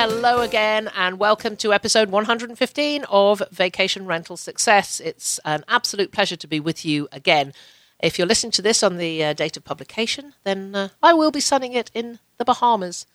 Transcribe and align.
Hello 0.00 0.42
again, 0.42 0.88
and 0.94 1.18
welcome 1.18 1.56
to 1.56 1.72
episode 1.72 2.08
115 2.08 3.04
of 3.10 3.42
Vacation 3.50 4.06
Rental 4.06 4.36
Success. 4.36 5.00
It's 5.00 5.40
an 5.44 5.64
absolute 5.66 6.12
pleasure 6.12 6.36
to 6.36 6.46
be 6.46 6.60
with 6.60 6.84
you 6.84 7.08
again. 7.10 7.52
If 7.98 8.16
you're 8.16 8.28
listening 8.28 8.52
to 8.52 8.62
this 8.62 8.84
on 8.84 8.98
the 8.98 9.24
uh, 9.24 9.32
date 9.32 9.56
of 9.56 9.64
publication, 9.64 10.34
then 10.44 10.72
uh, 10.76 10.88
I 11.02 11.14
will 11.14 11.32
be 11.32 11.40
sunning 11.40 11.72
it 11.72 11.90
in 11.94 12.20
the 12.36 12.44
Bahamas. 12.44 13.06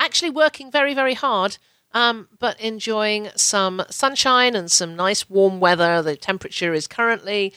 Actually, 0.00 0.30
working 0.30 0.68
very, 0.68 0.94
very 0.94 1.14
hard, 1.14 1.58
um, 1.94 2.26
but 2.40 2.60
enjoying 2.60 3.28
some 3.36 3.84
sunshine 3.88 4.56
and 4.56 4.68
some 4.68 4.96
nice 4.96 5.30
warm 5.30 5.60
weather. 5.60 6.02
The 6.02 6.16
temperature 6.16 6.74
is 6.74 6.88
currently 6.88 7.54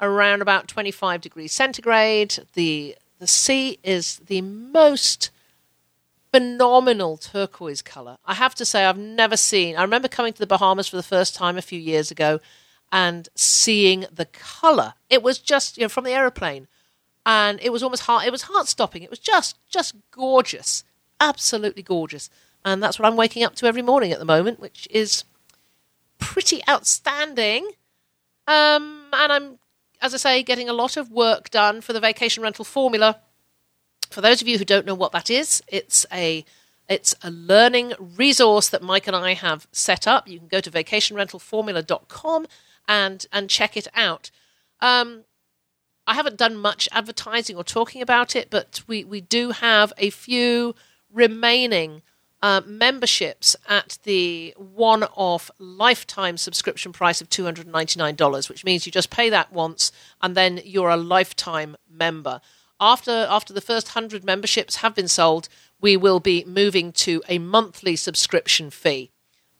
around 0.00 0.40
about 0.40 0.66
25 0.66 1.20
degrees 1.20 1.52
centigrade. 1.52 2.38
The 2.54 2.96
the 3.18 3.26
sea 3.26 3.78
is 3.82 4.22
the 4.26 4.40
most 4.40 5.28
phenomenal 6.34 7.16
turquoise 7.16 7.80
color. 7.80 8.16
I 8.24 8.34
have 8.34 8.56
to 8.56 8.64
say, 8.64 8.84
I've 8.84 8.98
never 8.98 9.36
seen. 9.36 9.76
I 9.76 9.82
remember 9.82 10.08
coming 10.08 10.32
to 10.32 10.38
the 10.40 10.48
Bahamas 10.48 10.88
for 10.88 10.96
the 10.96 11.02
first 11.04 11.36
time 11.36 11.56
a 11.56 11.62
few 11.62 11.78
years 11.78 12.10
ago 12.10 12.40
and 12.90 13.28
seeing 13.36 14.04
the 14.12 14.24
color. 14.24 14.94
It 15.08 15.22
was 15.22 15.38
just 15.38 15.76
you 15.76 15.84
know 15.84 15.88
from 15.88 16.02
the 16.02 16.10
aeroplane, 16.10 16.66
and 17.24 17.60
it 17.62 17.70
was 17.70 17.84
almost 17.84 18.02
heart. 18.02 18.26
It 18.26 18.32
was 18.32 18.42
heart 18.42 18.66
stopping. 18.66 19.04
It 19.04 19.10
was 19.10 19.20
just 19.20 19.58
just 19.70 19.94
gorgeous, 20.10 20.82
absolutely 21.20 21.84
gorgeous. 21.84 22.28
And 22.64 22.82
that's 22.82 22.98
what 22.98 23.06
I'm 23.06 23.16
waking 23.16 23.44
up 23.44 23.54
to 23.56 23.66
every 23.66 23.82
morning 23.82 24.10
at 24.10 24.18
the 24.18 24.24
moment, 24.24 24.58
which 24.58 24.88
is 24.90 25.22
pretty 26.18 26.62
outstanding. 26.68 27.64
Um, 28.48 29.04
and 29.12 29.32
I'm, 29.32 29.58
as 30.02 30.14
I 30.14 30.16
say, 30.16 30.42
getting 30.42 30.68
a 30.68 30.72
lot 30.72 30.96
of 30.96 31.12
work 31.12 31.50
done 31.50 31.80
for 31.80 31.92
the 31.92 32.00
vacation 32.00 32.42
rental 32.42 32.64
formula 32.64 33.20
for 34.10 34.20
those 34.20 34.42
of 34.42 34.48
you 34.48 34.58
who 34.58 34.64
don't 34.64 34.86
know 34.86 34.94
what 34.94 35.12
that 35.12 35.30
is, 35.30 35.62
it's 35.68 36.06
a 36.12 36.44
it's 36.88 37.14
a 37.22 37.30
learning 37.30 37.94
resource 37.98 38.68
that 38.68 38.82
Mike 38.82 39.06
and 39.06 39.16
I 39.16 39.32
have 39.34 39.66
set 39.72 40.06
up. 40.06 40.28
You 40.28 40.38
can 40.38 40.48
go 40.48 40.60
to 40.60 40.70
vacationrentalformula.com 40.70 42.46
and 42.86 43.26
and 43.32 43.50
check 43.50 43.76
it 43.76 43.88
out. 43.94 44.30
Um, 44.80 45.24
I 46.06 46.14
haven't 46.14 46.36
done 46.36 46.56
much 46.56 46.88
advertising 46.92 47.56
or 47.56 47.64
talking 47.64 48.02
about 48.02 48.36
it, 48.36 48.48
but 48.50 48.82
we, 48.86 49.04
we 49.04 49.20
do 49.20 49.52
have 49.52 49.92
a 49.96 50.10
few 50.10 50.74
remaining 51.10 52.02
uh, 52.42 52.60
memberships 52.66 53.56
at 53.68 53.96
the 54.02 54.52
one 54.58 55.04
off 55.14 55.50
lifetime 55.58 56.36
subscription 56.36 56.92
price 56.92 57.22
of 57.22 57.30
$299, 57.30 58.48
which 58.50 58.64
means 58.64 58.84
you 58.84 58.92
just 58.92 59.08
pay 59.08 59.30
that 59.30 59.50
once 59.50 59.90
and 60.20 60.34
then 60.36 60.60
you're 60.62 60.90
a 60.90 60.96
lifetime 60.96 61.74
member 61.90 62.42
after 62.80 63.26
after 63.28 63.52
the 63.52 63.60
first 63.60 63.88
100 63.88 64.24
memberships 64.24 64.76
have 64.76 64.94
been 64.94 65.08
sold, 65.08 65.48
we 65.80 65.96
will 65.96 66.20
be 66.20 66.44
moving 66.44 66.92
to 66.92 67.22
a 67.28 67.38
monthly 67.38 67.96
subscription 67.96 68.70
fee. 68.70 69.10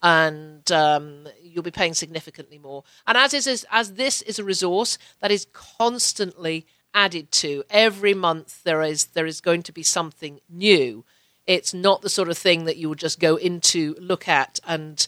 And 0.01 0.69
um, 0.71 1.27
you'll 1.41 1.63
be 1.63 1.71
paying 1.71 1.93
significantly 1.93 2.59
more. 2.59 2.83
And 3.07 3.17
as 3.17 3.33
is 3.33 3.65
as 3.71 3.93
this 3.93 4.21
is 4.21 4.39
a 4.39 4.43
resource 4.43 4.97
that 5.19 5.31
is 5.31 5.47
constantly 5.53 6.65
added 6.93 7.31
to 7.31 7.63
every 7.69 8.13
month, 8.13 8.63
there 8.63 8.81
is 8.81 9.05
there 9.07 9.25
is 9.25 9.41
going 9.41 9.63
to 9.63 9.71
be 9.71 9.83
something 9.83 10.39
new. 10.49 11.05
It's 11.47 11.73
not 11.73 12.01
the 12.01 12.09
sort 12.09 12.29
of 12.29 12.37
thing 12.37 12.65
that 12.65 12.77
you 12.77 12.89
would 12.89 12.99
just 12.99 13.19
go 13.19 13.35
into, 13.35 13.95
look 13.99 14.27
at, 14.27 14.59
and 14.65 15.07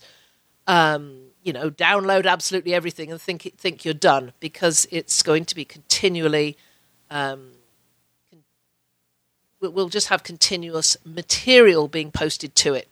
um, 0.68 1.28
you 1.44 1.54
know 1.54 1.70
download 1.70 2.26
absolutely 2.26 2.74
everything 2.74 3.12
and 3.12 3.22
think 3.22 3.42
think 3.58 3.86
you're 3.86 3.94
done 3.94 4.34
because 4.40 4.88
it's 4.92 5.24
going 5.24 5.46
to 5.46 5.56
be 5.56 5.66
continually 5.66 6.58
um, 7.10 7.52
we'll 9.60 9.90
just 9.90 10.08
have 10.08 10.24
continuous 10.24 10.98
material 11.06 11.88
being 11.88 12.12
posted 12.12 12.56
to 12.56 12.74
it. 12.74 12.90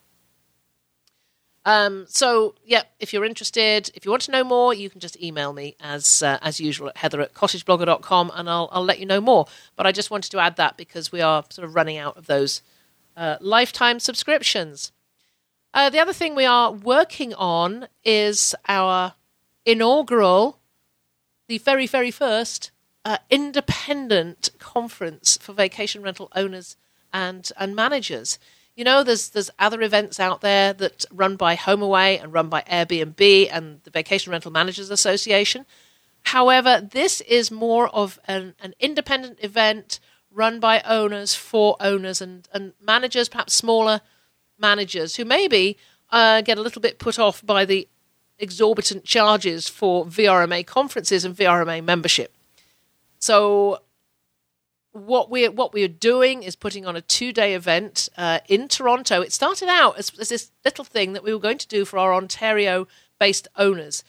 Um, 1.67 2.05
so, 2.07 2.53
yeah, 2.63 2.83
if 2.99 3.11
you're 3.11 3.25
interested, 3.25 3.89
if 3.95 4.05
you 4.05 4.11
want 4.11 4.21
to 4.23 4.31
know 4.31 4.43
more, 4.43 4.73
you 4.73 4.87
can 4.89 4.99
just 4.99 5.19
email 5.21 5.51
me 5.51 5.75
as 5.79 6.21
uh, 6.21 6.37
as 6.43 6.59
usual 6.59 6.89
at 6.89 6.97
heather 6.97 7.21
at 7.21 7.33
cottageblogger.com 7.33 8.31
and 8.35 8.47
I'll, 8.47 8.69
I'll 8.71 8.83
let 8.83 8.99
you 8.99 9.07
know 9.07 9.19
more. 9.19 9.47
But 9.75 9.87
I 9.87 9.91
just 9.91 10.11
wanted 10.11 10.29
to 10.31 10.39
add 10.39 10.57
that 10.57 10.77
because 10.77 11.11
we 11.11 11.21
are 11.21 11.43
sort 11.49 11.67
of 11.67 11.73
running 11.73 11.97
out 11.97 12.17
of 12.17 12.27
those 12.27 12.61
uh, 13.17 13.37
lifetime 13.41 13.99
subscriptions. 13.99 14.91
Uh, 15.73 15.89
the 15.89 15.99
other 15.99 16.13
thing 16.13 16.35
we 16.35 16.45
are 16.45 16.71
working 16.71 17.33
on 17.33 17.87
is 18.03 18.53
our 18.67 19.15
inaugural, 19.65 20.59
the 21.47 21.57
very, 21.57 21.87
very 21.87 22.11
first 22.11 22.71
uh, 23.05 23.19
independent 23.29 24.49
conference 24.59 25.37
for 25.37 25.53
vacation 25.53 26.01
rental 26.01 26.27
owners 26.35 26.75
and 27.13 27.51
and 27.57 27.75
managers. 27.75 28.39
You 28.75 28.83
know, 28.83 29.03
there's 29.03 29.29
there's 29.29 29.51
other 29.57 29.81
events 29.81 30.19
out 30.19 30.41
there 30.41 30.73
that 30.73 31.05
run 31.11 31.37
by 31.37 31.55
HomeAway 31.55 32.21
and 32.21 32.33
run 32.33 32.49
by 32.49 32.63
Airbnb 32.63 33.49
and 33.51 33.81
the 33.83 33.91
Vacation 33.91 34.31
Rental 34.31 34.51
Managers 34.51 34.89
Association. 34.89 35.65
However, 36.23 36.81
this 36.81 37.21
is 37.21 37.51
more 37.51 37.87
of 37.89 38.19
an, 38.27 38.55
an 38.59 38.73
independent 38.79 39.37
event 39.41 39.99
run 40.31 40.59
by 40.59 40.81
owners 40.81 41.35
for 41.35 41.77
owners 41.79 42.19
and, 42.19 42.49
and 42.51 42.73
managers, 42.81 43.29
perhaps 43.29 43.53
smaller 43.53 44.01
managers 44.59 45.15
who 45.15 45.23
maybe 45.23 45.77
uh, 46.09 46.41
get 46.41 46.57
a 46.57 46.61
little 46.61 46.81
bit 46.81 46.97
put 46.97 47.19
off 47.19 47.45
by 47.45 47.63
the 47.63 47.87
exorbitant 48.39 49.05
charges 49.05 49.69
for 49.69 50.05
VRMA 50.05 50.65
conferences 50.65 51.23
and 51.23 51.35
VRMA 51.35 51.83
membership. 51.83 52.34
So 53.19 53.79
what 54.91 55.29
we're 55.29 55.51
what 55.51 55.73
we're 55.73 55.87
doing 55.89 56.41
is 56.41 56.55
putting 56.55 56.85
on 56.85 56.95
a 56.95 57.01
two 57.01 57.33
day 57.33 57.53
event 57.53 58.07
uh, 58.17 58.39
in 58.47 58.67
Toronto. 58.67 59.21
It 59.21 59.33
started 59.33 59.67
out 59.67 59.97
as, 59.97 60.11
as, 60.19 60.29
this 60.29 60.51
little 60.63 60.85
thing 60.85 61.13
that 61.13 61.23
we 61.23 61.33
were 61.33 61.39
going 61.39 61.57
to 61.57 61.67
do 61.67 61.83
for 61.83 61.99
our 61.99 62.13
Ontario 62.13 62.87
based 63.19 63.47
owners, 63.57 64.03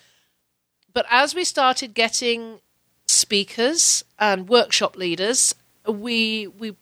but 0.92 1.06
as 1.10 1.34
we 1.34 1.44
started 1.44 1.94
getting 1.94 2.60
speakers 3.06 4.04
and 4.18 4.48
workshop 4.48 4.96
leaders, 4.96 5.54
we 5.88 6.46
we 6.46 6.76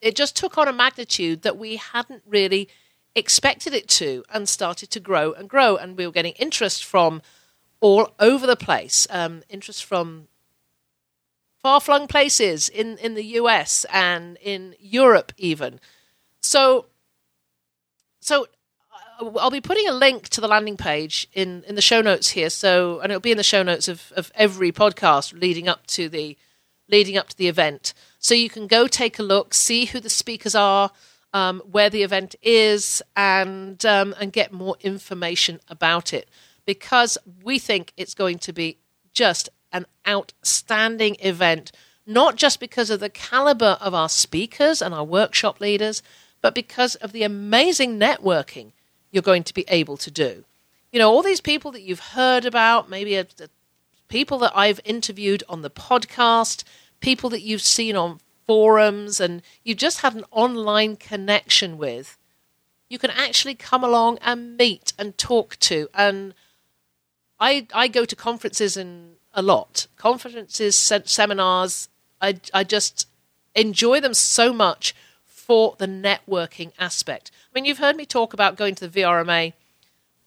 it 0.00 0.16
just 0.16 0.36
took 0.36 0.56
on 0.56 0.68
a 0.68 0.72
magnitude 0.72 1.42
that 1.42 1.58
we 1.58 1.76
hadn't 1.76 2.22
really 2.26 2.68
expected 3.14 3.74
it 3.74 3.88
to, 3.88 4.24
and 4.32 4.48
started 4.48 4.90
to 4.90 5.00
grow 5.00 5.32
and 5.32 5.48
grow. 5.48 5.76
And 5.76 5.96
we 5.96 6.06
were 6.06 6.12
getting 6.12 6.34
interest 6.34 6.84
from 6.84 7.20
all 7.80 8.14
over 8.18 8.46
the 8.46 8.56
place. 8.56 9.06
Um, 9.10 9.42
interest 9.48 9.84
from 9.84 10.28
far 11.62 11.80
flung 11.80 12.06
places 12.06 12.68
in, 12.68 12.98
in 12.98 13.14
the 13.14 13.24
US 13.24 13.84
and 13.92 14.36
in 14.40 14.74
Europe, 14.78 15.32
even. 15.36 15.80
So, 16.40 16.86
so 18.20 18.46
uh, 19.20 19.30
I'll 19.38 19.50
be 19.50 19.60
putting 19.60 19.88
a 19.88 19.92
link 19.92 20.28
to 20.30 20.40
the 20.40 20.48
landing 20.48 20.76
page 20.76 21.26
in, 21.32 21.64
in 21.64 21.74
the 21.74 21.82
show 21.82 22.00
notes 22.00 22.30
here. 22.30 22.50
So, 22.50 23.00
and 23.00 23.10
it'll 23.10 23.20
be 23.20 23.32
in 23.32 23.36
the 23.36 23.42
show 23.42 23.62
notes 23.62 23.88
of, 23.88 24.12
of 24.16 24.30
every 24.34 24.72
podcast 24.72 25.38
leading 25.38 25.68
up 25.68 25.86
to 25.88 26.08
the 26.08 26.36
leading 26.90 27.18
up 27.18 27.28
to 27.28 27.36
the 27.36 27.48
event. 27.48 27.92
So 28.18 28.34
you 28.34 28.48
can 28.48 28.66
go 28.66 28.86
take 28.86 29.18
a 29.18 29.22
look, 29.22 29.52
see 29.52 29.84
who 29.84 30.00
the 30.00 30.08
speakers 30.08 30.54
are, 30.54 30.90
um, 31.34 31.60
where 31.70 31.90
the 31.90 32.02
event 32.02 32.34
is, 32.40 33.02
and 33.14 33.84
um, 33.84 34.14
and 34.18 34.32
get 34.32 34.52
more 34.52 34.76
information 34.80 35.60
about 35.68 36.14
it 36.14 36.30
because 36.64 37.18
we 37.42 37.58
think 37.58 37.92
it's 37.96 38.14
going 38.14 38.38
to 38.38 38.52
be 38.52 38.78
just 39.12 39.48
an 39.72 39.86
outstanding 40.06 41.16
event, 41.20 41.72
not 42.06 42.36
just 42.36 42.60
because 42.60 42.90
of 42.90 43.00
the 43.00 43.10
caliber 43.10 43.76
of 43.80 43.94
our 43.94 44.08
speakers 44.08 44.80
and 44.80 44.94
our 44.94 45.04
workshop 45.04 45.60
leaders, 45.60 46.02
but 46.40 46.54
because 46.54 46.94
of 46.96 47.12
the 47.12 47.22
amazing 47.22 47.98
networking 47.98 48.72
you're 49.10 49.22
going 49.22 49.44
to 49.44 49.54
be 49.54 49.64
able 49.68 49.96
to 49.96 50.10
do. 50.10 50.44
You 50.92 50.98
know, 50.98 51.10
all 51.10 51.22
these 51.22 51.40
people 51.40 51.70
that 51.72 51.82
you've 51.82 52.00
heard 52.00 52.44
about, 52.44 52.88
maybe 52.88 53.16
a, 53.16 53.22
a, 53.22 53.48
people 54.08 54.38
that 54.38 54.52
I've 54.54 54.80
interviewed 54.84 55.42
on 55.48 55.62
the 55.62 55.70
podcast, 55.70 56.64
people 57.00 57.30
that 57.30 57.42
you've 57.42 57.62
seen 57.62 57.96
on 57.96 58.20
forums, 58.46 59.20
and 59.20 59.42
you've 59.64 59.78
just 59.78 60.00
had 60.00 60.14
an 60.14 60.24
online 60.30 60.96
connection 60.96 61.76
with, 61.76 62.16
you 62.88 62.98
can 62.98 63.10
actually 63.10 63.54
come 63.54 63.84
along 63.84 64.18
and 64.22 64.56
meet 64.56 64.92
and 64.98 65.16
talk 65.18 65.56
to. 65.60 65.88
And 65.92 66.34
I, 67.38 67.66
I 67.74 67.88
go 67.88 68.04
to 68.04 68.16
conferences 68.16 68.76
and 68.76 69.16
a 69.38 69.42
lot. 69.42 69.86
Conferences, 69.96 70.76
seminars, 70.76 71.88
I, 72.20 72.40
I 72.52 72.64
just 72.64 73.06
enjoy 73.54 74.00
them 74.00 74.12
so 74.12 74.52
much 74.52 74.96
for 75.24 75.76
the 75.78 75.86
networking 75.86 76.72
aspect. 76.76 77.30
I 77.44 77.50
mean, 77.54 77.64
you've 77.64 77.78
heard 77.78 77.94
me 77.94 78.04
talk 78.04 78.32
about 78.34 78.56
going 78.56 78.74
to 78.74 78.88
the 78.88 79.00
VRMA 79.00 79.52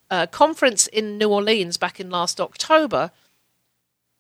uh, 0.10 0.28
conference 0.28 0.88
in 0.88 1.18
New 1.18 1.28
Orleans 1.28 1.76
back 1.76 2.00
in 2.00 2.10
last 2.10 2.40
October, 2.40 3.12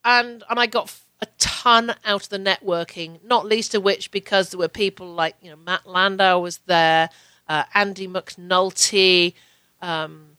and 0.03 0.43
and 0.49 0.59
I 0.59 0.67
got 0.67 0.93
a 1.21 1.27
ton 1.37 1.95
out 2.03 2.23
of 2.23 2.29
the 2.29 2.37
networking. 2.37 3.23
Not 3.23 3.45
least 3.45 3.73
of 3.73 3.83
which 3.83 4.11
because 4.11 4.49
there 4.49 4.59
were 4.59 4.67
people 4.67 5.07
like 5.07 5.35
you 5.41 5.51
know 5.51 5.57
Matt 5.57 5.87
Landau 5.87 6.39
was 6.39 6.57
there, 6.65 7.09
uh, 7.47 7.63
Andy 7.73 8.09
McNulty, 8.09 9.35
um, 9.81 10.37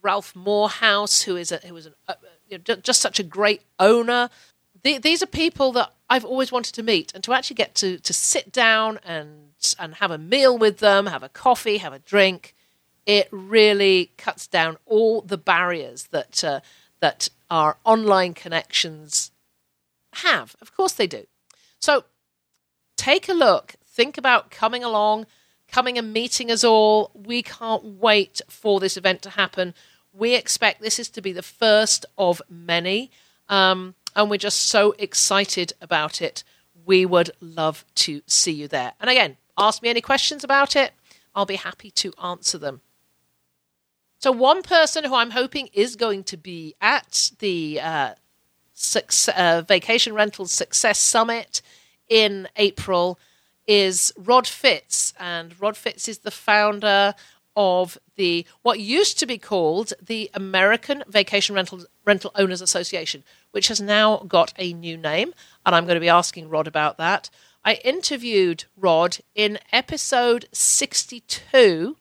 Ralph 0.00 0.34
Morehouse, 0.34 1.22
who 1.22 1.36
is 1.36 1.52
a, 1.52 1.58
who 1.58 1.74
was 1.74 1.86
an, 1.86 1.94
uh, 2.08 2.14
you 2.48 2.58
know, 2.58 2.76
just 2.76 3.00
such 3.00 3.18
a 3.18 3.22
great 3.22 3.62
owner. 3.78 4.30
The, 4.82 4.98
these 4.98 5.22
are 5.22 5.26
people 5.26 5.72
that 5.72 5.92
I've 6.08 6.24
always 6.24 6.52
wanted 6.52 6.74
to 6.74 6.82
meet, 6.82 7.12
and 7.14 7.22
to 7.24 7.32
actually 7.32 7.56
get 7.56 7.74
to 7.76 7.98
to 7.98 8.12
sit 8.12 8.52
down 8.52 8.98
and 9.04 9.50
and 9.78 9.96
have 9.96 10.10
a 10.10 10.18
meal 10.18 10.56
with 10.56 10.78
them, 10.78 11.06
have 11.06 11.22
a 11.22 11.28
coffee, 11.28 11.78
have 11.78 11.92
a 11.92 11.98
drink. 11.98 12.54
It 13.06 13.28
really 13.30 14.12
cuts 14.16 14.46
down 14.46 14.76
all 14.86 15.22
the 15.22 15.38
barriers 15.38 16.04
that 16.10 16.44
uh, 16.44 16.60
that 17.00 17.28
our 17.50 17.78
online 17.84 18.34
connections 18.34 19.32
have. 20.14 20.56
Of 20.60 20.74
course, 20.74 20.92
they 20.92 21.06
do. 21.06 21.26
So 21.80 22.04
take 22.96 23.28
a 23.28 23.34
look. 23.34 23.74
Think 23.86 24.18
about 24.18 24.50
coming 24.50 24.84
along, 24.84 25.26
coming 25.66 25.98
and 25.98 26.12
meeting 26.12 26.50
us 26.50 26.64
all. 26.64 27.10
We 27.14 27.42
can't 27.42 27.84
wait 27.84 28.40
for 28.48 28.80
this 28.80 28.96
event 28.96 29.22
to 29.22 29.30
happen. 29.30 29.74
We 30.12 30.34
expect 30.34 30.80
this 30.80 30.98
is 30.98 31.08
to 31.10 31.22
be 31.22 31.32
the 31.32 31.42
first 31.42 32.06
of 32.16 32.42
many. 32.48 33.10
Um, 33.48 33.94
and 34.14 34.30
we're 34.30 34.36
just 34.36 34.68
so 34.68 34.94
excited 34.98 35.72
about 35.80 36.20
it. 36.20 36.42
We 36.84 37.06
would 37.06 37.30
love 37.40 37.84
to 37.96 38.22
see 38.26 38.52
you 38.52 38.68
there. 38.68 38.92
And 39.00 39.10
again, 39.10 39.36
ask 39.56 39.82
me 39.82 39.88
any 39.88 40.00
questions 40.00 40.44
about 40.44 40.74
it. 40.74 40.92
I'll 41.34 41.46
be 41.46 41.56
happy 41.56 41.90
to 41.92 42.12
answer 42.22 42.58
them. 42.58 42.80
So, 44.18 44.32
one 44.32 44.62
person 44.62 45.04
who 45.04 45.14
I'm 45.14 45.30
hoping 45.30 45.68
is 45.72 45.94
going 45.94 46.24
to 46.24 46.36
be 46.36 46.74
at 46.80 47.30
the 47.38 47.80
uh, 47.80 48.14
success, 48.74 49.36
uh, 49.38 49.62
Vacation 49.62 50.14
Rentals 50.14 50.50
Success 50.50 50.98
Summit 50.98 51.62
in 52.08 52.48
April 52.56 53.18
is 53.68 54.12
Rod 54.16 54.48
Fitz. 54.48 55.14
And 55.20 55.60
Rod 55.60 55.76
Fitz 55.76 56.08
is 56.08 56.18
the 56.18 56.32
founder 56.32 57.14
of 57.58 57.98
the 58.14 58.46
what 58.62 58.78
used 58.78 59.18
to 59.18 59.26
be 59.26 59.36
called 59.36 59.92
the 60.00 60.30
American 60.32 61.02
Vacation 61.08 61.56
Rental 61.56 61.84
Rental 62.04 62.30
Owners 62.36 62.62
Association, 62.62 63.24
which 63.50 63.66
has 63.66 63.80
now 63.80 64.18
got 64.18 64.54
a 64.56 64.72
new 64.72 64.96
name, 64.96 65.34
and 65.66 65.74
I'm 65.74 65.84
going 65.84 65.96
to 65.96 66.00
be 66.00 66.08
asking 66.08 66.48
Rod 66.48 66.68
about 66.68 66.98
that. 66.98 67.28
I 67.64 67.74
interviewed 67.84 68.64
Rod 68.76 69.18
in 69.34 69.58
episode 69.72 70.48
62, 70.52 71.96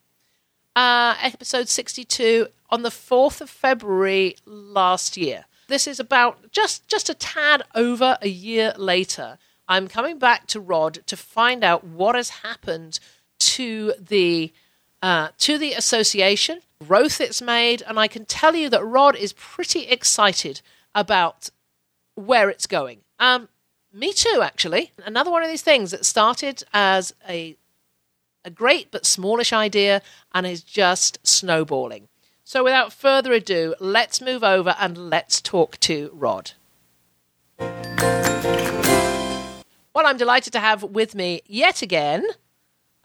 uh, 0.76 1.16
episode 1.22 1.68
62 1.68 2.48
on 2.70 2.84
the 2.84 2.90
4th 2.90 3.42
of 3.42 3.50
February 3.50 4.36
last 4.46 5.18
year. 5.18 5.46
This 5.68 5.88
is 5.88 6.00
about 6.00 6.52
just 6.52 6.88
just 6.88 7.10
a 7.10 7.16
tad 7.16 7.64
over 7.74 8.20
a 8.22 8.30
year 8.30 8.74
later. 8.78 9.40
I'm 9.68 9.88
coming 9.88 10.20
back 10.20 10.46
to 10.48 10.60
Rod 10.60 11.00
to 11.08 11.18
find 11.18 11.64
out 11.64 11.84
what 11.84 12.14
has 12.16 12.30
happened 12.30 13.00
to 13.40 13.94
the 14.00 14.54
uh, 15.02 15.30
to 15.40 15.58
the 15.58 15.74
association, 15.74 16.62
growth 16.86 17.22
it's 17.22 17.42
made, 17.42 17.82
and 17.84 18.00
I 18.00 18.08
can 18.08 18.26
tell 18.26 18.56
you 18.56 18.70
that 18.70 18.84
Rod 18.84 19.16
is 19.16 19.34
pretty 19.34 19.88
excited 19.88 20.62
about 20.96 21.50
where 22.16 22.50
it's 22.50 22.68
going. 22.68 23.02
Um, 23.20 23.50
me 23.94 24.14
too, 24.14 24.42
actually. 24.44 24.92
Another 25.06 25.32
one 25.32 25.44
of 25.44 25.50
these 25.50 25.62
things 25.62 25.92
that 25.92 26.06
started 26.06 26.64
as 26.74 27.14
a 27.28 27.58
a 28.46 28.50
great 28.50 28.92
but 28.92 29.06
smallish 29.06 29.52
idea 29.52 30.02
and 30.34 30.48
is 30.48 30.64
just 30.64 31.20
snowballing. 31.28 32.08
So, 32.46 32.64
without 32.64 32.94
further 32.94 33.34
ado, 33.34 33.76
let's 33.80 34.22
move 34.22 34.42
over 34.42 34.74
and 34.80 34.98
let's 35.10 35.42
talk 35.42 35.78
to 35.82 36.10
Rod. 36.14 36.52
Well, 39.94 40.06
I'm 40.06 40.16
delighted 40.16 40.54
to 40.54 40.60
have 40.62 40.82
with 40.82 41.14
me 41.14 41.42
yet 41.46 41.82
again 41.82 42.26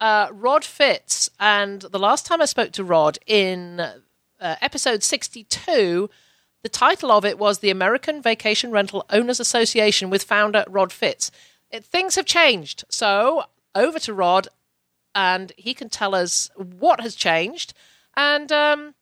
uh, 0.02 0.26
Rod 0.32 0.64
Fitz. 0.64 1.30
And 1.38 1.80
the 1.80 1.98
last 1.98 2.26
time 2.26 2.42
I 2.42 2.46
spoke 2.46 2.72
to 2.72 2.84
Rod 2.84 3.18
in 3.24 3.80
uh, 3.80 4.56
episode 4.60 5.04
62, 5.04 6.10
the 6.62 6.68
title 6.68 7.12
of 7.12 7.24
it 7.24 7.38
was 7.38 7.60
The 7.60 7.70
American 7.70 8.20
Vacation 8.20 8.72
Rental 8.72 9.06
Owners 9.10 9.38
Association 9.38 10.10
with 10.10 10.24
founder 10.24 10.64
Rod 10.68 10.92
Fitz. 10.92 11.30
It, 11.70 11.84
things 11.84 12.16
have 12.16 12.26
changed. 12.26 12.84
So 12.88 13.44
over 13.76 14.00
to 14.00 14.12
Rod, 14.12 14.48
and 15.14 15.52
he 15.56 15.72
can 15.72 15.88
tell 15.88 16.16
us 16.16 16.50
what 16.56 17.00
has 17.00 17.14
changed. 17.14 17.72
And 18.16 18.50
um, 18.50 18.94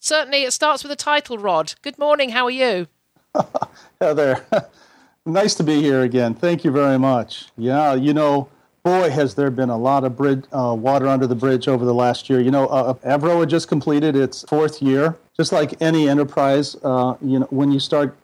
certainly 0.00 0.42
it 0.42 0.52
starts 0.52 0.82
with 0.82 0.90
the 0.90 0.96
title, 0.96 1.38
Rod. 1.38 1.74
Good 1.82 1.98
morning. 2.00 2.30
How 2.30 2.46
are 2.46 2.50
you? 2.50 2.88
Heather, 4.00 4.44
nice 5.24 5.54
to 5.54 5.62
be 5.62 5.80
here 5.80 6.02
again. 6.02 6.34
Thank 6.34 6.64
you 6.64 6.72
very 6.72 6.98
much. 6.98 7.46
Yeah, 7.56 7.94
you 7.94 8.12
know, 8.12 8.48
boy, 8.88 9.10
has 9.10 9.34
there 9.34 9.50
been 9.50 9.68
a 9.68 9.76
lot 9.76 10.04
of 10.04 10.16
bridge, 10.16 10.44
uh, 10.52 10.74
water 10.78 11.06
under 11.08 11.26
the 11.26 11.34
bridge 11.34 11.68
over 11.68 11.84
the 11.84 11.92
last 11.94 12.30
year. 12.30 12.40
You 12.40 12.50
know, 12.50 12.66
uh, 12.68 12.94
Avroa 13.04 13.46
just 13.46 13.68
completed 13.68 14.16
its 14.16 14.44
fourth 14.48 14.80
year. 14.80 15.16
Just 15.36 15.52
like 15.52 15.80
any 15.82 16.08
enterprise, 16.08 16.74
uh, 16.82 17.14
you 17.20 17.38
know, 17.40 17.46
when 17.50 17.70
you 17.70 17.80
start 17.80 18.16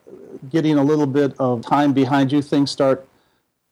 getting 0.49 0.79
a 0.79 0.83
little 0.83 1.07
bit 1.07 1.35
of 1.39 1.63
time 1.63 1.93
behind 1.93 2.33
you, 2.33 2.41
things 2.41 2.71
start 2.71 3.07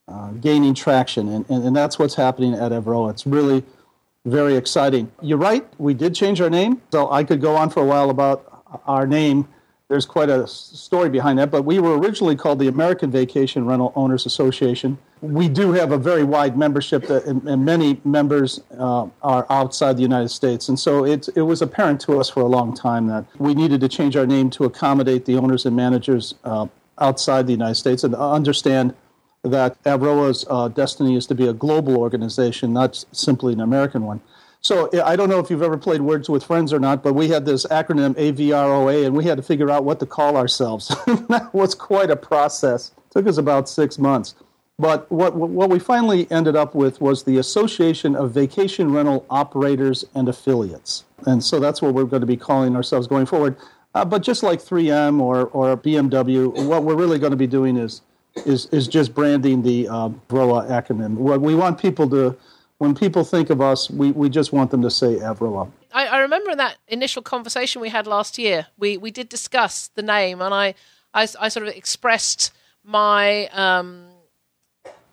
uh, 0.07 0.31
gaining 0.33 0.75
traction, 0.75 1.29
and, 1.29 1.49
and, 1.49 1.65
and 1.65 1.75
that's 1.75 1.99
what's 1.99 2.15
happening 2.15 2.53
at 2.55 2.73
Avroa. 2.73 3.11
It's 3.11 3.27
really 3.27 3.65
very 4.27 4.57
exciting. 4.57 5.11
You're 5.23 5.39
right, 5.39 5.67
we 5.79 5.95
did 5.95 6.15
change 6.15 6.41
our 6.41 6.51
name, 6.51 6.83
so 6.93 7.11
I 7.11 7.25
could 7.25 7.41
go 7.41 7.57
on 7.57 7.71
for 7.71 7.81
a 7.83 7.87
while 7.87 8.11
about 8.11 8.39
our 8.87 9.07
name 9.07 9.49
there's 9.93 10.07
quite 10.07 10.31
a 10.31 10.47
story 10.47 11.11
behind 11.11 11.39
that, 11.39 11.51
but 11.51 11.67
we 11.67 11.79
were 11.79 11.99
originally 11.99 12.35
called 12.35 12.59
the 12.59 12.67
American 12.67 13.11
Vacation 13.11 13.67
Rental 13.67 13.93
Owners 13.95 14.25
Association. 14.25 14.97
We 15.21 15.51
do 15.51 15.73
have 15.73 15.93
a 15.93 15.99
very 15.99 16.25
wide 16.25 16.57
membership, 16.57 17.07
that, 17.09 17.27
and, 17.27 17.47
and 17.47 17.63
many 17.63 18.01
members 18.03 18.63
uh, 18.79 19.09
are 19.23 19.47
outside 19.51 19.99
the 19.99 20.03
United 20.03 20.31
States. 20.31 20.71
And 20.71 20.81
so 20.81 21.05
it, 21.05 21.29
it 21.37 21.43
was 21.43 21.61
apparent 21.61 22.01
to 22.03 22.19
us 22.19 22.31
for 22.31 22.41
a 22.41 22.47
long 22.47 22.75
time 22.75 23.07
that 23.09 23.27
we 23.37 23.53
needed 23.53 23.83
to 23.83 23.89
change 23.89 24.17
our 24.17 24.27
name 24.27 24.49
to 24.53 24.65
accommodate 24.65 25.27
the 25.27 25.37
owners 25.37 25.67
and 25.67 25.77
managers 25.77 26.37
uh, 26.45 26.69
outside 26.97 27.47
the 27.47 27.53
United 27.53 27.75
States 27.75 28.03
and 28.03 28.15
understand 28.15 28.95
that 29.43 29.77
Avroa's 29.85 30.47
uh, 30.49 30.69
destiny 30.69 31.17
is 31.17 31.27
to 31.27 31.35
be 31.35 31.49
a 31.49 31.53
global 31.53 31.99
organization, 31.99 32.73
not 32.73 33.05
simply 33.13 33.53
an 33.53 33.61
American 33.61 34.05
one. 34.05 34.23
So 34.63 34.89
I 35.05 35.17
don't 35.17 35.29
know 35.29 35.41
if 35.41 35.51
you've 35.51 35.63
ever 35.63 35.77
played 35.77 36.01
Words 36.01 36.31
with 36.31 36.45
Friends 36.45 36.73
or 36.73 36.79
not, 36.79 37.03
but 37.03 37.15
we 37.15 37.29
had 37.29 37.45
this 37.45 37.67
acronym 37.67 38.15
AVROA, 38.15 39.05
and 39.05 39.17
we 39.17 39.25
had 39.25 39.37
to 39.37 39.43
figure 39.43 39.69
out 39.69 39.83
what 39.83 39.99
to 39.99 40.07
call 40.07 40.37
ourselves. 40.37 40.89
that 41.29 41.51
was 41.53 41.75
quite 41.75 42.11
a 42.11 42.17
process. 42.17 42.93
It 42.97 43.11
took 43.11 43.27
us 43.27 43.39
about 43.39 43.69
six 43.69 43.99
months. 43.99 44.37
But 44.79 45.11
what, 45.11 45.35
what 45.35 45.69
we 45.69 45.81
finally 45.81 46.31
ended 46.31 46.55
up 46.55 46.77
with 46.77 47.01
was 47.01 47.25
the 47.25 47.39
Association 47.39 48.15
of 48.15 48.31
Vacation 48.31 48.93
Rental 48.93 49.27
Operators 49.31 50.05
and 50.15 50.29
Affiliates. 50.29 51.05
And 51.27 51.43
so 51.43 51.59
that's 51.59 51.83
what 51.83 51.93
we're 51.93 52.05
going 52.05 52.21
to 52.21 52.27
be 52.27 52.37
calling 52.37 52.77
ourselves 52.77 53.09
going 53.09 53.27
forward. 53.27 53.57
Uh, 53.97 54.05
but 54.05 54.23
just 54.23 54.45
like 54.45 54.61
3M 54.61 55.21
or, 55.21 55.47
or 55.49 55.77
BMW, 55.77 56.67
what 56.67 56.85
we're 56.85 56.95
really 56.95 57.19
going 57.19 57.33
to 57.33 57.37
be 57.37 57.49
doing 57.49 57.77
is, 57.77 58.01
is, 58.47 58.67
is 58.67 58.87
just 58.87 59.13
branding 59.13 59.63
the 59.63 59.89
uh, 59.89 60.09
ROA 60.31 60.65
acronym. 60.67 61.15
What 61.15 61.41
we 61.41 61.57
want 61.57 61.79
people 61.79 62.09
to 62.11 62.37
when 62.83 62.97
people 62.97 63.23
think 63.23 63.49
of 63.49 63.61
us, 63.61 63.89
we, 63.89 64.11
we 64.11 64.29
just 64.29 64.53
want 64.53 64.73
them 64.73 64.83
to 64.83 64.91
say 64.91 65.15
Avroa. 65.21 65.71
I, 65.93 66.09
I 66.09 66.19
remember 66.19 66.57
that 66.57 66.79
initial 66.89 67.23
conversation 67.23 67.81
we 67.81 67.91
had 67.91 68.09
last 68.09 68.39
year, 68.39 68.67
we, 68.77 68.97
we 68.97 69.13
did 69.13 69.29
discuss 69.29 69.87
the 69.95 70.03
name, 70.03 70.43
and 70.43 70.53
I, 70.53 70.75
I, 71.15 71.29
I 71.39 71.49
sort 71.49 71.69
of 71.69 71.77
expressed 71.77 72.53
my, 72.83 73.47
um, 73.51 74.09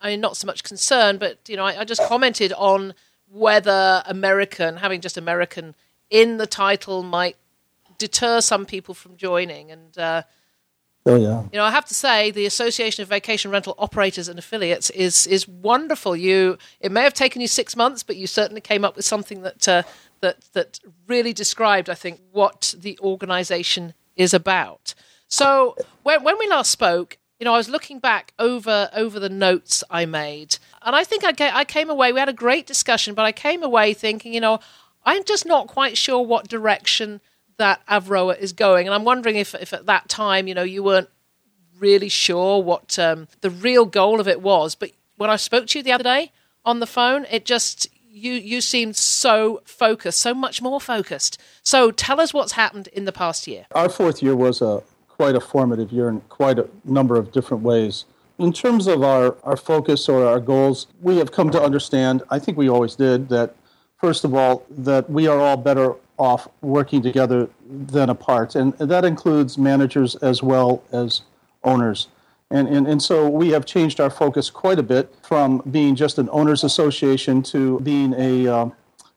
I 0.01 0.09
mean, 0.09 0.19
not 0.19 0.35
so 0.35 0.47
much 0.47 0.63
concern, 0.63 1.19
but 1.19 1.37
you 1.47 1.57
know, 1.57 1.63
I, 1.63 1.81
I 1.81 1.83
just 1.83 2.01
commented 2.07 2.53
on 2.53 2.95
whether 3.31 4.01
American, 4.07 4.77
having 4.77 4.99
just 4.99 5.15
American 5.15 5.75
in 6.09 6.37
the 6.37 6.47
title, 6.47 7.03
might 7.03 7.37
deter 7.99 8.41
some 8.41 8.65
people 8.65 8.95
from 8.95 9.15
joining, 9.15 9.69
and. 9.69 9.95
Uh, 9.95 10.23
Oh 11.05 11.15
yeah. 11.15 11.43
You 11.51 11.57
know, 11.59 11.63
I 11.63 11.71
have 11.71 11.85
to 11.85 11.93
say 11.93 12.29
the 12.29 12.45
Association 12.45 13.01
of 13.01 13.09
Vacation 13.09 13.51
Rental 13.51 13.73
Operators 13.77 14.27
and 14.27 14.37
Affiliates 14.37 14.89
is 14.89 15.25
is 15.27 15.47
wonderful. 15.47 16.15
You 16.15 16.57
it 16.81 16.91
may 16.91 17.03
have 17.03 17.13
taken 17.13 17.41
you 17.41 17.47
six 17.47 17.75
months, 17.75 18.03
but 18.03 18.17
you 18.17 18.27
certainly 18.27 18.61
came 18.61 18.83
up 18.83 18.95
with 18.95 19.05
something 19.05 19.41
that 19.41 19.67
uh, 19.67 19.83
that 20.21 20.41
that 20.53 20.79
really 21.07 21.33
described, 21.33 21.89
I 21.89 21.95
think, 21.95 22.19
what 22.31 22.75
the 22.77 22.99
organisation 23.01 23.93
is 24.15 24.33
about. 24.33 24.93
So 25.27 25.75
when 26.03 26.23
when 26.23 26.37
we 26.37 26.47
last 26.47 26.71
spoke, 26.71 27.17
you 27.39 27.45
know, 27.45 27.53
I 27.53 27.57
was 27.57 27.69
looking 27.69 27.99
back 27.99 28.33
over 28.37 28.89
over 28.93 29.19
the 29.19 29.29
notes 29.29 29.83
I 29.89 30.05
made, 30.05 30.57
and 30.81 30.95
I 30.95 31.03
think 31.05 31.23
I, 31.23 31.33
I 31.59 31.63
came 31.63 31.89
away. 31.89 32.11
We 32.11 32.19
had 32.19 32.29
a 32.29 32.33
great 32.33 32.67
discussion, 32.67 33.15
but 33.15 33.25
I 33.25 33.31
came 33.31 33.63
away 33.63 33.93
thinking, 33.93 34.33
you 34.33 34.41
know, 34.41 34.59
I'm 35.05 35.23
just 35.23 35.45
not 35.45 35.67
quite 35.67 35.97
sure 35.97 36.21
what 36.21 36.49
direction 36.49 37.21
that 37.59 37.85
Avroa 37.87 38.37
is 38.39 38.51
going. 38.51 38.87
And 38.87 38.93
I'm 38.93 39.03
wondering 39.03 39.35
if, 39.35 39.53
if 39.53 39.71
at 39.71 39.85
that 39.85 40.09
time, 40.09 40.47
you 40.47 40.55
know, 40.55 40.63
you 40.63 40.81
weren't 40.81 41.09
really 41.77 42.09
sure 42.09 42.61
what 42.61 42.97
um, 42.97 43.27
the 43.41 43.49
real 43.49 43.85
goal 43.85 44.19
of 44.19 44.27
it 44.27 44.41
was. 44.41 44.75
But 44.75 44.91
when 45.17 45.29
I 45.29 45.35
spoke 45.35 45.67
to 45.67 45.79
you 45.79 45.83
the 45.83 45.91
other 45.91 46.03
day 46.03 46.31
on 46.65 46.79
the 46.79 46.87
phone, 46.87 47.25
it 47.29 47.45
just 47.45 47.87
you 48.11 48.33
you 48.33 48.59
seemed 48.59 48.95
so 48.95 49.61
focused, 49.65 50.19
so 50.19 50.33
much 50.33 50.61
more 50.61 50.81
focused. 50.81 51.39
So 51.63 51.91
tell 51.91 52.19
us 52.19 52.33
what's 52.33 52.53
happened 52.53 52.87
in 52.87 53.05
the 53.05 53.11
past 53.11 53.47
year. 53.47 53.65
Our 53.73 53.89
fourth 53.89 54.23
year 54.23 54.35
was 54.35 54.61
a 54.61 54.81
quite 55.07 55.35
a 55.35 55.41
formative 55.41 55.91
year 55.91 56.09
in 56.09 56.21
quite 56.21 56.57
a 56.59 56.67
number 56.85 57.17
of 57.17 57.31
different 57.31 57.61
ways. 57.63 58.05
In 58.37 58.53
terms 58.53 58.87
of 58.87 59.03
our, 59.03 59.35
our 59.43 59.57
focus 59.57 60.07
or 60.07 60.25
our 60.25 60.39
goals, 60.39 60.87
we 61.01 61.17
have 61.17 61.33
come 61.33 61.49
to 61.51 61.61
understand, 61.61 62.23
I 62.29 62.39
think 62.39 62.57
we 62.57 62.69
always 62.69 62.95
did, 62.95 63.27
that 63.27 63.53
first 63.97 64.23
of 64.23 64.33
all, 64.33 64.65
that 64.69 65.09
we 65.09 65.27
are 65.27 65.37
all 65.37 65.57
better 65.57 65.95
off 66.19 66.47
working 66.61 67.01
together 67.01 67.49
than 67.67 68.09
apart. 68.09 68.55
And 68.55 68.73
that 68.73 69.05
includes 69.05 69.57
managers 69.57 70.15
as 70.17 70.43
well 70.43 70.83
as 70.91 71.21
owners. 71.63 72.07
And, 72.51 72.67
and, 72.67 72.87
and 72.87 73.01
so 73.01 73.29
we 73.29 73.49
have 73.49 73.65
changed 73.65 73.99
our 73.99 74.09
focus 74.09 74.49
quite 74.49 74.79
a 74.79 74.83
bit 74.83 75.13
from 75.23 75.59
being 75.71 75.95
just 75.95 76.17
an 76.17 76.29
owners 76.31 76.63
association 76.63 77.41
to 77.43 77.79
being 77.81 78.13
a, 78.17 78.47
uh, 78.47 78.69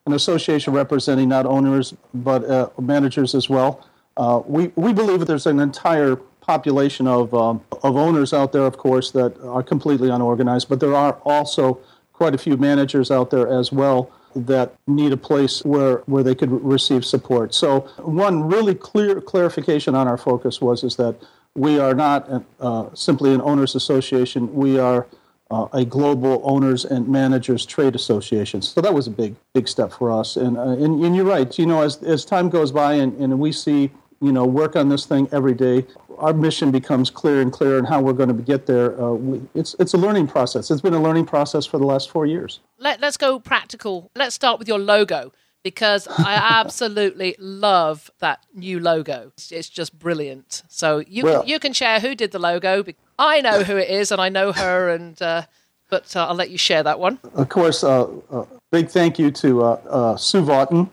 an 0.06 0.12
association 0.12 0.73
representing 0.73 1.28
not 1.28 1.47
owners 1.47 1.94
but 2.12 2.44
uh, 2.44 2.68
managers 2.80 3.35
as 3.35 3.49
well. 3.49 3.87
Uh, 4.16 4.42
we, 4.47 4.71
we 4.76 4.92
believe 4.92 5.18
that 5.21 5.25
there's 5.25 5.47
an 5.47 5.61
entire 5.61 6.16
population 6.42 7.06
of, 7.06 7.32
um, 7.32 7.62
of 7.82 7.97
owners 7.97 8.32
out 8.32 8.52
there, 8.52 8.66
of 8.66 8.76
course, 8.76 9.11
that 9.12 9.40
are 9.42 9.62
completely 9.62 10.11
unorganized, 10.11 10.68
but 10.68 10.80
there 10.80 10.94
are 10.94 11.14
also 11.25 11.78
quite 12.12 12.35
a 12.35 12.38
few 12.38 12.56
managers 12.56 13.11
out 13.11 13.30
there 13.30 13.49
as 13.49 13.73
well 13.73 14.11
that 14.35 14.75
need 14.87 15.12
a 15.12 15.17
place 15.17 15.65
where, 15.65 15.99
where 16.07 16.23
they 16.23 16.35
could 16.35 16.51
receive 16.65 17.05
support. 17.05 17.55
So 17.55 17.81
one 17.99 18.45
really 18.45 18.75
clear 18.75 19.21
clarification 19.21 19.95
on 19.95 20.09
our 20.09 20.19
focus 20.19 20.61
was 20.61 20.85
is 20.85 20.97
that 20.97 21.17
we 21.55 21.79
are 21.79 21.95
not 21.95 22.45
uh, 22.61 22.89
simply 22.95 23.35
an 23.35 23.41
owners 23.43 23.75
association. 23.75 24.55
We 24.55 24.79
are 24.79 25.07
uh, 25.51 25.69
a 25.73 25.85
global 25.85 26.41
owners 26.45 26.85
and 26.85 27.07
managers 27.09 27.67
trade 27.67 27.95
association. 27.95 28.62
So 28.62 28.81
that 28.81 28.95
was 28.95 29.07
a 29.07 29.11
big, 29.11 29.37
big 29.53 29.69
step 29.69 29.93
for 29.93 30.11
us. 30.11 30.37
And, 30.37 30.57
uh, 30.57 30.62
and, 30.62 31.05
and, 31.05 31.15
you're 31.15 31.27
right. 31.27 31.59
You 31.59 31.67
know, 31.67 31.83
as, 31.83 32.03
as 32.03 32.25
time 32.25 32.49
goes 32.49 32.73
by 32.73 32.95
and, 32.95 33.12
and 33.21 33.39
we 33.39 33.53
see, 33.53 33.91
you 34.23 34.33
know, 34.33 34.47
work 34.47 34.76
on 34.76 34.88
this 34.88 35.05
thing 35.05 35.29
every 35.33 35.55
day, 35.55 35.85
our 36.19 36.33
mission 36.33 36.71
becomes 36.71 37.11
clearer 37.11 37.43
and 37.43 37.52
clearer 37.52 37.76
and 37.76 37.87
how 37.87 38.00
we're 38.00 38.12
going 38.12 38.35
to 38.35 38.43
get 38.43 38.67
there. 38.67 38.99
Uh, 39.02 39.12
we, 39.12 39.43
it's, 39.55 39.75
it's 39.81 39.95
a 39.95 39.99
learning 39.99 40.29
process. 40.29 40.71
It's 40.71 40.81
been 40.81 40.95
a 40.95 41.02
learning 41.02 41.26
process 41.26 41.67
for 41.67 41.79
the 41.79 41.85
last 41.85 42.09
four 42.11 42.25
years. 42.25 42.61
Let, 42.79 43.00
let's 43.00 43.17
go 43.17 43.41
practical. 43.41 44.11
Let's 44.14 44.35
start 44.35 44.61
with 44.61 44.69
your 44.69 44.79
logo 44.79 45.33
because 45.64 46.07
I 46.07 46.35
absolutely 46.61 47.35
love 47.38 48.11
that 48.21 48.47
new 48.55 48.79
logo. 48.79 49.33
It's 49.50 49.69
just 49.69 49.99
brilliant. 49.99 50.62
So 50.69 50.99
you 50.99 51.25
well, 51.25 51.45
you 51.45 51.59
can 51.59 51.73
share 51.73 51.99
who 51.99 52.14
did 52.14 52.31
the 52.31 52.38
logo. 52.38 52.85
I 53.19 53.41
know 53.41 53.62
who 53.62 53.76
it 53.76 53.91
is, 53.91 54.12
and 54.12 54.21
I 54.21 54.29
know 54.29 54.52
her, 54.52 54.91
and 54.91 55.21
uh, 55.21 55.43
but 55.91 56.14
uh, 56.17 56.26
I'll 56.26 56.35
let 56.35 56.50
you 56.50 56.59
share 56.59 56.83
that 56.83 56.99
one. 56.99 57.19
Of 57.35 57.49
course, 57.49 57.85
uh, 57.85 58.07
uh 58.31 58.45
big 58.73 58.88
thank 58.88 59.19
you 59.19 59.31
to 59.31 59.62
uh, 59.62 59.81
uh, 59.88 60.17
Sue 60.17 60.43
Vaughton. 60.43 60.91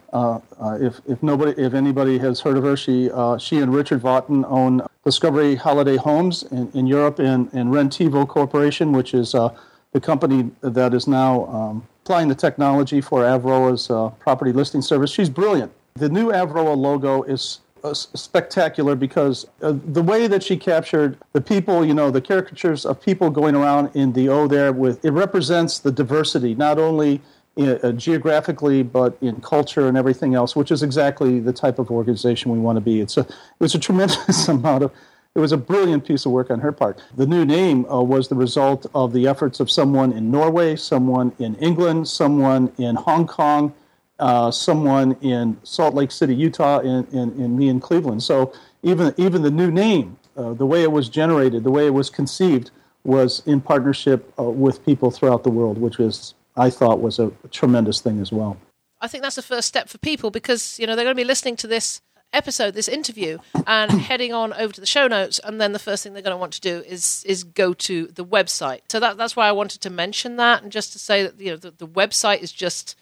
if 0.80 1.02
if 1.08 1.24
nobody 1.24 1.60
if 1.60 1.74
anybody 1.74 2.20
has 2.20 2.40
heard 2.42 2.58
of 2.58 2.64
her, 2.64 2.78
she 2.78 3.10
she 3.40 3.58
and 3.60 3.74
Richard 3.74 4.02
Vaughton 4.02 4.46
own 4.48 4.86
Discovery 5.04 5.56
Holiday 5.56 5.98
Homes 5.98 6.44
in, 6.44 6.70
in 6.74 6.86
Europe 6.86 7.18
and, 7.20 7.50
and 7.54 7.74
Rentivo 7.74 8.28
Corporation, 8.28 8.92
which 8.92 9.16
is 9.16 9.32
the 9.32 10.00
company 10.00 10.52
that 10.62 10.94
is 10.94 11.08
now 11.08 11.46
um, 11.48 11.88
applying 12.04 12.28
the 12.28 12.36
technology 12.36 13.02
for 13.02 13.22
Avroa's 13.22 13.90
uh, 13.90 14.10
property 14.20 14.52
listing 14.52 14.82
service. 14.82 15.12
She's 15.12 15.30
brilliant. 15.30 15.72
The 15.96 16.10
new 16.10 16.32
Avroa 16.32 16.76
logo 16.78 17.24
is 17.24 17.60
uh, 17.84 17.94
spectacular 17.94 18.96
because 18.96 19.48
uh, 19.62 19.74
the 19.86 20.02
way 20.02 20.28
that 20.28 20.44
she 20.44 20.58
captured 20.58 21.18
the 21.34 21.42
people, 21.42 21.86
you 21.86 21.94
know, 21.94 22.12
the 22.12 22.22
caricatures 22.22 22.86
of 22.86 23.02
people 23.02 23.30
going 23.30 23.56
around 23.56 23.96
in 23.96 24.14
the 24.14 24.28
O 24.30 24.48
there 24.48 24.74
with 24.74 25.04
it 25.04 25.12
represents 25.12 25.80
the 25.80 25.92
diversity, 25.92 26.56
not 26.56 26.78
only 26.78 27.22
uh, 27.60 27.92
geographically 27.92 28.84
but 28.84 29.18
in 29.22 29.42
culture 29.42 29.88
and 29.88 29.98
everything 29.98 30.36
else, 30.36 30.56
which 30.56 30.72
is 30.72 30.84
exactly 30.84 31.40
the 31.40 31.54
type 31.54 31.80
of 31.80 31.92
organization 31.92 32.52
we 32.52 32.60
want 32.60 32.78
to 32.78 32.82
be. 32.82 33.02
It's 33.02 33.18
a 33.18 33.22
it 33.22 33.60
was 33.60 33.76
a 33.76 33.80
tremendous 33.80 34.48
amount 34.48 34.84
of 34.84 34.92
it 35.36 35.40
was 35.40 35.52
a 35.52 35.58
brilliant 35.58 36.06
piece 36.06 36.26
of 36.26 36.32
work 36.32 36.50
on 36.50 36.60
her 36.60 36.72
part. 36.72 37.02
The 37.16 37.28
new 37.28 37.46
name 37.46 37.86
uh, 37.86 38.02
was 38.02 38.28
the 38.28 38.36
result 38.36 38.88
of 38.96 39.14
the 39.14 39.28
efforts 39.28 39.60
of 39.60 39.70
someone 39.70 40.12
in 40.12 40.32
Norway, 40.32 40.76
someone 40.76 41.34
in 41.38 41.56
England, 41.56 42.08
someone 42.08 42.72
in 42.78 42.96
Hong 42.96 43.28
Kong, 43.28 43.74
uh, 44.20 44.52
someone 44.52 45.16
in 45.22 45.58
Salt 45.64 45.94
Lake 45.94 46.12
City, 46.12 46.36
Utah, 46.36 46.80
and, 46.80 47.08
and, 47.14 47.34
and 47.38 47.58
me 47.58 47.70
in 47.70 47.80
Cleveland. 47.80 48.24
So 48.24 48.54
even, 48.84 49.14
even 49.18 49.44
the 49.44 49.52
new 49.52 49.72
name, 49.72 50.18
uh, 50.36 50.54
the 50.54 50.66
way 50.66 50.84
it 50.84 50.92
was 50.92 51.10
generated, 51.10 51.64
the 51.64 51.72
way 51.72 51.86
it 51.86 51.94
was 51.94 52.10
conceived, 52.10 52.72
was 53.04 53.42
in 53.46 53.62
partnership 53.62 54.34
uh, 54.38 54.44
with 54.44 54.84
people 54.86 55.12
throughout 55.12 55.44
the 55.44 55.50
world, 55.50 55.78
which 55.78 55.98
was, 56.00 56.34
I 56.56 56.70
thought, 56.70 57.02
was 57.02 57.20
a 57.20 57.32
tremendous 57.52 58.02
thing 58.02 58.20
as 58.20 58.32
well. 58.32 58.58
I 59.02 59.08
think 59.08 59.24
that's 59.24 59.36
the 59.36 59.42
first 59.42 59.68
step 59.68 59.88
for 59.88 59.98
people 59.98 60.30
because 60.30 60.78
you 60.80 60.86
know 60.86 60.96
they're 60.96 61.06
going 61.06 61.16
to 61.16 61.22
be 61.22 61.28
listening 61.28 61.56
to 61.58 61.68
this 61.68 62.02
episode, 62.34 62.74
this 62.74 62.88
interview, 62.88 63.38
and 63.66 63.92
heading 64.02 64.34
on 64.34 64.54
over 64.54 64.74
to 64.74 64.82
the 64.82 64.88
show 64.88 65.08
notes, 65.08 65.40
and 65.44 65.60
then 65.60 65.72
the 65.72 65.80
first 65.80 66.04
thing 66.04 66.14
they're 66.14 66.22
going 66.22 66.34
to 66.34 66.38
want 66.38 66.54
to 66.54 66.62
do 66.62 66.84
is 66.86 67.24
is 67.26 67.44
go 67.44 67.74
to 67.74 68.08
the 68.08 68.26
website. 68.26 68.82
So 68.90 69.00
that 69.00 69.18
that's 69.18 69.36
why 69.36 69.48
I 69.48 69.52
wanted 69.52 69.82
to 69.82 69.90
mention 69.90 70.36
that, 70.38 70.64
and 70.64 70.72
just 70.72 70.94
to 70.94 71.00
say 71.00 71.24
that 71.24 71.40
you 71.40 71.52
know 71.52 71.58
the, 71.58 71.72
the 71.72 71.88
website 71.88 72.42
is 72.42 72.52
just 72.52 72.96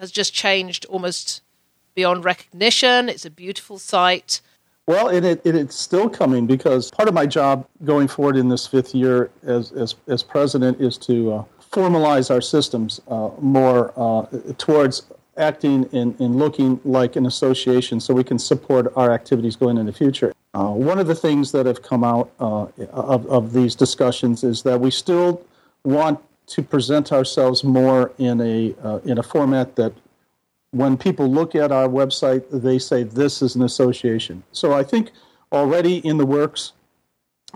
has 0.00 0.10
just 0.10 0.34
changed 0.34 0.84
almost 0.86 1.42
beyond 1.94 2.24
recognition. 2.24 3.08
It's 3.08 3.24
a 3.24 3.30
beautiful 3.30 3.78
site. 3.78 4.40
Well, 4.86 5.08
it, 5.08 5.24
it, 5.24 5.40
it's 5.44 5.74
still 5.74 6.08
coming 6.08 6.46
because 6.46 6.92
part 6.92 7.08
of 7.08 7.14
my 7.14 7.26
job 7.26 7.66
going 7.84 8.06
forward 8.06 8.36
in 8.36 8.48
this 8.48 8.68
fifth 8.68 8.94
year 8.94 9.30
as, 9.42 9.72
as, 9.72 9.96
as 10.06 10.22
president 10.22 10.80
is 10.80 10.96
to 10.98 11.32
uh, 11.32 11.44
formalize 11.76 12.30
our 12.30 12.40
systems 12.40 13.00
uh, 13.08 13.28
more 13.38 13.92
uh, 13.96 14.24
towards 14.56 15.02
acting 15.36 15.86
and, 15.92 16.18
and 16.18 16.38
looking 16.38 16.80
like 16.84 17.16
an 17.16 17.26
association 17.26 18.00
so 18.00 18.14
we 18.14 18.24
can 18.24 18.38
support 18.38 18.90
our 18.96 19.12
activities 19.12 19.54
going 19.56 19.76
in 19.76 19.84
the 19.84 19.92
future. 19.92 20.32
Uh, 20.54 20.70
one 20.70 20.98
of 20.98 21.06
the 21.06 21.14
things 21.14 21.52
that 21.52 21.66
have 21.66 21.82
come 21.82 22.02
out 22.02 22.30
uh, 22.40 22.66
of, 22.92 23.26
of 23.26 23.52
these 23.52 23.74
discussions 23.74 24.42
is 24.42 24.62
that 24.62 24.80
we 24.80 24.90
still 24.90 25.42
want 25.84 26.18
to 26.46 26.62
present 26.62 27.12
ourselves 27.12 27.62
more 27.62 28.12
in 28.16 28.40
a, 28.40 28.74
uh, 28.82 28.98
in 29.04 29.18
a 29.18 29.22
format 29.22 29.76
that 29.76 29.92
when 30.70 30.96
people 30.96 31.30
look 31.30 31.54
at 31.54 31.70
our 31.70 31.88
website, 31.88 32.42
they 32.50 32.78
say 32.78 33.02
this 33.02 33.42
is 33.42 33.54
an 33.54 33.62
association. 33.62 34.42
So 34.52 34.72
I 34.72 34.82
think 34.82 35.10
already 35.52 35.98
in 35.98 36.16
the 36.16 36.26
works 36.26 36.72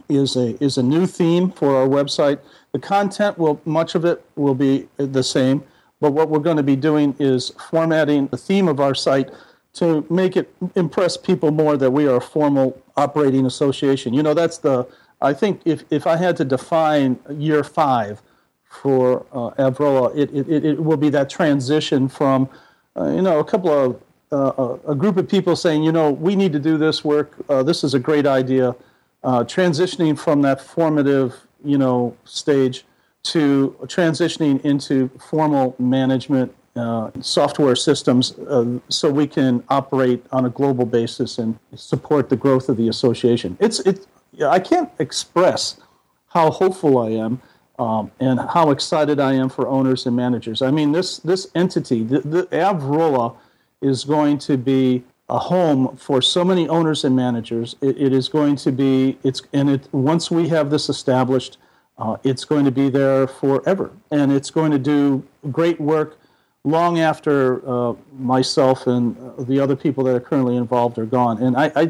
is 0.08 0.36
a, 0.36 0.62
is 0.62 0.76
a 0.76 0.82
new 0.82 1.06
theme 1.06 1.50
for 1.50 1.76
our 1.76 1.88
website. 1.88 2.38
The 2.72 2.78
content 2.78 3.38
will, 3.38 3.60
much 3.64 3.94
of 3.94 4.04
it 4.04 4.24
will 4.36 4.54
be 4.54 4.88
the 4.96 5.22
same 5.22 5.64
but 6.00 6.12
what 6.12 6.30
we're 6.30 6.40
going 6.40 6.56
to 6.56 6.62
be 6.62 6.76
doing 6.76 7.14
is 7.18 7.50
formatting 7.70 8.28
the 8.28 8.36
theme 8.36 8.68
of 8.68 8.80
our 8.80 8.94
site 8.94 9.30
to 9.74 10.04
make 10.10 10.36
it 10.36 10.52
impress 10.74 11.16
people 11.16 11.50
more 11.50 11.76
that 11.76 11.90
we 11.90 12.08
are 12.08 12.16
a 12.16 12.20
formal 12.20 12.80
operating 12.96 13.46
association. 13.46 14.14
You 14.14 14.22
know, 14.22 14.34
that's 14.34 14.58
the, 14.58 14.86
I 15.20 15.34
think 15.34 15.60
if, 15.64 15.84
if 15.90 16.06
I 16.06 16.16
had 16.16 16.36
to 16.38 16.44
define 16.44 17.18
year 17.30 17.62
five 17.62 18.20
for 18.64 19.26
uh, 19.32 19.50
Avroa, 19.62 20.16
it, 20.16 20.34
it, 20.34 20.64
it 20.64 20.82
will 20.82 20.96
be 20.96 21.10
that 21.10 21.28
transition 21.28 22.08
from, 22.08 22.48
uh, 22.96 23.10
you 23.10 23.22
know, 23.22 23.38
a 23.38 23.44
couple 23.44 23.70
of, 23.70 24.02
uh, 24.32 24.78
a 24.88 24.94
group 24.94 25.16
of 25.16 25.28
people 25.28 25.54
saying, 25.54 25.82
you 25.82 25.92
know, 25.92 26.10
we 26.10 26.34
need 26.34 26.52
to 26.52 26.58
do 26.58 26.78
this 26.78 27.04
work, 27.04 27.34
uh, 27.48 27.62
this 27.62 27.84
is 27.84 27.94
a 27.94 27.98
great 27.98 28.26
idea, 28.26 28.74
uh, 29.22 29.44
transitioning 29.44 30.18
from 30.18 30.40
that 30.42 30.60
formative, 30.60 31.46
you 31.64 31.78
know, 31.78 32.16
stage 32.24 32.84
to 33.22 33.76
transitioning 33.82 34.64
into 34.64 35.08
formal 35.18 35.76
management 35.78 36.54
uh, 36.76 37.10
software 37.20 37.76
systems 37.76 38.38
uh, 38.38 38.78
so 38.88 39.10
we 39.10 39.26
can 39.26 39.62
operate 39.68 40.24
on 40.32 40.46
a 40.46 40.50
global 40.50 40.86
basis 40.86 41.38
and 41.38 41.58
support 41.74 42.28
the 42.28 42.36
growth 42.36 42.68
of 42.68 42.76
the 42.76 42.88
association. 42.88 43.56
It's, 43.60 43.80
it, 43.80 44.06
I 44.46 44.60
can't 44.60 44.90
express 44.98 45.80
how 46.28 46.50
hopeful 46.50 46.98
I 46.98 47.10
am 47.10 47.42
um, 47.78 48.10
and 48.20 48.38
how 48.38 48.70
excited 48.70 49.18
I 49.18 49.32
am 49.32 49.48
for 49.48 49.66
owners 49.66 50.06
and 50.06 50.14
managers. 50.14 50.62
I 50.62 50.70
mean, 50.70 50.92
this, 50.92 51.18
this 51.18 51.50
entity, 51.54 52.04
the, 52.04 52.20
the 52.20 52.42
Avroa, 52.46 53.36
is 53.80 54.04
going 54.04 54.38
to 54.38 54.56
be 54.56 55.02
a 55.30 55.38
home 55.38 55.96
for 55.96 56.20
so 56.20 56.44
many 56.44 56.68
owners 56.68 57.04
and 57.04 57.14
managers. 57.14 57.76
it, 57.80 57.96
it 57.96 58.12
is 58.12 58.28
going 58.28 58.56
to 58.56 58.72
be, 58.72 59.16
it's, 59.22 59.42
and 59.52 59.70
it, 59.70 59.88
once 59.92 60.30
we 60.30 60.48
have 60.48 60.70
this 60.70 60.88
established, 60.88 61.56
uh, 61.98 62.16
it's 62.24 62.44
going 62.44 62.64
to 62.64 62.70
be 62.70 62.90
there 62.90 63.26
forever, 63.26 63.90
and 64.10 64.32
it's 64.32 64.50
going 64.50 64.72
to 64.72 64.78
do 64.78 65.24
great 65.52 65.80
work 65.80 66.18
long 66.64 66.98
after 66.98 67.66
uh, 67.68 67.94
myself 68.18 68.86
and 68.86 69.16
the 69.46 69.60
other 69.60 69.76
people 69.76 70.04
that 70.04 70.14
are 70.14 70.20
currently 70.20 70.56
involved 70.56 70.98
are 70.98 71.06
gone. 71.06 71.42
And 71.42 71.56
I, 71.56 71.72
I 71.76 71.88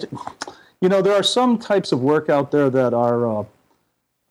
you 0.80 0.88
know, 0.88 1.02
there 1.02 1.14
are 1.14 1.22
some 1.22 1.58
types 1.58 1.92
of 1.92 2.00
work 2.00 2.28
out 2.28 2.50
there 2.50 2.70
that 2.70 2.94
are 2.94 3.46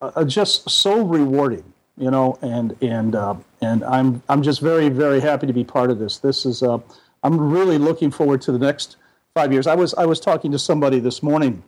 uh, 0.00 0.24
just 0.24 0.68
so 0.70 1.02
rewarding, 1.04 1.64
you 1.96 2.10
know, 2.10 2.38
and 2.42 2.76
and 2.82 3.14
uh, 3.14 3.34
and 3.60 3.84
I'm 3.84 4.22
I'm 4.28 4.42
just 4.42 4.60
very 4.60 4.88
very 4.88 5.20
happy 5.20 5.46
to 5.46 5.52
be 5.52 5.64
part 5.64 5.90
of 5.90 5.98
this. 5.98 6.18
This 6.18 6.46
is 6.46 6.62
uh, 6.62 6.78
I'm 7.22 7.38
really 7.38 7.78
looking 7.78 8.10
forward 8.10 8.40
to 8.42 8.52
the 8.52 8.58
next 8.58 8.96
five 9.34 9.52
years. 9.52 9.66
I 9.66 9.74
was 9.74 9.94
I 9.94 10.06
was 10.06 10.20
talking 10.20 10.50
to 10.52 10.58
somebody 10.58 11.00
this 11.00 11.22
morning. 11.22 11.62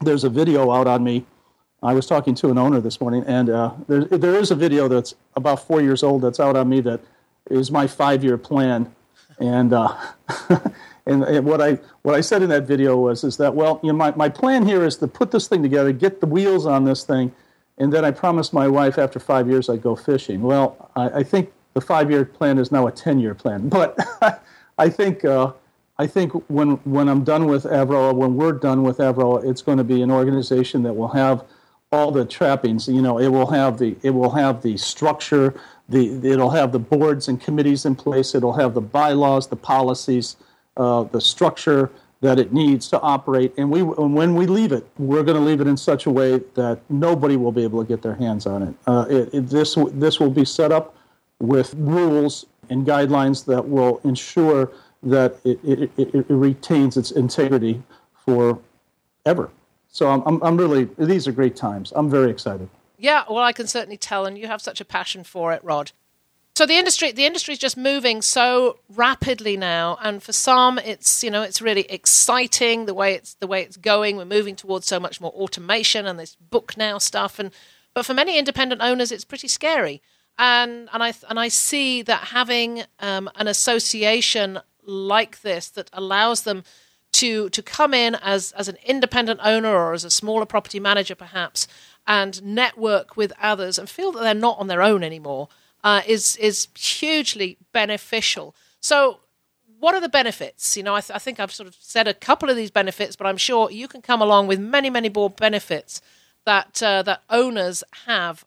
There's 0.00 0.24
a 0.24 0.30
video 0.30 0.70
out 0.70 0.86
on 0.86 1.04
me 1.04 1.24
I 1.84 1.92
was 1.92 2.06
talking 2.06 2.34
to 2.36 2.50
an 2.50 2.56
owner 2.56 2.80
this 2.80 2.98
morning, 2.98 3.24
and 3.26 3.50
uh, 3.50 3.74
there, 3.86 4.04
there 4.04 4.34
is 4.36 4.50
a 4.50 4.54
video 4.54 4.88
that's 4.88 5.14
about 5.36 5.66
four 5.66 5.82
years 5.82 6.02
old 6.02 6.22
that's 6.22 6.40
out 6.40 6.56
on 6.56 6.70
me 6.70 6.80
that 6.80 7.00
is 7.50 7.70
my 7.70 7.86
five 7.86 8.24
year 8.24 8.38
plan. 8.38 8.94
And, 9.38 9.74
uh, 9.74 9.94
and, 11.06 11.24
and 11.24 11.44
what 11.44 11.60
I 11.60 11.78
what 12.00 12.14
I 12.14 12.22
said 12.22 12.42
in 12.42 12.48
that 12.48 12.62
video 12.62 12.96
was 12.96 13.22
is 13.22 13.36
that 13.36 13.54
well, 13.54 13.80
you 13.82 13.92
know, 13.92 13.98
my, 13.98 14.12
my 14.12 14.30
plan 14.30 14.66
here 14.66 14.82
is 14.82 14.96
to 14.96 15.06
put 15.06 15.30
this 15.30 15.46
thing 15.46 15.62
together, 15.62 15.92
get 15.92 16.22
the 16.22 16.26
wheels 16.26 16.64
on 16.64 16.86
this 16.86 17.04
thing, 17.04 17.32
and 17.76 17.92
then 17.92 18.02
I 18.02 18.12
promised 18.12 18.54
my 18.54 18.66
wife 18.66 18.96
after 18.96 19.20
five 19.20 19.46
years 19.46 19.68
I'd 19.68 19.82
go 19.82 19.94
fishing. 19.94 20.40
Well, 20.40 20.90
I, 20.96 21.08
I 21.10 21.22
think 21.22 21.52
the 21.74 21.82
five 21.82 22.10
year 22.10 22.24
plan 22.24 22.56
is 22.58 22.72
now 22.72 22.86
a 22.86 22.92
ten 22.92 23.20
year 23.20 23.34
plan, 23.34 23.68
but 23.68 23.98
I 24.78 24.88
think. 24.88 25.24
Uh, 25.24 25.52
I 25.96 26.08
think 26.08 26.32
when 26.50 26.72
when 26.84 27.08
I'm 27.08 27.22
done 27.22 27.46
with 27.46 27.64
Avroa, 27.64 28.14
when 28.14 28.34
we're 28.34 28.52
done 28.52 28.82
with 28.82 28.98
Avroa, 28.98 29.48
it's 29.48 29.62
going 29.62 29.78
to 29.78 29.84
be 29.84 30.02
an 30.02 30.10
organization 30.10 30.82
that 30.82 30.92
will 30.92 31.08
have 31.08 31.44
all 31.92 32.10
the 32.10 32.24
trappings. 32.24 32.88
You 32.88 33.00
know, 33.00 33.18
it 33.18 33.28
will 33.28 33.50
have 33.50 33.78
the 33.78 33.96
it 34.02 34.10
will 34.10 34.30
have 34.30 34.62
the 34.62 34.76
structure, 34.76 35.54
the 35.88 36.28
it'll 36.28 36.50
have 36.50 36.72
the 36.72 36.80
boards 36.80 37.28
and 37.28 37.40
committees 37.40 37.84
in 37.84 37.94
place. 37.94 38.34
It'll 38.34 38.54
have 38.54 38.74
the 38.74 38.80
bylaws, 38.80 39.46
the 39.46 39.56
policies, 39.56 40.36
uh, 40.76 41.04
the 41.04 41.20
structure 41.20 41.92
that 42.20 42.40
it 42.40 42.52
needs 42.52 42.88
to 42.88 43.00
operate. 43.00 43.54
And 43.56 43.70
we 43.70 43.80
and 43.80 44.14
when 44.14 44.34
we 44.34 44.46
leave 44.46 44.72
it, 44.72 44.84
we're 44.98 45.22
going 45.22 45.36
to 45.36 45.44
leave 45.44 45.60
it 45.60 45.68
in 45.68 45.76
such 45.76 46.06
a 46.06 46.10
way 46.10 46.40
that 46.54 46.80
nobody 46.88 47.36
will 47.36 47.52
be 47.52 47.62
able 47.62 47.80
to 47.84 47.88
get 47.88 48.02
their 48.02 48.16
hands 48.16 48.46
on 48.46 48.62
it. 48.62 48.74
Uh, 48.88 49.06
it, 49.08 49.32
it 49.32 49.46
this 49.48 49.76
this 49.92 50.18
will 50.18 50.30
be 50.30 50.44
set 50.44 50.72
up 50.72 50.96
with 51.38 51.74
rules 51.74 52.46
and 52.70 52.86
guidelines 52.86 53.44
that 53.46 53.68
will 53.68 54.00
ensure 54.04 54.70
that 55.02 55.36
it, 55.44 55.58
it, 55.64 55.90
it, 55.96 56.14
it 56.14 56.26
retains 56.28 56.96
its 56.96 57.10
integrity 57.10 57.82
for 58.24 58.58
ever. 59.26 59.50
So 59.88 60.08
I'm, 60.08 60.22
I'm, 60.26 60.42
I'm 60.42 60.56
really, 60.56 60.88
these 60.98 61.28
are 61.28 61.32
great 61.32 61.56
times. 61.56 61.92
I'm 61.94 62.10
very 62.10 62.30
excited. 62.30 62.68
Yeah, 62.98 63.24
well, 63.28 63.44
I 63.44 63.52
can 63.52 63.66
certainly 63.66 63.96
tell, 63.96 64.24
and 64.24 64.38
you 64.38 64.46
have 64.46 64.62
such 64.62 64.80
a 64.80 64.84
passion 64.84 65.24
for 65.24 65.52
it, 65.52 65.62
Rod. 65.62 65.92
So 66.56 66.66
the 66.66 66.74
industry, 66.74 67.10
the 67.10 67.26
industry 67.26 67.52
is 67.52 67.58
just 67.58 67.76
moving 67.76 68.22
so 68.22 68.78
rapidly 68.88 69.56
now, 69.56 69.98
and 70.00 70.22
for 70.22 70.32
some, 70.32 70.78
it's 70.78 71.24
you 71.24 71.30
know 71.30 71.42
it's 71.42 71.60
really 71.60 71.82
exciting 71.90 72.86
the 72.86 72.94
way 72.94 73.14
it's 73.14 73.34
the 73.34 73.48
way 73.48 73.62
it's 73.62 73.76
going. 73.76 74.16
We're 74.16 74.24
moving 74.24 74.54
towards 74.54 74.86
so 74.86 75.00
much 75.00 75.20
more 75.20 75.32
automation 75.32 76.06
and 76.06 76.16
this 76.16 76.36
book 76.36 76.76
now 76.76 76.98
stuff, 76.98 77.40
and 77.40 77.50
but 77.92 78.06
for 78.06 78.14
many 78.14 78.38
independent 78.38 78.82
owners, 78.82 79.10
it's 79.10 79.24
pretty 79.24 79.48
scary. 79.48 80.00
And 80.38 80.88
and 80.92 81.02
I 81.02 81.14
and 81.28 81.38
I 81.38 81.48
see 81.48 82.02
that 82.02 82.28
having 82.28 82.82
um, 82.98 83.30
an 83.36 83.46
association 83.46 84.58
like 84.84 85.42
this 85.42 85.68
that 85.70 85.90
allows 85.92 86.42
them 86.42 86.64
to 87.12 87.48
to 87.50 87.62
come 87.62 87.94
in 87.94 88.16
as 88.16 88.52
as 88.52 88.68
an 88.68 88.76
independent 88.84 89.40
owner 89.42 89.68
or 89.68 89.92
as 89.92 90.04
a 90.04 90.10
smaller 90.10 90.44
property 90.44 90.80
manager 90.80 91.14
perhaps 91.14 91.68
and 92.06 92.42
network 92.42 93.16
with 93.16 93.32
others 93.40 93.78
and 93.78 93.88
feel 93.88 94.12
that 94.12 94.22
they're 94.22 94.34
not 94.34 94.58
on 94.58 94.66
their 94.66 94.82
own 94.82 95.04
anymore 95.04 95.48
uh, 95.84 96.02
is 96.06 96.36
is 96.38 96.68
hugely 96.76 97.58
beneficial. 97.72 98.54
So 98.80 99.20
what 99.78 99.94
are 99.94 100.00
the 100.00 100.08
benefits? 100.08 100.76
You 100.76 100.82
know, 100.82 100.94
I, 100.94 101.00
th- 101.00 101.14
I, 101.14 101.18
think 101.18 101.38
I've 101.38 101.52
sort 101.52 101.68
of 101.68 101.76
said 101.78 102.08
a 102.08 102.14
couple 102.14 102.48
of 102.48 102.56
these 102.56 102.70
benefits, 102.70 103.16
but 103.16 103.26
I'm 103.26 103.36
sure 103.36 103.70
you 103.70 103.86
can 103.86 104.00
come 104.00 104.22
along 104.22 104.46
with 104.46 104.58
many, 104.58 104.88
many 104.88 105.10
more 105.10 105.28
benefits 105.28 106.00
that 106.46 106.82
uh, 106.82 107.02
that 107.02 107.22
owners 107.28 107.84
have 108.06 108.44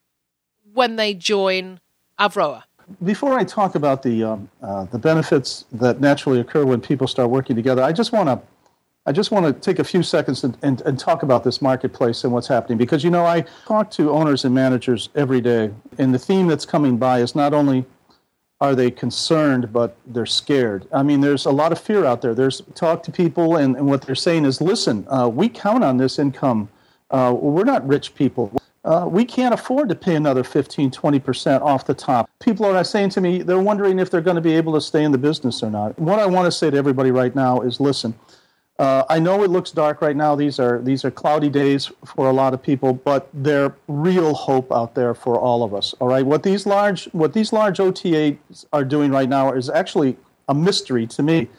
when 0.73 0.95
they 0.95 1.13
join 1.13 1.79
Avroa. 2.19 2.63
Before 3.03 3.37
I 3.37 3.43
talk 3.43 3.75
about 3.75 4.03
the 4.03 4.23
um, 4.23 4.49
uh, 4.61 4.85
the 4.85 4.99
benefits 4.99 5.65
that 5.73 5.99
naturally 5.99 6.39
occur 6.39 6.65
when 6.65 6.79
people 6.79 7.07
start 7.07 7.29
working 7.29 7.55
together, 7.55 7.83
I 7.83 7.91
just 7.91 8.11
want 8.11 8.29
to 8.29 8.41
I 9.05 9.11
just 9.11 9.31
want 9.31 9.45
to 9.45 9.53
take 9.53 9.79
a 9.79 9.85
few 9.85 10.03
seconds 10.03 10.43
and, 10.43 10.57
and, 10.61 10.81
and, 10.81 10.99
talk 10.99 11.23
about 11.23 11.45
this 11.45 11.61
marketplace 11.61 12.25
and 12.25 12.33
what's 12.33 12.47
happening 12.47 12.77
because 12.77 13.05
you 13.05 13.09
know 13.09 13.25
I 13.25 13.45
talk 13.65 13.89
to 13.91 14.11
owners 14.11 14.43
and 14.43 14.53
managers 14.53 15.09
every 15.15 15.41
day, 15.41 15.71
and 15.97 16.13
the 16.13 16.19
theme 16.19 16.47
that's 16.47 16.65
coming 16.65 16.97
by 16.97 17.19
is 17.19 17.35
not 17.35 17.53
only 17.53 17.85
are 18.59 18.75
they 18.75 18.89
concerned, 18.89 19.71
but 19.71 19.95
they're 20.07 20.25
scared. 20.25 20.87
I 20.91 21.03
mean, 21.03 21.21
there's 21.21 21.45
a 21.45 21.51
lot 21.51 21.71
of 21.71 21.79
fear 21.79 22.05
out 22.05 22.21
there. 22.21 22.33
There's 22.33 22.61
talk 22.73 23.03
to 23.03 23.11
people, 23.11 23.55
and, 23.57 23.75
and 23.75 23.85
what 23.85 24.01
they're 24.01 24.15
saying 24.15 24.45
is, 24.45 24.61
listen, 24.61 25.05
uh, 25.09 25.29
we 25.29 25.47
count 25.47 25.83
on 25.83 25.97
this 25.97 26.19
income. 26.19 26.69
Uh, 27.11 27.33
we're 27.37 27.63
not 27.63 27.87
rich 27.87 28.15
people 28.15 28.51
uh, 28.87 29.05
we 29.05 29.25
can't 29.25 29.53
afford 29.53 29.89
to 29.89 29.95
pay 29.95 30.15
another 30.15 30.45
15, 30.45 30.91
20% 30.91 31.61
off 31.61 31.85
the 31.85 31.93
top. 31.93 32.29
People 32.39 32.65
are 32.65 32.83
saying 32.85 33.09
to 33.09 33.21
me, 33.21 33.41
they're 33.41 33.59
wondering 33.59 33.99
if 33.99 34.09
they're 34.09 34.21
going 34.21 34.35
to 34.35 34.41
be 34.41 34.53
able 34.53 34.73
to 34.73 34.79
stay 34.79 35.03
in 35.03 35.11
the 35.11 35.17
business 35.17 35.61
or 35.61 35.69
not. 35.69 35.99
What 35.99 36.19
I 36.19 36.25
want 36.25 36.45
to 36.45 36.51
say 36.53 36.69
to 36.69 36.77
everybody 36.77 37.11
right 37.11 37.35
now 37.35 37.59
is 37.59 37.81
listen, 37.81 38.17
uh, 38.79 39.03
I 39.09 39.19
know 39.19 39.43
it 39.43 39.49
looks 39.49 39.71
dark 39.71 40.01
right 40.01 40.15
now. 40.15 40.35
These 40.35 40.57
are, 40.57 40.79
these 40.81 41.03
are 41.03 41.11
cloudy 41.11 41.49
days 41.49 41.91
for 42.05 42.29
a 42.29 42.31
lot 42.31 42.53
of 42.53 42.63
people, 42.63 42.93
but 42.93 43.27
there's 43.33 43.71
real 43.89 44.33
hope 44.33 44.71
out 44.71 44.95
there 44.95 45.13
for 45.13 45.37
all 45.37 45.63
of 45.63 45.73
us. 45.73 45.93
All 45.99 46.07
right, 46.07 46.25
what 46.25 46.43
these 46.43 46.65
large, 46.65 47.07
what 47.11 47.33
these 47.33 47.51
large 47.51 47.79
OTAs 47.79 48.37
are 48.71 48.85
doing 48.85 49.11
right 49.11 49.27
now 49.27 49.51
is 49.51 49.69
actually 49.69 50.15
a 50.47 50.53
mystery 50.53 51.05
to 51.07 51.23
me 51.23 51.49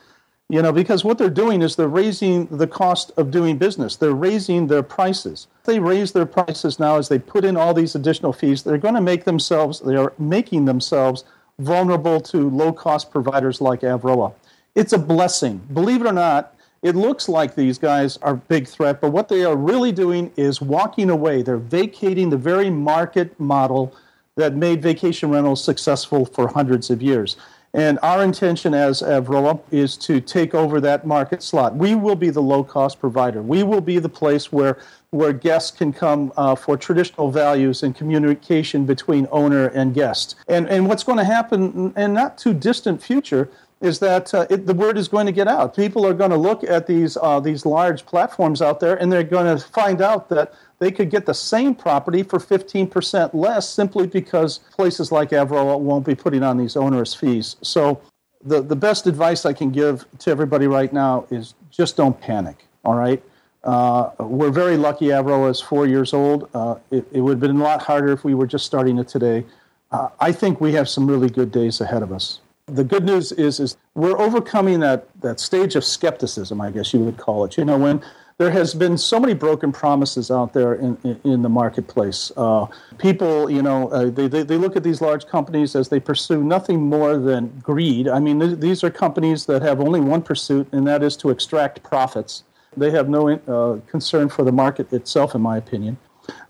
you 0.50 0.62
know, 0.62 0.72
because 0.72 1.04
what 1.04 1.18
they're 1.18 1.28
doing 1.28 1.60
is 1.60 1.76
they're 1.76 1.88
raising 1.88 2.46
the 2.46 2.66
cost 2.66 3.12
of 3.18 3.30
doing 3.30 3.58
business. 3.58 3.96
They're 3.96 4.12
raising 4.12 4.66
their 4.66 4.82
prices. 4.82 5.46
They 5.64 5.78
raise 5.78 6.12
their 6.12 6.24
prices 6.24 6.78
now 6.78 6.96
as 6.96 7.08
they 7.08 7.18
put 7.18 7.44
in 7.44 7.56
all 7.56 7.74
these 7.74 7.94
additional 7.94 8.32
fees, 8.32 8.62
they're 8.62 8.78
going 8.78 8.94
to 8.94 9.02
make 9.02 9.24
themselves, 9.24 9.80
they 9.80 9.96
are 9.96 10.14
making 10.18 10.64
themselves 10.64 11.24
vulnerable 11.58 12.20
to 12.20 12.48
low 12.48 12.72
cost 12.72 13.10
providers 13.10 13.60
like 13.60 13.80
Avroa. 13.80 14.32
It's 14.74 14.94
a 14.94 14.98
blessing. 14.98 15.60
Believe 15.72 16.00
it 16.00 16.06
or 16.06 16.12
not, 16.12 16.54
it 16.82 16.94
looks 16.94 17.28
like 17.28 17.54
these 17.54 17.76
guys 17.76 18.16
are 18.18 18.34
a 18.34 18.36
big 18.36 18.68
threat, 18.68 19.00
but 19.00 19.10
what 19.10 19.28
they 19.28 19.44
are 19.44 19.56
really 19.56 19.92
doing 19.92 20.32
is 20.36 20.62
walking 20.62 21.10
away. 21.10 21.42
They're 21.42 21.56
vacating 21.56 22.30
the 22.30 22.36
very 22.36 22.70
market 22.70 23.38
model 23.40 23.94
that 24.36 24.54
made 24.54 24.80
vacation 24.80 25.30
rentals 25.30 25.62
successful 25.62 26.24
for 26.24 26.46
hundreds 26.46 26.90
of 26.90 27.02
years. 27.02 27.36
And 27.74 27.98
our 28.02 28.24
intention 28.24 28.72
as 28.72 29.02
Avroa 29.02 29.60
is 29.70 29.96
to 29.98 30.20
take 30.20 30.54
over 30.54 30.80
that 30.80 31.06
market 31.06 31.42
slot. 31.42 31.74
We 31.74 31.94
will 31.94 32.16
be 32.16 32.30
the 32.30 32.40
low 32.40 32.64
cost 32.64 32.98
provider. 32.98 33.42
We 33.42 33.62
will 33.62 33.82
be 33.82 33.98
the 33.98 34.08
place 34.08 34.50
where, 34.50 34.78
where 35.10 35.32
guests 35.32 35.76
can 35.76 35.92
come 35.92 36.32
uh, 36.36 36.54
for 36.54 36.76
traditional 36.76 37.30
values 37.30 37.82
and 37.82 37.94
communication 37.94 38.86
between 38.86 39.28
owner 39.30 39.66
and 39.68 39.92
guest. 39.94 40.36
And, 40.48 40.66
and 40.68 40.88
what's 40.88 41.04
going 41.04 41.18
to 41.18 41.24
happen 41.24 41.92
in 41.96 42.14
not 42.14 42.38
too 42.38 42.54
distant 42.54 43.02
future 43.02 43.50
is 43.80 43.98
that 44.00 44.32
uh, 44.34 44.46
it, 44.50 44.66
the 44.66 44.74
word 44.74 44.98
is 44.98 45.06
going 45.06 45.26
to 45.26 45.32
get 45.32 45.46
out. 45.46 45.76
People 45.76 46.04
are 46.06 46.14
going 46.14 46.30
to 46.30 46.36
look 46.36 46.64
at 46.64 46.86
these, 46.86 47.16
uh, 47.20 47.38
these 47.38 47.64
large 47.64 48.04
platforms 48.06 48.60
out 48.60 48.80
there 48.80 48.96
and 48.96 49.12
they're 49.12 49.22
going 49.22 49.56
to 49.56 49.62
find 49.62 50.00
out 50.00 50.28
that 50.30 50.52
they 50.78 50.90
could 50.90 51.10
get 51.10 51.26
the 51.26 51.34
same 51.34 51.74
property 51.74 52.22
for 52.22 52.38
15% 52.38 53.34
less 53.34 53.68
simply 53.68 54.06
because 54.06 54.58
places 54.72 55.10
like 55.10 55.30
Avroa 55.30 55.78
won't 55.78 56.06
be 56.06 56.14
putting 56.14 56.42
on 56.42 56.56
these 56.56 56.76
onerous 56.76 57.14
fees. 57.14 57.56
So, 57.62 58.00
the, 58.44 58.62
the 58.62 58.76
best 58.76 59.08
advice 59.08 59.44
I 59.44 59.52
can 59.52 59.70
give 59.70 60.06
to 60.20 60.30
everybody 60.30 60.68
right 60.68 60.92
now 60.92 61.26
is 61.28 61.54
just 61.70 61.96
don't 61.96 62.18
panic, 62.20 62.66
all 62.84 62.94
right? 62.94 63.20
Uh, 63.64 64.10
we're 64.20 64.50
very 64.50 64.76
lucky 64.76 65.06
Avroa 65.06 65.50
is 65.50 65.60
four 65.60 65.86
years 65.86 66.14
old. 66.14 66.48
Uh, 66.54 66.76
it, 66.90 67.06
it, 67.12 67.20
would 67.20 67.32
have 67.32 67.40
been 67.40 67.56
a 67.56 67.62
lot 67.62 67.82
harder 67.82 68.12
if 68.12 68.22
we 68.22 68.34
were 68.34 68.46
just 68.46 68.64
starting 68.64 68.98
it 68.98 69.08
today. 69.08 69.44
Uh, 69.90 70.08
I 70.20 70.32
think 70.32 70.60
we 70.60 70.72
have 70.72 70.88
some 70.88 71.06
really 71.06 71.28
good 71.28 71.50
days 71.50 71.80
ahead 71.80 72.02
of 72.02 72.12
us. 72.12 72.40
The 72.66 72.84
good 72.84 73.04
news 73.04 73.32
is, 73.32 73.58
is 73.58 73.76
we're 73.94 74.18
overcoming 74.18 74.80
that, 74.80 75.08
that 75.20 75.40
stage 75.40 75.74
of 75.74 75.84
skepticism, 75.84 76.60
I 76.60 76.70
guess 76.70 76.92
you 76.94 77.00
would 77.00 77.16
call 77.16 77.44
it. 77.44 77.56
You 77.56 77.64
know, 77.64 77.78
when 77.78 78.02
there 78.38 78.52
has 78.52 78.72
been 78.72 78.96
so 78.96 79.18
many 79.18 79.34
broken 79.34 79.72
promises 79.72 80.30
out 80.30 80.52
there 80.52 80.74
in, 80.74 80.96
in, 81.02 81.20
in 81.24 81.42
the 81.42 81.48
marketplace. 81.48 82.30
Uh, 82.36 82.66
people, 82.96 83.50
you 83.50 83.62
know, 83.62 83.88
uh, 83.88 84.08
they, 84.10 84.28
they, 84.28 84.44
they, 84.44 84.56
look 84.56 84.76
at 84.76 84.84
these 84.84 85.00
large 85.00 85.26
companies 85.26 85.74
as 85.74 85.88
they 85.88 85.98
pursue 85.98 86.44
nothing 86.44 86.80
more 86.80 87.18
than 87.18 87.48
greed. 87.60 88.06
I 88.06 88.20
mean, 88.20 88.38
th- 88.38 88.60
these 88.60 88.84
are 88.84 88.90
companies 88.90 89.46
that 89.46 89.60
have 89.62 89.80
only 89.80 89.98
one 89.98 90.22
pursuit, 90.22 90.68
and 90.70 90.86
that 90.86 91.02
is 91.02 91.16
to 91.18 91.30
extract 91.30 91.82
profits. 91.82 92.44
They 92.76 92.92
have 92.92 93.08
no 93.08 93.28
uh, 93.28 93.80
concern 93.90 94.28
for 94.28 94.44
the 94.44 94.52
market 94.52 94.92
itself, 94.92 95.34
in 95.34 95.42
my 95.42 95.56
opinion. 95.56 95.98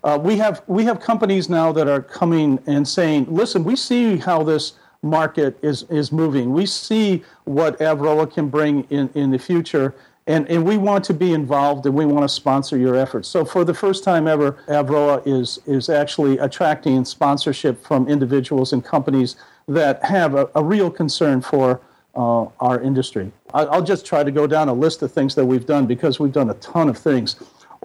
Uh, 0.03 0.19
we 0.21 0.37
have 0.37 0.61
we 0.67 0.83
have 0.83 0.99
companies 0.99 1.49
now 1.49 1.71
that 1.71 1.87
are 1.87 2.01
coming 2.01 2.59
and 2.67 2.87
saying, 2.87 3.25
"Listen, 3.29 3.63
we 3.63 3.75
see 3.75 4.17
how 4.17 4.43
this 4.43 4.73
market 5.01 5.57
is 5.63 5.83
is 5.83 6.11
moving. 6.11 6.51
We 6.51 6.65
see 6.65 7.23
what 7.45 7.79
Avroa 7.79 8.31
can 8.31 8.49
bring 8.49 8.83
in 8.89 9.09
in 9.15 9.31
the 9.31 9.39
future." 9.39 9.95
And, 10.29 10.47
and 10.47 10.63
we 10.63 10.77
want 10.77 11.03
to 11.05 11.13
be 11.15 11.33
involved 11.33 11.87
and 11.87 11.95
we 11.95 12.05
want 12.05 12.23
to 12.23 12.29
sponsor 12.29 12.77
your 12.77 12.95
efforts. 12.95 13.27
So, 13.27 13.43
for 13.43 13.65
the 13.65 13.73
first 13.73 14.03
time 14.03 14.27
ever, 14.27 14.51
Avroa 14.67 15.25
is, 15.25 15.59
is 15.65 15.89
actually 15.89 16.37
attracting 16.37 17.03
sponsorship 17.03 17.83
from 17.83 18.07
individuals 18.07 18.71
and 18.71 18.85
companies 18.85 19.37
that 19.67 20.05
have 20.05 20.35
a, 20.35 20.47
a 20.53 20.63
real 20.63 20.91
concern 20.91 21.41
for 21.41 21.81
uh, 22.13 22.45
our 22.59 22.79
industry. 22.79 23.31
I'll 23.55 23.83
just 23.83 24.05
try 24.05 24.23
to 24.23 24.29
go 24.29 24.45
down 24.45 24.69
a 24.69 24.73
list 24.73 25.01
of 25.01 25.11
things 25.11 25.33
that 25.33 25.45
we've 25.45 25.65
done 25.65 25.87
because 25.87 26.19
we've 26.19 26.31
done 26.31 26.51
a 26.51 26.55
ton 26.55 26.89
of 26.89 26.97
things. 26.97 27.35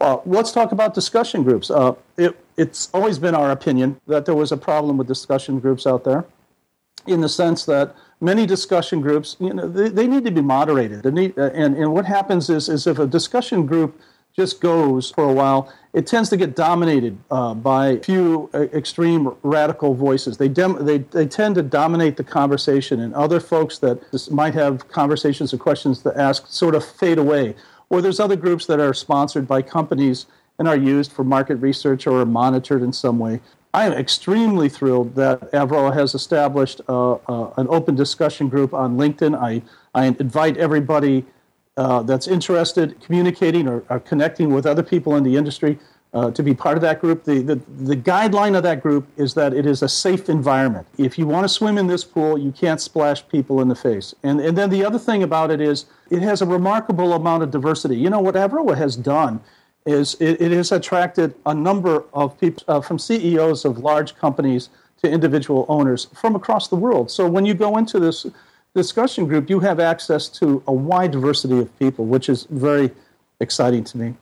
Uh, 0.02 0.18
let's 0.26 0.52
talk 0.52 0.72
about 0.72 0.92
discussion 0.92 1.44
groups. 1.44 1.70
Uh, 1.70 1.94
it, 2.18 2.36
it's 2.58 2.90
always 2.92 3.18
been 3.18 3.34
our 3.34 3.52
opinion 3.52 3.98
that 4.06 4.26
there 4.26 4.34
was 4.34 4.52
a 4.52 4.56
problem 4.56 4.98
with 4.98 5.06
discussion 5.06 5.60
groups 5.60 5.86
out 5.86 6.04
there 6.04 6.26
in 7.06 7.20
the 7.20 7.28
sense 7.28 7.64
that 7.66 7.94
many 8.20 8.46
discussion 8.46 9.00
groups, 9.00 9.36
you 9.40 9.52
know, 9.52 9.68
they, 9.68 9.88
they 9.88 10.06
need 10.06 10.24
to 10.24 10.30
be 10.30 10.40
moderated. 10.40 11.04
Need, 11.12 11.38
uh, 11.38 11.50
and, 11.54 11.76
and 11.76 11.92
what 11.92 12.04
happens 12.06 12.50
is, 12.50 12.68
is 12.68 12.86
if 12.86 12.98
a 12.98 13.06
discussion 13.06 13.66
group 13.66 14.00
just 14.34 14.60
goes 14.60 15.10
for 15.10 15.24
a 15.24 15.32
while, 15.32 15.72
it 15.92 16.08
tends 16.08 16.28
to 16.30 16.36
get 16.36 16.56
dominated 16.56 17.16
uh, 17.30 17.54
by 17.54 17.98
few 17.98 18.50
uh, 18.52 18.62
extreme 18.72 19.32
radical 19.44 19.94
voices. 19.94 20.38
They, 20.38 20.48
dem- 20.48 20.84
they, 20.84 20.98
they 20.98 21.26
tend 21.26 21.54
to 21.54 21.62
dominate 21.62 22.16
the 22.16 22.24
conversation, 22.24 22.98
and 23.00 23.14
other 23.14 23.38
folks 23.38 23.78
that 23.78 24.00
might 24.30 24.54
have 24.54 24.88
conversations 24.88 25.54
or 25.54 25.58
questions 25.58 26.02
to 26.02 26.18
ask 26.18 26.48
sort 26.48 26.74
of 26.74 26.84
fade 26.84 27.18
away. 27.18 27.54
Or 27.90 28.02
there's 28.02 28.18
other 28.18 28.34
groups 28.34 28.66
that 28.66 28.80
are 28.80 28.92
sponsored 28.92 29.46
by 29.46 29.62
companies 29.62 30.26
and 30.58 30.66
are 30.66 30.76
used 30.76 31.12
for 31.12 31.22
market 31.22 31.56
research 31.56 32.06
or 32.06 32.20
are 32.20 32.26
monitored 32.26 32.82
in 32.82 32.92
some 32.92 33.20
way. 33.20 33.40
I 33.74 33.86
am 33.86 33.92
extremely 33.92 34.68
thrilled 34.68 35.16
that 35.16 35.50
Avroa 35.50 35.92
has 35.94 36.14
established 36.14 36.80
uh, 36.88 37.14
uh, 37.14 37.50
an 37.56 37.66
open 37.68 37.96
discussion 37.96 38.48
group 38.48 38.72
on 38.72 38.96
LinkedIn. 38.96 39.36
I, 39.36 39.62
I 39.92 40.06
invite 40.06 40.56
everybody 40.56 41.24
uh, 41.76 42.04
that's 42.04 42.28
interested, 42.28 43.00
communicating 43.00 43.66
or, 43.66 43.82
or, 43.90 43.98
connecting 43.98 44.54
with 44.54 44.64
other 44.64 44.84
people 44.84 45.16
in 45.16 45.24
the 45.24 45.34
industry 45.34 45.76
uh, 46.12 46.30
to 46.30 46.42
be 46.44 46.54
part 46.54 46.76
of 46.76 46.82
that 46.82 47.00
group. 47.00 47.24
The, 47.24 47.40
the, 47.40 47.56
the 47.56 47.96
guideline 47.96 48.56
of 48.56 48.62
that 48.62 48.80
group 48.80 49.08
is 49.16 49.34
that 49.34 49.52
it 49.52 49.66
is 49.66 49.82
a 49.82 49.88
safe 49.88 50.28
environment. 50.28 50.86
If 50.96 51.18
you 51.18 51.26
want 51.26 51.42
to 51.42 51.48
swim 51.48 51.76
in 51.76 51.88
this 51.88 52.04
pool, 52.04 52.38
you 52.38 52.52
can't 52.52 52.80
splash 52.80 53.26
people 53.26 53.60
in 53.60 53.66
the 53.66 53.74
face. 53.74 54.14
And, 54.22 54.40
and 54.40 54.56
then 54.56 54.70
the 54.70 54.84
other 54.84 55.00
thing 55.00 55.24
about 55.24 55.50
it 55.50 55.60
is 55.60 55.86
it 56.10 56.22
has 56.22 56.40
a 56.40 56.46
remarkable 56.46 57.12
amount 57.12 57.42
of 57.42 57.50
diversity. 57.50 57.96
You 57.96 58.08
know, 58.08 58.20
what 58.20 58.36
Avroa 58.36 58.76
has 58.76 58.94
done 58.94 59.40
is 59.86 60.14
it, 60.20 60.40
it 60.40 60.52
has 60.52 60.72
attracted 60.72 61.34
a 61.46 61.54
number 61.54 62.04
of 62.12 62.38
people 62.40 62.62
uh, 62.68 62.80
from 62.80 62.98
CEOs 62.98 63.64
of 63.64 63.78
large 63.78 64.16
companies 64.16 64.70
to 65.02 65.10
individual 65.10 65.66
owners 65.68 66.06
from 66.14 66.34
across 66.34 66.68
the 66.68 66.76
world. 66.76 67.10
So 67.10 67.28
when 67.28 67.44
you 67.44 67.54
go 67.54 67.76
into 67.76 68.00
this 68.00 68.26
discussion 68.74 69.26
group, 69.26 69.50
you 69.50 69.60
have 69.60 69.78
access 69.80 70.28
to 70.28 70.62
a 70.66 70.72
wide 70.72 71.12
diversity 71.12 71.58
of 71.58 71.78
people, 71.78 72.06
which 72.06 72.28
is 72.28 72.44
very 72.50 72.90
exciting 73.40 73.84
to 73.84 73.98
me. 73.98 74.14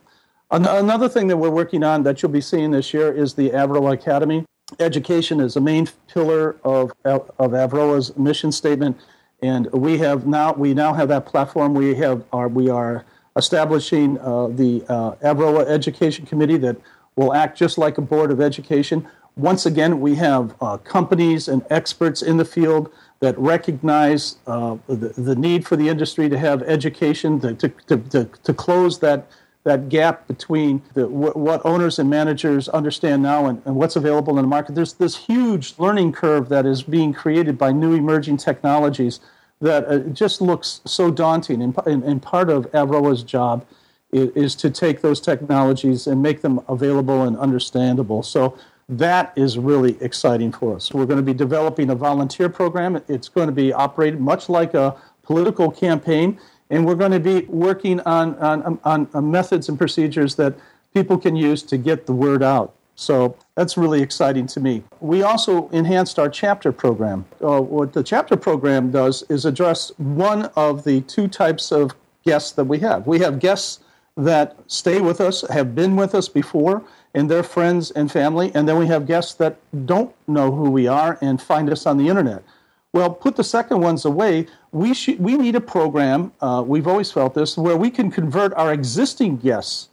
Another 0.51 1.09
thing 1.09 1.29
that 1.29 1.39
we're 1.39 1.51
working 1.51 1.83
on 1.83 2.03
that 2.03 2.21
you'll 2.21 2.33
be 2.33 2.43
seeing 2.43 2.73
this 2.73 2.93
year 2.93 3.11
is 3.11 3.33
the 3.33 3.51
Avroa 3.51 3.95
Academy. 3.95 4.45
Education 4.81 5.41
is 5.41 5.57
a 5.57 5.61
main 5.61 5.89
pillar 6.09 6.57
of, 6.63 6.93
of 7.05 7.31
Avroa's 7.39 8.15
mission 8.19 8.53
statement, 8.53 9.01
and 9.41 9.67
we 9.73 9.97
have 9.99 10.27
now 10.27 10.53
we 10.53 10.75
now 10.75 10.93
have 10.93 11.09
that 11.09 11.25
platform. 11.25 11.73
We 11.73 11.95
have 11.95 12.23
our 12.35 12.49
we 12.49 12.69
are 12.69 13.05
establishing 13.37 14.19
uh, 14.19 14.49
the 14.49 14.85
uh, 14.89 15.13
Avroa 15.17 15.67
Education 15.67 16.27
Committee 16.27 16.59
that 16.59 16.77
will 17.17 17.35
act 17.35 17.59
just 17.59 17.79
like 17.79 17.99
a 17.99 18.03
board 18.03 18.31
of 18.31 18.41
education. 18.41 19.07
Once 19.37 19.65
again, 19.67 20.01
we 20.01 20.15
have 20.15 20.55
uh, 20.61 20.77
companies 20.79 21.49
and 21.49 21.65
experts 21.71 22.23
in 22.23 22.37
the 22.37 22.45
field 22.45 22.93
that 23.21 23.39
recognize 23.39 24.37
uh, 24.47 24.77
the, 24.89 25.09
the, 25.17 25.37
need 25.37 25.67
for 25.67 25.77
the 25.77 25.89
industry 25.89 26.29
to 26.29 26.37
have 26.37 26.63
education 26.63 27.41
to, 27.41 27.55
to, 27.55 27.97
to, 27.97 28.25
to 28.25 28.53
close 28.53 28.99
that, 28.99 29.31
that 29.65 29.89
gap 29.89 30.27
between 30.27 30.83
the, 30.95 31.07
what 31.07 31.65
owners 31.65 31.99
and 31.99 32.11
managers 32.11 32.69
understand 32.71 33.23
now 33.23 33.47
and, 33.47 33.63
and, 33.65 33.77
what's 33.77 33.95
available 33.95 34.37
in 34.39 34.43
the 34.43 34.49
market. 34.49 34.75
There's 34.75 34.95
this 34.95 35.17
huge 35.17 35.75
learning 35.79 36.13
curve 36.13 36.49
that 36.49 36.67
is 36.67 36.83
being 36.83 37.13
created 37.13 37.57
by 37.57 37.71
new 37.71 37.95
emerging 37.95 38.39
technologies 38.39 39.21
that 39.63 39.89
uh, 39.89 39.99
just 40.11 40.43
looks 40.43 40.81
so 40.85 41.11
daunting. 41.11 41.63
And, 41.63 41.75
and, 41.87 42.03
and 42.03 42.21
part 42.21 42.51
of 42.51 42.71
Avroa's 42.73 43.23
job 43.23 43.65
is, 44.13 44.29
is 44.31 44.55
to 44.57 44.71
take 44.71 45.01
those 45.01 45.21
technologies 45.21 46.07
and 46.07 46.21
make 46.21 46.43
them 46.43 46.61
available 46.69 47.23
and 47.23 47.39
understandable. 47.39 48.23
So 48.23 48.59
that 48.89 49.33
is 49.37 49.57
really 49.57 49.97
exciting 50.03 50.53
for 50.53 50.77
us. 50.77 50.93
We're 50.93 51.07
going 51.07 51.19
to 51.19 51.23
be 51.23 51.33
developing 51.33 51.91
a 51.91 51.95
volunteer 51.95 52.49
program. 52.49 53.01
It's 53.09 53.29
going 53.29 53.47
to 53.47 53.53
be 53.53 53.73
operated 53.73 54.21
much 54.21 54.49
like 54.49 54.75
a 54.75 54.97
political 55.23 55.71
campaign, 55.71 56.39
and 56.69 56.85
we're 56.85 56.97
going 56.97 57.13
to 57.13 57.21
be 57.21 57.43
working 57.47 58.01
on, 58.01 58.35
on, 58.39 58.79
on, 58.85 59.09
on 59.15 59.31
methods 59.31 59.69
and 59.69 59.79
procedures 59.79 60.35
that 60.35 60.55
people 60.93 61.17
can 61.17 61.37
use 61.37 61.63
to 61.63 61.79
get 61.79 62.07
the 62.07 62.13
word 62.13 62.43
out. 62.43 62.75
So 63.03 63.37
that's 63.57 63.77
really 63.77 64.01
exciting 64.01 64.47
to 64.49 64.61
me. 64.61 64.85
We 65.01 65.23
also 65.23 65.69
enhanced 65.71 66.19
our 66.19 66.29
chapter 66.29 66.71
program. 66.71 67.25
Uh, 67.43 67.61
what 67.61 67.93
the 67.93 68.03
chapter 68.03 68.37
program 68.37 68.91
does 68.91 69.25
is 69.29 69.45
address 69.45 69.91
one 69.99 70.45
of 70.55 70.85
the 70.85 71.01
two 71.03 71.27
types 71.27 71.73
of 71.73 71.95
guests 72.25 72.53
that 72.53 72.65
we 72.65 72.79
have. 72.79 73.07
We 73.07 73.19
have 73.19 73.41
guests 73.41 73.81
that 74.17 74.57
stay 74.69 75.01
with 75.01 75.21
us, 75.21 75.43
have 75.49 75.75
been 75.75 75.97
with 75.97 76.15
us 76.15 76.29
before, 76.29 76.85
and 77.15 77.29
their 77.31 77.43
friends 77.43 77.91
and 77.91 78.11
family. 78.11 78.53
And 78.55 78.69
then 78.69 78.79
we 78.79 78.87
have 78.87 79.07
guests 79.07 79.35
that 79.35 79.59
don't 79.87 80.15
know 80.29 80.53
who 80.53 80.71
we 80.71 80.87
are 80.87 81.19
and 81.21 81.43
find 81.43 81.71
us 81.71 81.87
on 81.87 81.99
the 81.99 82.09
internet. 82.09 82.45
Well, 82.93 83.11
put 83.11 83.37
the 83.37 83.45
second 83.45 83.81
ones 83.81 84.05
away. 84.05 84.47
We, 84.71 84.95
we 85.19 85.37
need 85.37 85.57
a 85.57 85.61
program, 85.61 86.33
uh, 86.41 86.63
we've 86.65 86.87
always 86.87 87.11
felt 87.11 87.35
this, 87.35 87.57
where 87.57 87.77
we 87.77 87.91
can 87.91 88.11
convert 88.11 88.53
our 88.55 88.73
existing 88.73 89.39
guests 89.39 89.89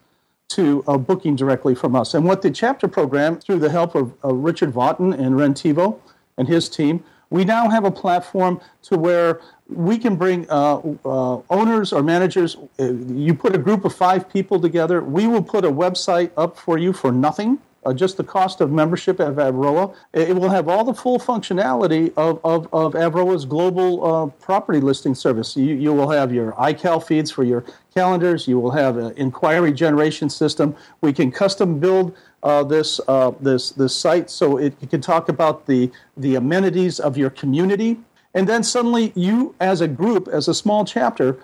to 0.50 0.84
uh, 0.88 0.98
booking 0.98 1.36
directly 1.36 1.76
from 1.76 1.96
us. 1.96 2.14
And 2.14 2.26
what 2.26 2.42
the 2.42 2.52
chapter 2.52 2.88
program, 2.88 3.40
through 3.40 3.60
the 3.60 3.70
help 3.70 3.96
of 3.96 4.14
uh, 4.24 4.34
Richard 4.34 4.72
Vaughton 4.72 5.14
and 5.14 5.36
Rentivo 5.36 6.00
and 6.38 6.48
his 6.48 6.70
team, 6.70 7.04
we 7.30 7.46
now 7.46 7.70
have 7.70 7.86
a 7.86 7.92
platform 7.92 8.60
to 8.84 8.98
where 8.98 9.42
we 9.68 10.00
can 10.00 10.16
bring 10.16 10.50
uh, 10.50 10.82
uh, 11.06 11.42
owners 11.52 11.94
or 11.94 12.02
managers. 12.02 12.58
Uh, 12.80 12.94
you 12.94 13.36
put 13.36 13.54
a 13.54 13.60
group 13.60 13.86
of 13.86 13.96
five 13.96 14.28
people 14.28 14.60
together. 14.60 15.04
We 15.04 15.28
will 15.28 15.44
put 15.44 15.64
a 15.64 15.72
website 15.72 16.32
up 16.36 16.58
for 16.58 16.80
you 16.80 16.92
for 16.92 17.12
nothing. 17.12 17.60
Uh, 17.90 17.94
just 17.94 18.18
the 18.18 18.24
cost 18.24 18.62
of 18.62 18.72
membership 18.72 19.20
at 19.20 19.34
Avroa. 19.34 19.96
It 20.14 20.36
will 20.36 20.50
have 20.50 20.68
all 20.68 20.84
the 20.84 20.94
full 20.94 21.18
functionality 21.18 22.14
of, 22.16 22.40
of, 22.44 22.72
of 22.72 22.94
Avroa's 22.94 23.46
global 23.46 24.06
uh, 24.06 24.26
property 24.28 24.80
listing 24.80 25.16
service. 25.16 25.58
You, 25.58 25.74
you 25.74 25.92
will 25.92 26.12
have 26.12 26.32
your 26.32 26.52
iCal 26.52 27.04
feeds 27.04 27.32
for 27.32 27.44
your 27.44 27.66
calendars. 27.96 28.48
You 28.48 28.60
will 28.60 28.70
have 28.72 28.98
an 28.98 29.14
inquiry 29.18 29.72
generation 29.72 30.30
system. 30.30 30.76
We 31.02 31.14
can 31.14 31.32
custom 31.32 31.80
build 31.80 32.16
uh, 32.44 32.64
this, 32.64 33.02
uh, 33.08 33.32
this, 33.42 33.72
this 33.72 33.96
site 33.96 34.30
so 34.30 34.58
it, 34.58 34.76
it 34.82 34.92
can 34.92 35.02
talk 35.02 35.28
about 35.28 35.66
the, 35.66 35.92
the 36.16 36.36
amenities 36.36 37.00
of 37.00 37.18
your 37.18 37.32
community 37.32 37.98
and 38.36 38.48
then 38.48 38.64
suddenly 38.64 39.12
you 39.16 39.56
as 39.60 39.82
a 39.82 39.88
group 39.88 40.28
as 40.28 40.48
a 40.48 40.54
small 40.54 40.86
chapter 40.86 41.40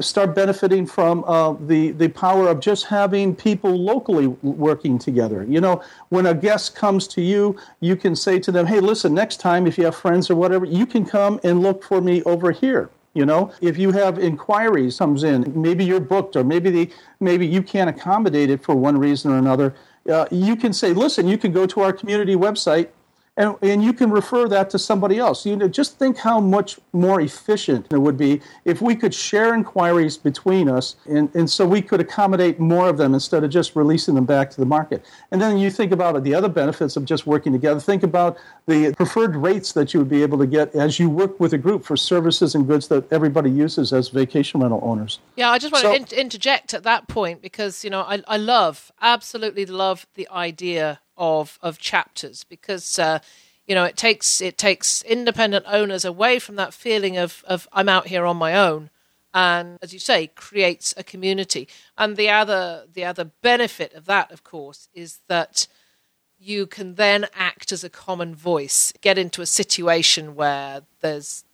start 0.00 0.34
benefiting 0.34 0.84
from 0.84 1.24
uh, 1.24 1.54
the, 1.54 1.92
the 1.92 2.08
power 2.08 2.48
of 2.48 2.60
just 2.60 2.84
having 2.86 3.34
people 3.34 3.70
locally 3.70 4.26
working 4.26 4.98
together. 4.98 5.44
You 5.48 5.60
know 5.60 5.82
when 6.10 6.26
a 6.26 6.34
guest 6.34 6.74
comes 6.74 7.08
to 7.08 7.22
you 7.22 7.56
you 7.80 7.96
can 7.96 8.14
say 8.14 8.38
to 8.40 8.52
them 8.52 8.66
hey 8.66 8.80
listen 8.80 9.14
next 9.14 9.38
time 9.38 9.66
if 9.66 9.78
you 9.78 9.84
have 9.86 9.96
friends 9.96 10.30
or 10.30 10.36
whatever 10.36 10.66
you 10.66 10.84
can 10.84 11.06
come 11.06 11.40
and 11.42 11.62
look 11.62 11.82
for 11.82 12.00
me 12.00 12.22
over 12.24 12.52
here. 12.52 12.90
You 13.14 13.24
know 13.24 13.52
if 13.60 13.78
you 13.78 13.92
have 13.92 14.18
inquiries 14.18 14.98
comes 14.98 15.24
in 15.24 15.50
maybe 15.60 15.84
you're 15.84 16.00
booked 16.00 16.36
or 16.36 16.44
maybe 16.44 16.70
the 16.70 16.90
maybe 17.20 17.46
you 17.46 17.62
can't 17.62 17.88
accommodate 17.88 18.50
it 18.50 18.62
for 18.62 18.74
one 18.74 18.98
reason 18.98 19.32
or 19.32 19.38
another 19.38 19.74
uh, 20.10 20.26
you 20.30 20.56
can 20.56 20.72
say 20.72 20.92
listen 20.92 21.28
you 21.28 21.38
can 21.38 21.52
go 21.52 21.66
to 21.66 21.80
our 21.80 21.92
community 21.92 22.36
website 22.36 22.88
and, 23.36 23.56
and 23.62 23.82
you 23.82 23.92
can 23.94 24.10
refer 24.10 24.46
that 24.48 24.68
to 24.70 24.78
somebody 24.78 25.18
else. 25.18 25.46
You 25.46 25.56
know, 25.56 25.68
just 25.68 25.98
think 25.98 26.18
how 26.18 26.38
much 26.38 26.78
more 26.92 27.20
efficient 27.20 27.86
it 27.90 27.98
would 27.98 28.18
be 28.18 28.42
if 28.64 28.82
we 28.82 28.94
could 28.94 29.14
share 29.14 29.54
inquiries 29.54 30.18
between 30.18 30.68
us, 30.68 30.96
and, 31.06 31.34
and 31.34 31.48
so 31.50 31.66
we 31.66 31.80
could 31.80 32.00
accommodate 32.00 32.60
more 32.60 32.88
of 32.88 32.98
them 32.98 33.14
instead 33.14 33.42
of 33.42 33.50
just 33.50 33.74
releasing 33.74 34.14
them 34.14 34.26
back 34.26 34.50
to 34.50 34.60
the 34.60 34.66
market. 34.66 35.04
And 35.30 35.40
then 35.40 35.56
you 35.56 35.70
think 35.70 35.92
about 35.92 36.22
the 36.22 36.34
other 36.34 36.48
benefits 36.48 36.96
of 36.96 37.06
just 37.06 37.26
working 37.26 37.52
together. 37.52 37.80
Think 37.80 38.02
about 38.02 38.36
the 38.66 38.92
preferred 38.94 39.34
rates 39.34 39.72
that 39.72 39.94
you 39.94 40.00
would 40.00 40.10
be 40.10 40.22
able 40.22 40.38
to 40.38 40.46
get 40.46 40.74
as 40.74 40.98
you 40.98 41.08
work 41.08 41.40
with 41.40 41.54
a 41.54 41.58
group 41.58 41.84
for 41.84 41.96
services 41.96 42.54
and 42.54 42.66
goods 42.66 42.88
that 42.88 43.10
everybody 43.10 43.50
uses 43.50 43.92
as 43.94 44.10
vacation 44.10 44.60
rental 44.60 44.80
owners. 44.82 45.20
Yeah, 45.36 45.50
I 45.50 45.58
just 45.58 45.72
want 45.72 45.82
so, 45.82 45.92
to 45.92 45.96
in- 45.96 46.20
interject 46.20 46.74
at 46.74 46.82
that 46.82 47.08
point 47.08 47.40
because 47.40 47.82
you 47.82 47.90
know 47.90 48.02
I, 48.02 48.22
I 48.28 48.36
love 48.36 48.92
absolutely 49.00 49.64
love 49.64 50.06
the 50.14 50.28
idea 50.28 51.00
of 51.16 51.58
of 51.62 51.78
chapters 51.78 52.44
because 52.44 52.98
uh, 52.98 53.18
you 53.66 53.74
know 53.74 53.84
it 53.84 53.96
takes 53.96 54.40
it 54.40 54.58
takes 54.58 55.02
independent 55.02 55.64
owners 55.68 56.04
away 56.04 56.38
from 56.38 56.56
that 56.56 56.74
feeling 56.74 57.16
of 57.16 57.44
of 57.46 57.68
I'm 57.72 57.88
out 57.88 58.08
here 58.08 58.26
on 58.26 58.36
my 58.36 58.56
own 58.56 58.90
and 59.34 59.78
as 59.80 59.92
you 59.92 59.98
say 59.98 60.28
creates 60.28 60.92
a 60.96 61.04
community. 61.04 61.68
And 61.96 62.16
the 62.16 62.28
other 62.28 62.86
the 62.92 63.04
other 63.04 63.24
benefit 63.42 63.92
of 63.94 64.06
that 64.06 64.30
of 64.32 64.44
course 64.44 64.88
is 64.94 65.20
that 65.28 65.66
you 66.38 66.66
can 66.66 66.96
then 66.96 67.26
act 67.34 67.70
as 67.70 67.84
a 67.84 67.90
common 67.90 68.34
voice 68.34 68.92
get 69.00 69.18
into 69.18 69.42
a 69.42 69.46
situation 69.46 70.34
where 70.34 70.82
there's 71.00 71.44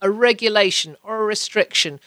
a 0.00 0.10
regulation 0.10 0.96
or 1.02 1.20
a 1.20 1.24
restriction 1.24 2.00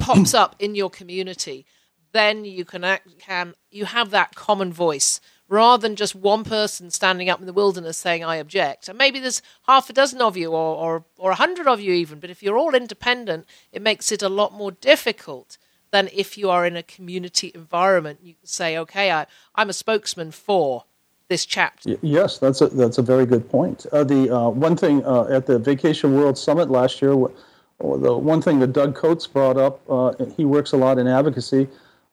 pops 0.00 0.34
up 0.34 0.56
in 0.58 0.74
your 0.74 0.90
community 0.90 1.66
then 2.12 2.44
you 2.44 2.64
can 2.64 2.84
act, 2.84 3.18
can 3.18 3.54
you 3.70 3.86
have 3.86 4.10
that 4.10 4.34
common 4.34 4.72
voice 4.72 5.20
rather 5.52 5.82
than 5.82 5.96
just 5.96 6.14
one 6.14 6.44
person 6.44 6.90
standing 6.90 7.28
up 7.28 7.38
in 7.38 7.44
the 7.46 7.52
wilderness 7.52 7.98
saying, 7.98 8.24
I 8.24 8.36
object. 8.36 8.88
And 8.88 8.96
maybe 8.96 9.20
there's 9.20 9.42
half 9.66 9.90
a 9.90 9.92
dozen 9.92 10.22
of 10.22 10.34
you 10.34 10.50
or, 10.50 10.76
or, 10.76 11.04
or 11.18 11.30
a 11.32 11.34
hundred 11.34 11.68
of 11.68 11.78
you 11.78 11.92
even, 11.92 12.20
but 12.20 12.30
if 12.30 12.42
you're 12.42 12.56
all 12.56 12.74
independent, 12.74 13.44
it 13.70 13.82
makes 13.82 14.10
it 14.10 14.22
a 14.22 14.30
lot 14.30 14.54
more 14.54 14.72
difficult 14.72 15.58
than 15.90 16.08
if 16.10 16.38
you 16.38 16.48
are 16.48 16.64
in 16.64 16.74
a 16.74 16.82
community 16.82 17.52
environment. 17.54 18.20
You 18.22 18.32
can 18.32 18.46
say, 18.46 18.78
okay, 18.78 19.12
I, 19.12 19.26
I'm 19.54 19.68
a 19.68 19.74
spokesman 19.74 20.30
for 20.30 20.84
this 21.28 21.44
chapter. 21.44 21.96
Yes, 22.00 22.38
that's 22.38 22.62
a, 22.62 22.68
that's 22.68 22.96
a 22.96 23.02
very 23.02 23.26
good 23.26 23.46
point. 23.50 23.84
Uh, 23.92 24.04
the 24.04 24.34
uh, 24.34 24.48
one 24.48 24.74
thing 24.74 25.04
uh, 25.04 25.24
at 25.24 25.44
the 25.44 25.58
Vacation 25.58 26.14
World 26.14 26.38
Summit 26.38 26.70
last 26.70 27.02
year, 27.02 27.10
the 27.10 28.16
one 28.16 28.40
thing 28.40 28.58
that 28.60 28.72
Doug 28.72 28.94
Coates 28.94 29.26
brought 29.26 29.58
up, 29.58 29.82
uh, 29.90 30.14
he 30.34 30.46
works 30.46 30.72
a 30.72 30.78
lot 30.78 30.98
in 30.98 31.06
advocacy, 31.06 31.68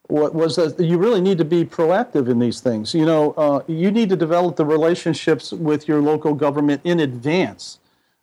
was 0.10 0.56
that 0.56 0.80
you 0.80 0.98
really 0.98 1.22
need 1.22 1.38
to 1.38 1.46
be 1.46 1.64
proactive 1.64 2.28
in 2.30 2.40
these 2.40 2.60
things. 2.62 2.94
You 2.94 3.06
know, 3.06 3.32
uh, 3.34 3.62
you 3.68 3.92
need 3.92 4.10
to 4.10 4.16
develop 4.16 4.56
the 4.56 4.66
relationships 4.66 5.52
with 5.52 5.88
your 5.88 6.02
local 6.02 6.34
government 6.34 6.82
in 6.84 7.00
advance 7.00 7.80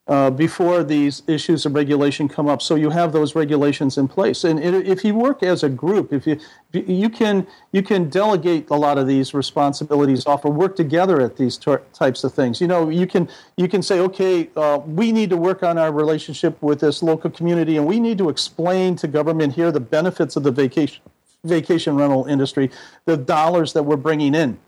uh, 0.09 0.31
before 0.31 0.85
these 0.85 1.23
issues 1.27 1.67
of 1.67 1.75
regulation 1.75 2.29
come 2.29 2.49
up. 2.49 2.63
So 2.63 2.77
you 2.77 2.91
have 2.91 3.13
those 3.13 3.35
regulations 3.35 3.99
in 3.99 4.07
place. 4.07 4.45
And 4.45 4.61
if 4.61 5.05
you 5.05 5.15
work 5.15 5.43
as 5.43 5.63
a 5.65 5.69
group, 5.69 6.13
if 6.13 6.27
you 6.27 6.39
you 6.73 7.09
can 7.09 7.47
you 7.73 7.83
can 7.83 8.09
delegate 8.09 8.69
a 8.71 8.77
lot 8.77 8.99
of 8.99 9.07
these 9.07 9.35
responsibilities 9.35 10.27
off 10.27 10.45
or 10.45 10.53
work 10.53 10.77
together 10.77 11.21
at 11.21 11.37
these 11.37 11.59
types 11.93 12.23
of 12.23 12.33
things. 12.35 12.61
You 12.61 12.69
know, 12.69 12.89
you 12.89 13.07
can 13.07 13.29
you 13.57 13.69
can 13.69 13.83
say, 13.83 13.99
okay, 14.01 14.51
uh, 14.57 14.79
we 14.85 15.11
need 15.11 15.31
to 15.31 15.37
work 15.37 15.63
on 15.63 15.79
our 15.79 15.91
relationship 15.91 16.61
with 16.63 16.81
this 16.81 17.03
local 17.03 17.31
community, 17.31 17.77
and 17.77 17.87
we 17.87 17.99
need 17.99 18.19
to 18.19 18.29
explain 18.29 18.95
to 18.97 19.09
government 19.09 19.55
here 19.55 19.73
the 19.73 19.81
benefits 19.81 20.37
of 20.37 20.43
the 20.43 20.53
vacation 20.53 21.03
vacation 21.47 21.97
rental 21.97 22.27
industry, 22.27 22.71
the 23.05 23.17
dollars 23.17 23.73
that 23.73 23.83
we're 23.83 23.97
bringing 23.97 24.35
in. 24.35 24.59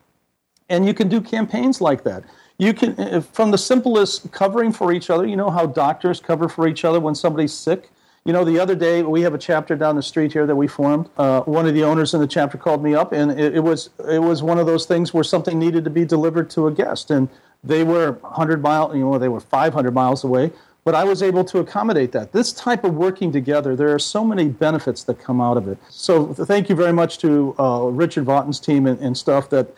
And 0.69 0.87
you 0.87 0.95
can 0.95 1.09
do 1.09 1.21
campaigns 1.21 1.81
like 1.81 2.05
that. 2.05 2.25
You 2.59 2.75
can, 2.75 2.99
uh, 2.99 3.21
from 3.21 3.51
the 3.51 3.59
simplest 3.59 4.33
covering 4.33 4.73
for 4.73 4.93
each 4.93 5.11
other, 5.11 5.27
you 5.27 5.37
know 5.37 5.51
how 5.51 5.67
doctors 5.67 6.21
cover 6.21 6.49
for 6.49 6.67
each 6.67 6.85
other 6.85 7.01
when 7.01 7.15
somebody's 7.15 7.55
sick. 7.55 7.91
You 8.25 8.33
know, 8.33 8.45
the 8.45 8.59
other 8.59 8.75
day 8.75 9.03
we 9.03 9.23
have 9.23 9.33
a 9.33 9.39
chapter 9.39 9.77
down 9.77 9.97
the 9.97 10.03
street 10.03 10.33
here 10.33 10.45
that 10.45 10.57
we 10.57 10.67
formed. 10.67 11.09
Uh, 11.17 11.41
one 11.43 11.67
of 11.67 11.75
the 11.75 11.85
owners 11.85 12.15
in 12.15 12.21
the 12.21 12.27
chapter 12.27 12.59
called 12.59 12.83
me 12.83 12.95
up, 12.95 13.13
and 13.13 13.31
it, 13.31 13.55
it, 13.55 13.61
was 13.61 13.91
it 14.09 14.19
was 14.19 14.43
one 14.43 14.59
of 14.59 14.67
those 14.67 14.87
things 14.87 15.15
where 15.15 15.25
something 15.25 15.59
needed 15.59 15.85
to 15.85 15.91
be 15.91 16.05
delivered 16.05 16.51
to 16.51 16.67
a 16.67 16.73
guest, 16.73 17.11
and 17.11 17.29
they 17.65 17.85
were 17.85 18.13
100 18.13 18.61
miles, 18.61 18.95
you 18.95 19.01
know, 19.01 19.19
they 19.19 19.29
were 19.29 19.41
500 19.41 19.95
miles 19.95 20.25
away 20.25 20.53
but 20.89 20.95
I 20.95 21.05
was 21.05 21.23
able 21.23 21.45
to 21.45 21.59
accommodate 21.59 22.13
that. 22.13 22.33
This 22.33 22.51
type 22.51 22.83
of 22.83 22.95
working 22.95 23.31
together, 23.31 23.77
there 23.77 23.95
are 23.95 23.99
so 23.99 24.25
many 24.25 24.49
benefits 24.49 25.03
that 25.03 25.19
come 25.19 25.39
out 25.39 25.59
of 25.59 25.69
it. 25.69 25.77
So 25.91 26.33
thank 26.33 26.71
you 26.71 26.75
very 26.75 26.95
much 26.95 27.19
to 27.19 27.55
uh, 27.59 27.81
Richard 27.93 28.25
Vaughton's 28.25 28.59
team 28.59 28.87
and, 28.87 28.99
and 28.99 29.15
stuff 29.15 29.51
that 29.51 29.69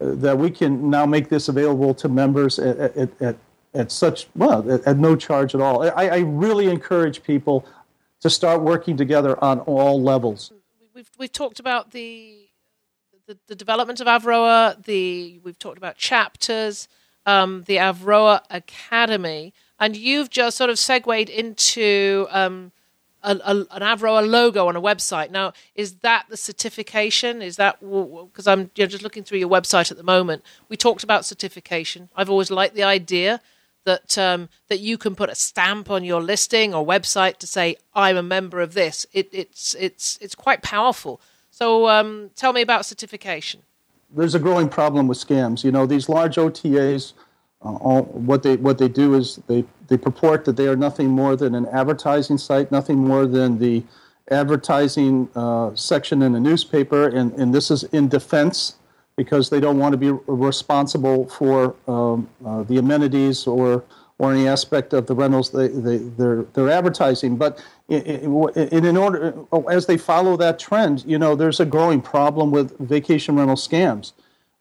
uh, 0.00 0.16
that 0.16 0.36
we 0.36 0.50
can 0.50 0.90
now 0.90 1.06
make 1.06 1.28
this 1.28 1.46
available 1.46 1.94
to 1.94 2.08
members 2.08 2.58
at, 2.58 2.96
at, 2.96 3.22
at, 3.22 3.36
at 3.74 3.92
such 3.92 4.26
well 4.34 4.68
at, 4.68 4.80
at, 4.88 4.98
no 4.98 5.14
charge 5.14 5.54
at 5.54 5.60
all. 5.60 5.84
I, 5.84 6.08
I 6.08 6.18
really 6.18 6.68
encourage 6.68 7.22
people 7.22 7.64
to 8.18 8.28
start 8.28 8.60
working 8.60 8.96
together 8.96 9.38
on 9.44 9.60
all 9.60 10.02
levels. 10.02 10.50
We've 10.92 11.08
we've 11.16 11.30
talked 11.30 11.60
about 11.60 11.92
the 11.92 12.48
the, 13.28 13.38
the 13.46 13.54
development 13.54 14.00
of 14.00 14.08
Avroa. 14.08 14.84
The 14.84 15.38
we've 15.44 15.60
talked 15.60 15.78
about 15.78 15.96
chapters. 15.96 16.88
Um, 17.24 17.62
the 17.68 17.76
Avroa 17.76 18.40
Academy 18.50 19.54
and 19.78 19.96
you've 19.96 20.30
just 20.30 20.56
sort 20.56 20.70
of 20.70 20.78
segued 20.78 21.28
into 21.28 22.26
um, 22.30 22.72
a, 23.22 23.36
a, 23.44 23.54
an 23.54 23.82
Avroa 23.82 24.28
logo 24.28 24.68
on 24.68 24.76
a 24.76 24.80
website. 24.80 25.30
Now, 25.30 25.52
is 25.74 25.96
that 25.96 26.26
the 26.28 26.36
certification? 26.36 27.42
Is 27.42 27.56
that 27.56 27.80
because 27.80 28.46
I'm 28.46 28.70
you 28.76 28.84
know, 28.84 28.86
just 28.86 29.02
looking 29.02 29.24
through 29.24 29.38
your 29.38 29.48
website 29.48 29.90
at 29.90 29.96
the 29.96 30.02
moment? 30.02 30.42
We 30.68 30.76
talked 30.76 31.02
about 31.02 31.24
certification. 31.24 32.08
I've 32.16 32.30
always 32.30 32.50
liked 32.50 32.74
the 32.74 32.84
idea 32.84 33.40
that 33.84 34.16
um, 34.18 34.48
that 34.68 34.80
you 34.80 34.98
can 34.98 35.14
put 35.14 35.30
a 35.30 35.34
stamp 35.34 35.90
on 35.90 36.04
your 36.04 36.20
listing 36.20 36.74
or 36.74 36.86
website 36.86 37.38
to 37.38 37.46
say 37.46 37.76
I'm 37.94 38.16
a 38.16 38.22
member 38.22 38.60
of 38.60 38.74
this. 38.74 39.06
It, 39.12 39.28
it's 39.32 39.74
it's 39.74 40.18
it's 40.20 40.34
quite 40.34 40.62
powerful. 40.62 41.20
So 41.50 41.88
um, 41.88 42.30
tell 42.36 42.52
me 42.52 42.60
about 42.60 42.84
certification. 42.84 43.62
There's 44.10 44.34
a 44.34 44.38
growing 44.38 44.68
problem 44.68 45.08
with 45.08 45.18
scams. 45.18 45.64
You 45.64 45.72
know, 45.72 45.86
these 45.86 46.08
large 46.08 46.36
OTAs 46.36 47.12
all, 47.74 48.02
what 48.02 48.42
they 48.42 48.56
what 48.56 48.78
they 48.78 48.88
do 48.88 49.14
is 49.14 49.36
they 49.46 49.64
they 49.88 49.96
purport 49.96 50.44
that 50.44 50.56
they 50.56 50.68
are 50.68 50.76
nothing 50.76 51.08
more 51.08 51.36
than 51.36 51.54
an 51.54 51.66
advertising 51.66 52.38
site, 52.38 52.70
nothing 52.70 52.98
more 52.98 53.26
than 53.26 53.58
the 53.58 53.84
advertising 54.30 55.28
uh, 55.34 55.74
section 55.74 56.22
in 56.22 56.34
a 56.34 56.40
newspaper, 56.40 57.08
and, 57.08 57.32
and 57.34 57.54
this 57.54 57.70
is 57.70 57.84
in 57.84 58.08
defense 58.08 58.76
because 59.16 59.48
they 59.50 59.60
don't 59.60 59.78
want 59.78 59.92
to 59.92 59.96
be 59.96 60.10
responsible 60.26 61.26
for 61.28 61.74
um, 61.88 62.28
uh, 62.44 62.62
the 62.64 62.78
amenities 62.78 63.46
or 63.46 63.84
or 64.18 64.32
any 64.32 64.48
aspect 64.48 64.94
of 64.94 65.06
the 65.06 65.14
rentals 65.14 65.50
they, 65.50 65.68
they, 65.68 65.98
they're, 65.98 66.44
they're 66.54 66.70
advertising. 66.70 67.36
But 67.36 67.62
in, 67.88 68.02
in, 68.54 68.84
in, 68.86 68.96
order, 68.96 69.34
as 69.70 69.86
they 69.86 69.98
follow 69.98 70.38
that 70.38 70.58
trend, 70.58 71.04
you 71.06 71.18
know, 71.18 71.34
there's 71.36 71.60
a 71.60 71.66
growing 71.66 72.00
problem 72.00 72.50
with 72.50 72.78
vacation 72.78 73.36
rental 73.36 73.56
scams. 73.56 74.12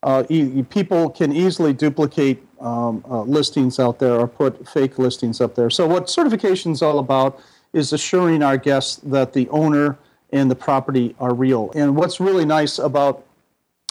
Uh, 0.03 0.23
people 0.69 1.09
can 1.09 1.31
easily 1.31 1.71
duplicate 1.71 2.43
um, 2.65 3.05
uh, 3.09 3.21
listings 3.21 3.79
out 3.79 3.99
there 3.99 4.19
or 4.19 4.27
put 4.27 4.67
fake 4.67 4.97
listings 4.97 5.39
up 5.39 5.55
there. 5.55 5.69
So, 5.69 5.87
what 5.87 6.09
certification 6.09 6.71
is 6.71 6.81
all 6.81 6.99
about 6.99 7.39
is 7.73 7.93
assuring 7.93 8.41
our 8.41 8.57
guests 8.57 8.97
that 8.97 9.33
the 9.33 9.47
owner 9.49 9.97
and 10.31 10.49
the 10.49 10.55
property 10.55 11.15
are 11.19 11.33
real. 11.33 11.71
And 11.75 11.95
what's 11.95 12.19
really 12.19 12.45
nice 12.45 12.79
about 12.79 13.25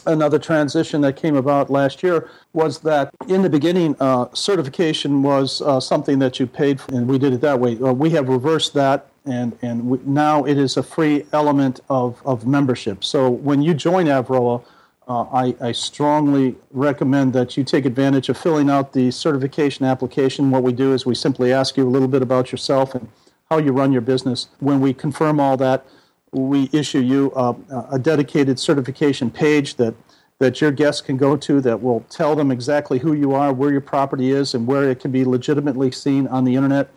another 0.06 0.38
transition 0.38 1.00
that 1.02 1.16
came 1.16 1.36
about 1.36 1.70
last 1.70 2.02
year 2.02 2.28
was 2.52 2.80
that 2.80 3.10
in 3.28 3.42
the 3.42 3.48
beginning, 3.48 3.96
uh, 4.00 4.26
certification 4.34 5.22
was 5.22 5.62
uh, 5.62 5.80
something 5.80 6.18
that 6.18 6.40
you 6.40 6.46
paid 6.46 6.80
for, 6.80 6.94
and 6.94 7.08
we 7.08 7.18
did 7.18 7.32
it 7.32 7.40
that 7.40 7.58
way. 7.58 7.78
Uh, 7.78 7.92
we 7.92 8.10
have 8.10 8.28
reversed 8.28 8.74
that, 8.74 9.06
and, 9.24 9.56
and 9.62 9.86
we, 9.86 9.98
now 10.04 10.44
it 10.44 10.58
is 10.58 10.76
a 10.76 10.82
free 10.82 11.24
element 11.32 11.80
of, 11.88 12.20
of 12.26 12.46
membership. 12.46 13.04
So 13.04 13.30
when 13.30 13.62
you 13.62 13.72
join 13.72 14.06
Avroa, 14.06 14.62
uh, 15.06 15.22
I, 15.32 15.54
I, 15.60 15.72
strongly 15.72 16.56
recommend 16.70 17.34
that 17.34 17.56
you 17.56 17.64
take 17.64 17.84
advantage 17.84 18.30
of 18.30 18.38
filling 18.38 18.70
out 18.70 18.94
the 18.94 19.10
certification 19.10 19.84
application. 19.84 20.50
What 20.50 20.62
we 20.62 20.72
do 20.72 20.94
is 20.94 21.04
we 21.04 21.14
simply 21.14 21.52
ask 21.52 21.76
you 21.76 21.86
a 21.86 21.90
little 21.90 22.08
bit 22.08 22.22
about 22.22 22.50
yourself 22.50 22.94
and 22.94 23.08
how 23.50 23.58
you 23.58 23.72
run 23.72 23.92
your 23.92 24.00
business. 24.00 24.48
When 24.60 24.80
we 24.80 24.94
confirm 24.94 25.40
all 25.40 25.58
that, 25.58 25.84
we 26.32 26.70
issue 26.72 27.00
you 27.00 27.32
a, 27.36 27.54
a 27.92 27.98
dedicated 27.98 28.58
certification 28.58 29.30
page 29.30 29.76
that, 29.76 29.94
that 30.38 30.60
your 30.60 30.70
guests 30.70 31.02
can 31.02 31.18
go 31.18 31.36
to 31.36 31.60
that 31.60 31.82
will 31.82 32.00
tell 32.08 32.34
them 32.34 32.50
exactly 32.50 32.98
who 32.98 33.12
you 33.12 33.34
are, 33.34 33.52
where 33.52 33.70
your 33.70 33.82
property 33.82 34.30
is, 34.30 34.54
and 34.54 34.66
where 34.66 34.90
it 34.90 35.00
can 35.00 35.12
be 35.12 35.24
legitimately 35.24 35.92
seen 35.92 36.26
on 36.28 36.44
the 36.44 36.56
internet. 36.56 36.88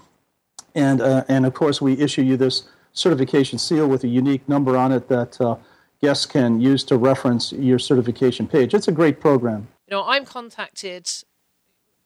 And, 0.73 1.01
uh, 1.01 1.25
and 1.27 1.45
of 1.45 1.53
course, 1.53 1.81
we 1.81 1.93
issue 1.99 2.21
you 2.21 2.37
this 2.37 2.63
certification 2.93 3.59
seal 3.59 3.85
with 3.85 4.03
a 4.03 4.07
unique 4.07 4.47
number 4.47 4.77
on 4.77 4.91
it 4.91 5.09
that 5.09 5.39
uh, 5.41 5.57
guests 6.01 6.25
can 6.25 6.59
use 6.59 6.83
to 6.85 6.97
reference 6.97 7.51
your 7.51 7.79
certification 7.79 8.47
page. 8.47 8.73
It's 8.73 8.87
a 8.87 8.91
great 8.91 9.19
program. 9.19 9.67
You 9.87 9.97
know, 9.97 10.03
I'm 10.05 10.25
contacted 10.25 11.09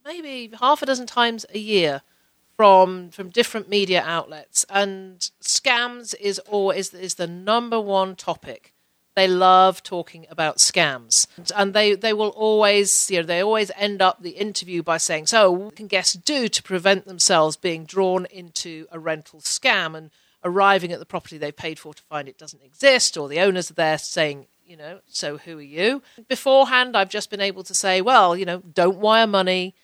maybe 0.06 0.52
half 0.60 0.82
a 0.82 0.86
dozen 0.86 1.08
times 1.08 1.46
a 1.54 1.60
year 1.60 2.02
from 2.58 3.10
from 3.10 3.30
different 3.30 3.70
media 3.70 4.04
outlets, 4.06 4.66
and 4.70 5.20
scams 5.42 6.14
is 6.20 6.40
always 6.40 6.94
is 6.94 7.16
the 7.16 7.28
number 7.28 7.80
one 7.80 8.16
topic. 8.16 8.74
They 9.14 9.28
love 9.28 9.84
talking 9.84 10.26
about 10.30 10.58
scams, 10.58 11.28
and 11.56 11.74
they, 11.74 11.96
they 11.96 12.14
will 12.14 12.30
always 12.30 13.10
you 13.10 13.18
know 13.18 13.26
they 13.26 13.42
always 13.42 13.72
end 13.76 14.02
up 14.02 14.22
the 14.22 14.32
interview 14.32 14.84
by 14.84 14.98
saying, 14.98 15.28
"So, 15.28 15.52
what 15.52 15.76
can 15.76 15.88
guests 15.88 16.14
do 16.14 16.48
to 16.48 16.64
prevent 16.64 17.06
themselves 17.06 17.58
being 17.58 17.84
drawn 17.86 18.26
into 18.26 18.88
a 18.92 19.00
rental 19.00 19.40
scam?" 19.40 19.98
and 19.98 20.12
arriving 20.44 20.92
at 20.92 21.00
the 21.00 21.06
property 21.06 21.38
they 21.38 21.52
paid 21.52 21.80
for 21.80 21.94
to 21.94 22.04
find 22.04 22.28
it 22.28 22.38
doesn't 22.38 22.64
exist, 22.64 23.18
or 23.18 23.28
the 23.28 23.40
owners 23.40 23.72
are 23.72 23.76
there 23.76 23.98
saying, 23.98 24.48
you 24.66 24.78
know, 24.78 25.00
so 25.06 25.38
who 25.38 25.58
are 25.58 25.62
you? 25.62 26.02
Beforehand, 26.28 26.96
I've 26.96 27.10
just 27.10 27.30
been 27.30 27.42
able 27.42 27.64
to 27.64 27.74
say, 27.74 28.02
well, 28.02 28.38
you 28.38 28.46
know, 28.46 28.60
don't 28.60 28.98
wire 28.98 29.28
money. 29.28 29.76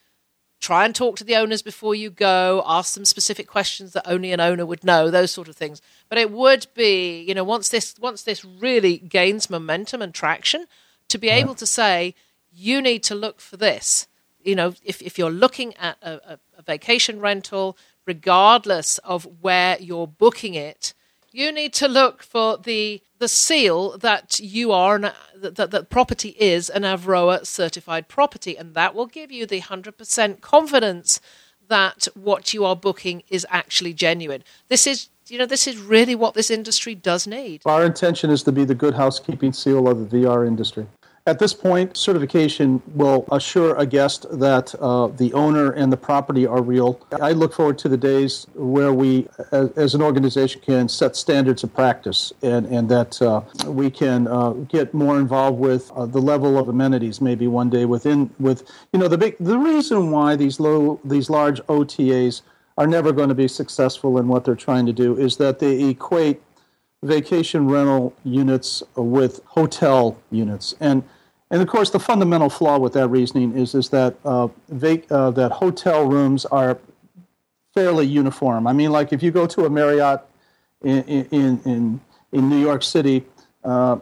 Try 0.59 0.85
and 0.85 0.95
talk 0.95 1.17
to 1.17 1.23
the 1.23 1.35
owners 1.35 1.61
before 1.61 1.93
you 1.93 2.09
go. 2.09 2.63
Ask 2.65 2.95
them 2.95 3.05
specific 3.05 3.47
questions 3.47 3.93
that 3.93 4.09
only 4.09 4.31
an 4.31 4.39
owner 4.39 4.65
would 4.65 4.83
know. 4.83 5.11
Those 5.11 5.31
sort 5.31 5.49
of 5.49 5.55
things. 5.55 5.81
But 6.09 6.17
it 6.17 6.31
would 6.31 6.67
be, 6.73 7.21
you 7.21 7.35
know, 7.35 7.43
once 7.43 7.69
this 7.69 7.93
once 7.99 8.23
this 8.23 8.43
really 8.43 8.97
gains 8.97 9.49
momentum 9.49 10.01
and 10.01 10.13
traction, 10.13 10.65
to 11.09 11.17
be 11.17 11.29
able 11.29 11.53
to 11.55 11.65
say, 11.67 12.15
you 12.51 12.81
need 12.81 13.03
to 13.03 13.13
look 13.13 13.39
for 13.39 13.57
this. 13.57 14.07
You 14.43 14.55
know, 14.55 14.73
if 14.83 15.01
if 15.01 15.19
you're 15.19 15.29
looking 15.29 15.75
at 15.75 15.97
a, 16.01 16.33
a, 16.33 16.39
a 16.57 16.61
vacation 16.63 17.19
rental, 17.19 17.77
regardless 18.07 18.97
of 18.99 19.27
where 19.41 19.77
you're 19.79 20.07
booking 20.07 20.55
it, 20.55 20.93
you 21.31 21.51
need 21.51 21.73
to 21.73 21.87
look 21.87 22.23
for 22.23 22.57
the 22.57 23.01
the 23.19 23.27
seal 23.27 23.97
that 23.97 24.39
you 24.39 24.71
are 24.71 24.95
an, 24.95 25.11
that 25.35 25.71
that 25.71 25.89
property 25.89 26.29
is 26.39 26.69
an 26.69 26.83
Avroa 26.83 27.45
certified 27.45 28.07
property, 28.07 28.57
and 28.57 28.73
that 28.73 28.95
will 28.95 29.05
give 29.05 29.31
you 29.31 29.45
the 29.45 29.59
hundred 29.59 29.97
percent 29.97 30.41
confidence 30.41 31.19
that 31.67 32.07
what 32.15 32.53
you 32.53 32.63
are 32.63 32.75
booking 32.75 33.23
is 33.29 33.45
actually 33.49 33.93
genuine. 33.93 34.43
This 34.69 34.87
is 34.87 35.09
you 35.27 35.37
know 35.37 35.45
this 35.45 35.67
is 35.67 35.77
really 35.77 36.15
what 36.15 36.33
this 36.33 36.49
industry 36.49 36.95
does 36.95 37.27
need. 37.27 37.61
Our 37.65 37.83
intention 37.83 38.29
is 38.29 38.41
to 38.43 38.51
be 38.51 38.63
the 38.63 38.75
good 38.75 38.93
housekeeping 38.93 39.53
seal 39.53 39.87
of 39.87 40.09
the 40.09 40.17
VR 40.17 40.47
industry. 40.47 40.87
At 41.27 41.39
this 41.39 41.53
point, 41.53 41.97
certification 41.97 42.81
will 42.95 43.27
assure 43.33 43.75
a 43.75 43.85
guest 43.85 44.25
that 44.31 44.73
uh, 44.75 45.07
the 45.07 45.33
owner 45.33 45.71
and 45.71 45.91
the 45.91 45.97
property 45.97 46.47
are 46.47 46.61
real. 46.61 47.01
I 47.21 47.33
look 47.33 47.51
forward 47.53 47.77
to 47.79 47.89
the 47.89 47.97
days 47.97 48.47
where 48.55 48.93
we, 48.93 49.27
as, 49.51 49.71
as 49.71 49.93
an 49.93 50.01
organization, 50.01 50.61
can 50.61 50.87
set 50.87 51.17
standards 51.17 51.65
of 51.65 51.73
practice 51.75 52.31
and, 52.41 52.65
and 52.67 52.87
that 52.87 53.21
uh, 53.21 53.41
we 53.65 53.91
can 53.91 54.29
uh, 54.29 54.51
get 54.51 54.93
more 54.93 55.19
involved 55.19 55.59
with 55.59 55.91
uh, 55.91 56.05
the 56.05 56.21
level 56.21 56.57
of 56.57 56.69
amenities 56.69 57.19
maybe 57.19 57.45
one 57.45 57.69
day 57.69 57.83
within 57.83 58.29
with 58.39 58.63
you 58.93 58.99
know 58.99 59.09
the 59.09 59.17
big 59.17 59.35
the 59.39 59.57
reason 59.57 60.11
why 60.11 60.37
these 60.37 60.61
low 60.61 60.97
these 61.03 61.29
large 61.29 61.59
OTAs 61.63 62.41
are 62.77 62.87
never 62.87 63.11
going 63.11 63.27
to 63.29 63.35
be 63.35 63.49
successful 63.49 64.17
in 64.17 64.29
what 64.29 64.45
they're 64.45 64.55
trying 64.55 64.85
to 64.85 64.93
do 64.93 65.17
is 65.17 65.35
that 65.35 65.59
they 65.59 65.89
equate 65.89 66.41
vacation 67.03 67.67
rental 67.67 68.13
units 68.23 68.81
with 68.95 69.41
hotel 69.45 70.17
units. 70.31 70.73
And 70.79 71.03
and 71.49 71.61
of 71.61 71.67
course, 71.67 71.89
the 71.89 71.99
fundamental 71.99 72.49
flaw 72.49 72.77
with 72.77 72.93
that 72.93 73.07
reasoning 73.07 73.57
is 73.57 73.73
is 73.73 73.89
that 73.89 74.15
uh, 74.25 74.47
vac- 74.69 75.11
uh, 75.11 75.31
that 75.31 75.51
hotel 75.51 76.05
rooms 76.05 76.45
are 76.45 76.77
fairly 77.73 78.05
uniform. 78.05 78.67
I 78.67 78.73
mean, 78.73 78.91
like 78.91 79.13
if 79.13 79.23
you 79.23 79.31
go 79.31 79.47
to 79.47 79.65
a 79.65 79.69
Marriott 79.69 80.21
in 80.83 81.03
in 81.03 81.61
in, 81.65 82.01
in 82.31 82.49
New 82.49 82.59
York 82.59 82.83
City, 82.83 83.23
uh, 83.63 83.97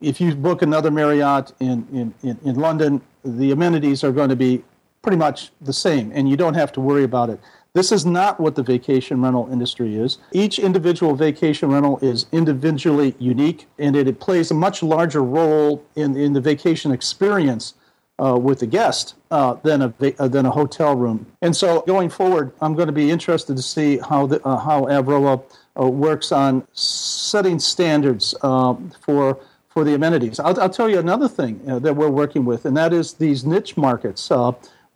if 0.00 0.20
you 0.20 0.34
book 0.34 0.62
another 0.62 0.90
Marriott 0.90 1.52
in, 1.60 2.14
in, 2.22 2.38
in 2.44 2.54
London, 2.54 3.00
the 3.24 3.50
amenities 3.50 4.04
are 4.04 4.12
going 4.12 4.28
to 4.28 4.36
be 4.36 4.62
pretty 5.02 5.16
much 5.16 5.50
the 5.60 5.72
same, 5.72 6.12
and 6.14 6.28
you 6.28 6.36
don't 6.36 6.54
have 6.54 6.72
to 6.72 6.80
worry 6.80 7.04
about 7.04 7.30
it. 7.30 7.40
This 7.74 7.92
is 7.92 8.06
not 8.06 8.40
what 8.40 8.54
the 8.54 8.62
vacation 8.62 9.20
rental 9.22 9.48
industry 9.52 9.96
is. 9.96 10.18
Each 10.32 10.58
individual 10.58 11.14
vacation 11.14 11.70
rental 11.70 11.98
is 12.00 12.26
individually 12.32 13.14
unique, 13.18 13.66
and 13.78 13.94
it, 13.94 14.08
it 14.08 14.20
plays 14.20 14.50
a 14.50 14.54
much 14.54 14.82
larger 14.82 15.22
role 15.22 15.84
in, 15.94 16.16
in 16.16 16.32
the 16.32 16.40
vacation 16.40 16.92
experience 16.92 17.74
uh, 18.18 18.36
with 18.36 18.60
the 18.60 18.66
guest 18.66 19.14
uh, 19.30 19.54
than 19.62 19.82
a 19.82 19.94
uh, 20.18 20.28
than 20.28 20.46
a 20.46 20.50
hotel 20.50 20.96
room. 20.96 21.26
And 21.42 21.54
so, 21.54 21.82
going 21.82 22.08
forward, 22.08 22.52
I'm 22.60 22.74
going 22.74 22.88
to 22.88 22.92
be 22.92 23.10
interested 23.10 23.56
to 23.56 23.62
see 23.62 23.98
how 23.98 24.26
the, 24.26 24.44
uh, 24.44 24.56
how 24.58 24.86
Avroa 24.86 25.42
uh, 25.78 25.86
works 25.88 26.32
on 26.32 26.66
setting 26.72 27.58
standards 27.58 28.34
uh, 28.42 28.74
for 29.00 29.38
for 29.68 29.84
the 29.84 29.94
amenities. 29.94 30.40
I'll, 30.40 30.58
I'll, 30.60 30.70
tell 30.70 30.88
you 30.88 30.98
another 30.98 31.28
thing 31.28 31.60
that 31.64 31.94
we're 31.94 32.08
working 32.08 32.44
with, 32.44 32.64
and 32.64 32.76
that 32.76 32.92
is 32.92 33.12
these 33.14 33.44
niche 33.44 33.76
markets. 33.76 34.30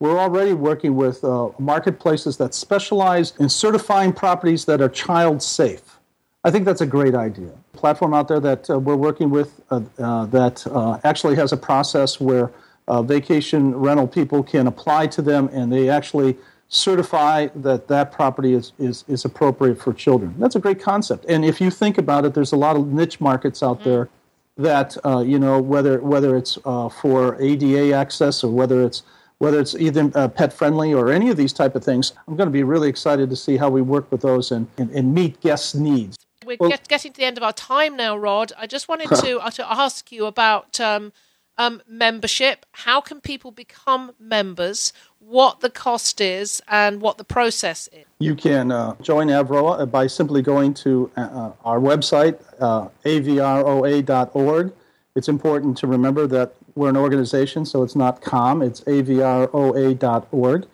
We're 0.03 0.19
already 0.19 0.53
working 0.53 0.97
with 0.97 1.23
uh, 1.23 1.51
marketplaces 1.61 2.37
that 2.39 2.55
specialize 2.55 3.35
in 3.39 3.49
certifying 3.49 4.13
properties 4.13 4.65
that 4.65 4.81
are 4.81 4.89
child 4.89 5.45
safe. 5.45 6.01
I 6.43 6.51
think 6.51 6.65
that's 6.65 6.81
a 6.81 6.87
great 6.87 7.15
idea. 7.15 7.53
Platform 7.73 8.13
out 8.13 8.27
there 8.27 8.41
that 8.41 8.69
uh, 8.69 8.81
we're 8.81 8.97
working 8.97 9.31
with 9.31 9.61
uh, 9.71 9.83
uh 10.01 10.27
that 10.27 10.67
uh, 10.67 10.99
actually 11.05 11.37
has 11.37 11.53
a 11.53 11.57
process 11.57 12.21
where 12.21 12.51
uh, 12.89 13.01
vacation 13.01 13.77
rental 13.77 14.09
people 14.09 14.43
can 14.43 14.67
apply 14.67 15.07
to 15.07 15.23
them 15.23 15.49
and 15.53 15.73
they 15.73 15.89
actually 15.89 16.37
certify 16.67 17.47
that 17.55 17.87
that 17.87 18.11
property 18.11 18.55
is, 18.55 18.73
is, 18.81 19.05
is 19.07 19.25
appropriate 19.25 19.81
for 19.81 19.93
children. 19.93 20.35
That's 20.37 20.57
a 20.57 20.61
great 20.61 20.81
concept. 20.81 21.27
And 21.29 21.45
if 21.45 21.61
you 21.61 21.71
think 21.71 21.97
about 21.97 22.25
it, 22.25 22.35
there's 22.35 22.51
a 22.51 22.57
lot 22.57 22.75
of 22.75 22.89
niche 22.89 23.21
markets 23.21 23.63
out 23.63 23.79
mm-hmm. 23.79 23.89
there 23.89 24.09
that, 24.57 24.97
you 25.25 25.39
know, 25.39 25.63
whether, 25.63 26.01
whether 26.01 26.37
it's 26.37 26.55
for 27.01 27.41
ADA 27.41 27.95
access 27.95 28.43
or 28.43 28.51
whether 28.51 28.83
it's 28.83 29.05
whether 29.43 29.59
it's 29.59 29.75
either 29.75 30.09
uh, 30.15 30.29
pet 30.29 30.53
friendly 30.53 30.95
or 30.95 31.11
any 31.11 31.29
of 31.29 31.37
these 31.37 31.53
type 31.53 31.75
of 31.75 31.83
things. 31.83 32.13
I'm 32.29 32.37
going 32.37 32.47
to 32.47 32.53
be 32.53 32.63
really 32.63 32.89
excited 32.89 33.29
to 33.29 33.35
see 33.35 33.57
how 33.57 33.71
we 33.71 33.83
work 33.83 34.09
with 34.13 34.21
those 34.21 34.53
and, 34.53 34.69
and, 34.79 34.89
and 34.93 35.13
meet 35.13 35.41
guests' 35.41 35.75
needs. 35.75 36.17
We're 36.47 36.59
well, 36.61 36.71
get, 36.71 36.87
getting 36.87 37.13
to 37.13 37.17
the 37.19 37.27
end 37.27 37.39
of 37.39 37.43
our 37.43 37.53
time 37.53 37.97
now, 37.97 38.17
Rod. 38.17 38.53
I 38.57 38.69
just 38.69 38.87
wanted 38.89 39.09
to, 39.17 39.41
uh, 39.41 39.51
to 39.51 39.69
ask 39.69 40.13
you 40.13 40.27
about 40.27 40.79
um, 40.79 41.13
um, 41.59 41.83
membership. 41.89 42.67
How 42.71 43.01
can 43.01 43.21
people 43.21 43.51
become 43.51 44.13
members? 44.21 44.93
What 45.19 45.59
the 45.59 45.71
cost 45.71 46.21
is 46.21 46.63
and 46.69 47.01
what 47.01 47.19
the 47.19 47.25
process 47.25 47.89
is? 47.93 48.05
You 48.21 48.37
can 48.37 48.71
uh, 48.71 48.95
join 49.03 49.27
Avroa 49.27 49.91
by 49.91 50.07
simply 50.07 50.43
going 50.43 50.73
to 50.75 51.11
uh, 51.17 51.21
uh 51.21 51.53
our 51.65 51.81
website, 51.81 52.41
uh, 52.61 52.91
avroa.org. 53.05 54.73
It's 55.17 55.29
important 55.29 55.77
to 55.79 55.89
remember 55.89 56.29
that 56.29 56.55
we're 56.75 56.89
an 56.89 56.97
organization, 56.97 57.65
so 57.65 57.83
it's 57.83 57.97
not 57.97 58.21
com, 58.21 58.63
it's 58.63 58.81
avroa.org. 58.83 60.67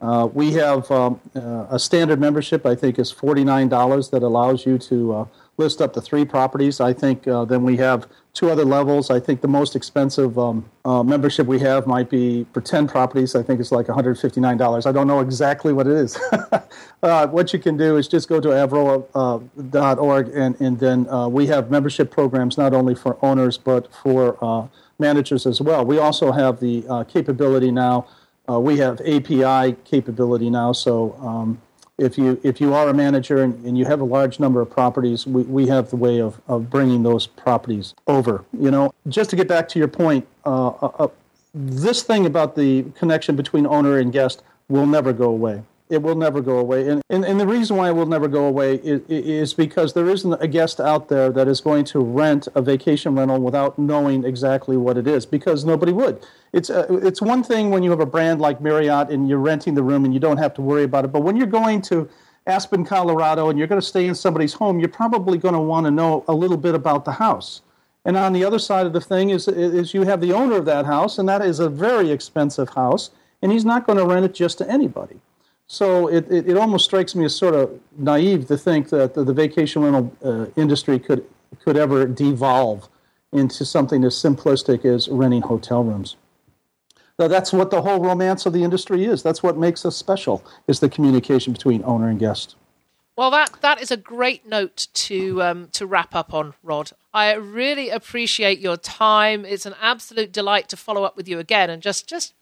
Uh, 0.00 0.28
we 0.32 0.52
have 0.52 0.90
um, 0.90 1.20
uh, 1.36 1.66
a 1.70 1.78
standard 1.78 2.18
membership, 2.18 2.64
I 2.64 2.74
think, 2.74 2.98
is 2.98 3.12
$49 3.12 4.10
that 4.10 4.22
allows 4.22 4.64
you 4.64 4.78
to 4.78 5.12
uh, 5.12 5.24
list 5.58 5.82
up 5.82 5.92
to 5.92 6.00
three 6.00 6.24
properties. 6.24 6.80
I 6.80 6.94
think 6.94 7.28
uh, 7.28 7.44
then 7.44 7.64
we 7.64 7.76
have 7.76 8.06
two 8.32 8.48
other 8.48 8.64
levels. 8.64 9.10
I 9.10 9.20
think 9.20 9.42
the 9.42 9.48
most 9.48 9.76
expensive 9.76 10.38
um, 10.38 10.64
uh, 10.86 11.02
membership 11.02 11.46
we 11.46 11.58
have 11.58 11.86
might 11.86 12.08
be 12.08 12.46
for 12.54 12.62
10 12.62 12.88
properties. 12.88 13.34
I 13.34 13.42
think 13.42 13.60
it's 13.60 13.72
like 13.72 13.86
$159. 13.86 14.86
I 14.86 14.92
don't 14.92 15.06
know 15.06 15.20
exactly 15.20 15.74
what 15.74 15.86
it 15.86 15.92
is. 15.92 16.18
uh, 17.02 17.26
what 17.26 17.52
you 17.52 17.58
can 17.58 17.76
do 17.76 17.98
is 17.98 18.08
just 18.08 18.26
go 18.26 18.40
to 18.40 18.48
avroa.org 18.48 20.28
and, 20.28 20.58
and 20.60 20.78
then 20.78 21.30
we 21.30 21.46
have 21.48 21.70
membership 21.70 22.10
programs 22.10 22.56
not 22.56 22.72
only 22.72 22.94
for 22.94 23.22
owners 23.22 23.58
but 23.58 23.92
for 23.92 24.70
managers 25.00 25.46
as 25.46 25.60
well. 25.60 25.84
We 25.84 25.98
also 25.98 26.30
have 26.32 26.60
the 26.60 26.84
uh, 26.88 27.04
capability 27.04 27.70
now. 27.70 28.06
Uh, 28.48 28.60
we 28.60 28.78
have 28.78 29.00
API 29.00 29.76
capability 29.84 30.50
now. 30.50 30.72
So 30.72 31.16
um, 31.20 31.60
if 31.98 32.16
you 32.16 32.40
if 32.42 32.60
you 32.60 32.74
are 32.74 32.88
a 32.88 32.94
manager 32.94 33.42
and, 33.42 33.64
and, 33.64 33.76
you 33.76 33.84
have 33.84 34.00
a 34.00 34.04
large 34.04 34.40
number 34.40 34.60
of 34.60 34.70
properties, 34.70 35.26
we, 35.26 35.42
we 35.42 35.66
have 35.68 35.90
the 35.90 35.96
way 35.96 36.20
of, 36.20 36.40
of 36.48 36.70
bringing 36.70 37.02
those 37.02 37.26
properties 37.26 37.94
over. 38.06 38.44
You 38.58 38.70
know, 38.70 38.94
just 39.08 39.30
to 39.30 39.36
get 39.36 39.48
back 39.48 39.68
to 39.70 39.78
your 39.78 39.88
point, 39.88 40.26
uh, 40.44 40.68
uh, 40.68 40.92
uh 40.98 41.08
this 41.52 42.02
thing 42.02 42.26
about 42.26 42.56
the 42.56 42.84
connection 42.94 43.36
between 43.36 43.66
owner 43.66 43.98
and 43.98 44.12
guest 44.12 44.42
will 44.68 44.86
never 44.86 45.12
go 45.12 45.24
away 45.24 45.62
it 45.90 46.02
will 46.02 46.14
never 46.14 46.40
go 46.40 46.58
away. 46.58 46.88
And, 46.88 47.02
and, 47.10 47.24
and, 47.24 47.38
the 47.40 47.46
reason 47.46 47.76
why 47.76 47.88
it 47.88 47.92
will 47.92 48.06
never 48.06 48.28
go 48.28 48.46
away 48.46 48.76
is, 48.76 49.02
is, 49.08 49.54
because 49.54 49.92
there 49.92 50.08
isn't 50.08 50.32
a 50.40 50.46
guest 50.46 50.80
out 50.80 51.08
there 51.08 51.30
that 51.30 51.48
is 51.48 51.60
going 51.60 51.84
to 51.86 52.00
rent 52.00 52.48
a 52.54 52.62
vacation 52.62 53.14
rental 53.16 53.40
without 53.40 53.78
knowing 53.78 54.24
exactly 54.24 54.76
what 54.76 54.96
it 54.96 55.06
is, 55.06 55.26
because 55.26 55.64
nobody 55.64 55.92
would. 55.92 56.24
It's, 56.52 56.70
uh, 56.70 56.86
it's 57.02 57.20
one 57.20 57.42
thing 57.42 57.70
when 57.70 57.82
you 57.82 57.90
have 57.90 58.00
a 58.00 58.06
brand 58.06 58.40
like 58.40 58.60
Marriott 58.60 59.10
and 59.10 59.28
you're 59.28 59.38
renting 59.38 59.74
the 59.74 59.82
room 59.82 60.04
and 60.04 60.14
you 60.14 60.20
don't 60.20 60.38
have 60.38 60.54
to 60.54 60.62
worry 60.62 60.84
about 60.84 61.04
it. 61.04 61.12
But 61.12 61.22
when 61.22 61.36
you're 61.36 61.46
going 61.46 61.82
to 61.82 62.08
Aspen, 62.46 62.84
Colorado, 62.84 63.50
and 63.50 63.58
you're 63.58 63.68
going 63.68 63.80
to 63.80 63.86
stay 63.86 64.06
in 64.06 64.14
somebody's 64.14 64.54
home, 64.54 64.80
you're 64.80 64.88
probably 64.88 65.38
going 65.38 65.54
to 65.54 65.60
want 65.60 65.86
to 65.86 65.90
know 65.90 66.24
a 66.26 66.34
little 66.34 66.56
bit 66.56 66.74
about 66.74 67.04
the 67.04 67.12
house. 67.12 67.62
And 68.04 68.16
on 68.16 68.32
the 68.32 68.44
other 68.44 68.58
side 68.58 68.86
of 68.86 68.92
the 68.92 69.00
thing 69.00 69.30
is, 69.30 69.46
is 69.46 69.92
you 69.92 70.02
have 70.02 70.20
the 70.20 70.32
owner 70.32 70.56
of 70.56 70.64
that 70.64 70.86
house, 70.86 71.18
and 71.18 71.28
that 71.28 71.42
is 71.42 71.60
a 71.60 71.68
very 71.68 72.10
expensive 72.10 72.70
house, 72.70 73.10
and 73.42 73.52
he's 73.52 73.64
not 73.64 73.86
going 73.86 73.98
to 73.98 74.06
rent 74.06 74.24
it 74.24 74.34
just 74.34 74.58
to 74.58 74.70
anybody. 74.70 75.20
So 75.72 76.08
it, 76.08 76.28
it, 76.32 76.48
it, 76.48 76.56
almost 76.56 76.84
strikes 76.84 77.14
me 77.14 77.24
as 77.24 77.36
sort 77.36 77.54
of 77.54 77.78
naive 77.96 78.48
to 78.48 78.58
think 78.58 78.88
that 78.88 79.14
the, 79.14 79.22
the 79.22 79.32
vacation 79.32 79.82
rental 79.82 80.12
uh, 80.20 80.46
industry 80.60 80.98
could, 80.98 81.24
could 81.60 81.76
ever 81.76 82.06
devolve 82.06 82.88
into 83.32 83.64
something 83.64 84.02
as 84.02 84.16
simplistic 84.16 84.84
as 84.84 85.06
renting 85.06 85.42
hotel 85.42 85.84
rooms. 85.84 86.16
Now, 87.20 87.28
that's 87.28 87.52
what 87.52 87.70
the 87.70 87.82
whole 87.82 88.00
romance 88.00 88.46
of 88.46 88.52
the 88.52 88.64
industry 88.64 89.04
is. 89.04 89.22
That's 89.22 89.44
what 89.44 89.56
makes 89.56 89.86
us 89.86 89.94
special, 89.94 90.44
is 90.66 90.80
the 90.80 90.88
communication 90.88 91.52
between 91.52 91.84
owner 91.84 92.08
and 92.08 92.18
guest. 92.18 92.56
Well, 93.14 93.30
that, 93.30 93.52
that 93.60 93.80
is 93.80 93.92
a 93.92 93.96
great 93.96 94.44
note 94.44 94.88
to 94.92 95.40
um, 95.40 95.68
to 95.74 95.86
wrap 95.86 96.16
up 96.16 96.34
on, 96.34 96.54
Rod. 96.64 96.90
I 97.14 97.34
really 97.34 97.90
appreciate 97.90 98.58
your 98.58 98.76
time. 98.76 99.44
It's 99.44 99.66
an 99.66 99.76
absolute 99.80 100.32
delight 100.32 100.68
to 100.70 100.76
follow 100.76 101.04
up 101.04 101.16
with 101.16 101.28
you 101.28 101.38
again 101.38 101.70
and 101.70 101.80
just, 101.80 102.08
just 102.08 102.34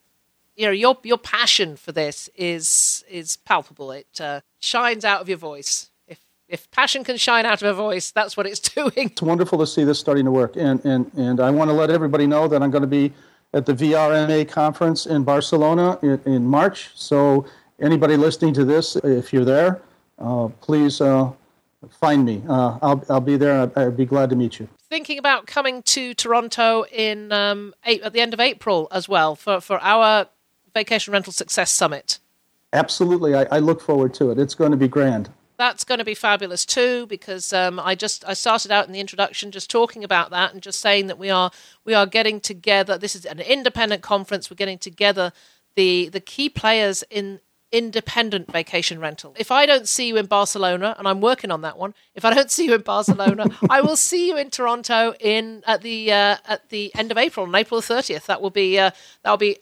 you 0.58 0.66
know 0.66 0.72
your 0.72 0.98
your 1.04 1.18
passion 1.18 1.76
for 1.76 1.92
this 1.92 2.28
is 2.34 3.04
is 3.08 3.36
palpable. 3.36 3.92
It 3.92 4.20
uh, 4.20 4.40
shines 4.58 5.04
out 5.04 5.20
of 5.20 5.28
your 5.28 5.38
voice. 5.38 5.90
If 6.08 6.18
if 6.48 6.68
passion 6.72 7.04
can 7.04 7.16
shine 7.16 7.46
out 7.46 7.62
of 7.62 7.68
a 7.68 7.74
voice, 7.74 8.10
that's 8.10 8.36
what 8.36 8.46
it's 8.46 8.60
doing. 8.74 8.92
It's 8.96 9.22
wonderful 9.22 9.58
to 9.60 9.66
see 9.66 9.84
this 9.84 10.00
starting 10.00 10.24
to 10.24 10.32
work, 10.32 10.56
and 10.56 10.84
and 10.84 11.10
and 11.16 11.40
I 11.40 11.50
want 11.50 11.70
to 11.70 11.74
let 11.74 11.90
everybody 11.90 12.26
know 12.26 12.48
that 12.48 12.60
I'm 12.60 12.72
going 12.72 12.82
to 12.82 12.88
be 12.88 13.12
at 13.54 13.66
the 13.66 13.72
VRMA 13.72 14.48
conference 14.48 15.06
in 15.06 15.22
Barcelona 15.22 15.98
in, 16.02 16.20
in 16.26 16.44
March. 16.44 16.90
So 16.94 17.46
anybody 17.80 18.16
listening 18.16 18.52
to 18.54 18.64
this, 18.64 18.96
if 18.96 19.32
you're 19.32 19.44
there, 19.44 19.80
uh, 20.18 20.48
please 20.60 21.00
uh, 21.00 21.30
find 21.88 22.24
me. 22.24 22.42
Uh, 22.48 22.78
I'll 22.82 23.04
I'll 23.08 23.20
be 23.20 23.36
there. 23.36 23.60
I'd, 23.62 23.78
I'd 23.78 23.96
be 23.96 24.06
glad 24.06 24.28
to 24.30 24.36
meet 24.36 24.58
you 24.58 24.68
thinking 24.90 25.18
about 25.18 25.46
coming 25.46 25.82
to 25.82 26.14
Toronto 26.14 26.84
in 26.90 27.30
um, 27.30 27.74
eight, 27.84 28.00
at 28.00 28.14
the 28.14 28.20
end 28.22 28.32
of 28.32 28.40
April 28.40 28.88
as 28.90 29.06
well 29.06 29.36
for, 29.36 29.60
for 29.60 29.78
our 29.82 30.26
Vacation 30.74 31.12
Rental 31.12 31.32
Success 31.32 31.70
Summit. 31.70 32.18
Absolutely. 32.72 33.34
I, 33.34 33.46
I 33.50 33.58
look 33.58 33.80
forward 33.80 34.14
to 34.14 34.30
it. 34.30 34.38
It's 34.38 34.54
going 34.54 34.70
to 34.72 34.76
be 34.76 34.88
grand 34.88 35.30
that's 35.58 35.82
going 35.82 35.98
to 35.98 36.04
be 36.04 36.14
fabulous 36.14 36.64
too 36.64 37.06
because 37.06 37.52
um, 37.52 37.78
I 37.80 37.94
just 37.94 38.24
I 38.26 38.32
started 38.32 38.70
out 38.70 38.86
in 38.86 38.92
the 38.92 39.00
introduction 39.00 39.50
just 39.50 39.68
talking 39.68 40.04
about 40.04 40.30
that 40.30 40.54
and 40.54 40.62
just 40.62 40.80
saying 40.80 41.08
that 41.08 41.18
we 41.18 41.30
are 41.30 41.50
we 41.84 41.94
are 41.94 42.06
getting 42.06 42.40
together. 42.40 42.96
This 42.96 43.16
is 43.16 43.26
an 43.26 43.40
independent 43.40 44.02
conference. 44.02 44.50
We're 44.50 44.54
getting 44.54 44.78
together 44.78 45.32
the 45.74 46.08
the 46.08 46.20
key 46.20 46.48
players 46.48 47.04
in 47.10 47.40
independent 47.70 48.50
vacation 48.50 48.98
rental. 48.98 49.34
If 49.36 49.50
I 49.50 49.66
don't 49.66 49.86
see 49.86 50.08
you 50.08 50.16
in 50.16 50.26
Barcelona, 50.26 50.94
and 50.96 51.06
I'm 51.06 51.20
working 51.20 51.50
on 51.50 51.60
that 51.62 51.76
one, 51.76 51.92
if 52.14 52.24
I 52.24 52.32
don't 52.32 52.50
see 52.56 52.66
you 52.66 52.74
in 52.74 52.82
Barcelona, 52.82 53.46
I 53.68 53.80
will 53.80 53.96
see 53.96 54.28
you 54.28 54.36
in 54.38 54.50
Toronto 54.50 55.12
in 55.18 55.64
at 55.66 55.82
the 55.82 56.12
uh, 56.12 56.36
at 56.46 56.68
the 56.68 56.94
end 56.94 57.10
of 57.10 57.18
April, 57.18 57.46
on 57.46 57.54
April 57.54 57.80
30th. 57.80 58.26
That 58.26 58.40
will 58.40 58.50
be 58.50 58.78
uh, 58.78 58.92
that 59.24 59.30
will 59.30 59.38
be 59.38 59.58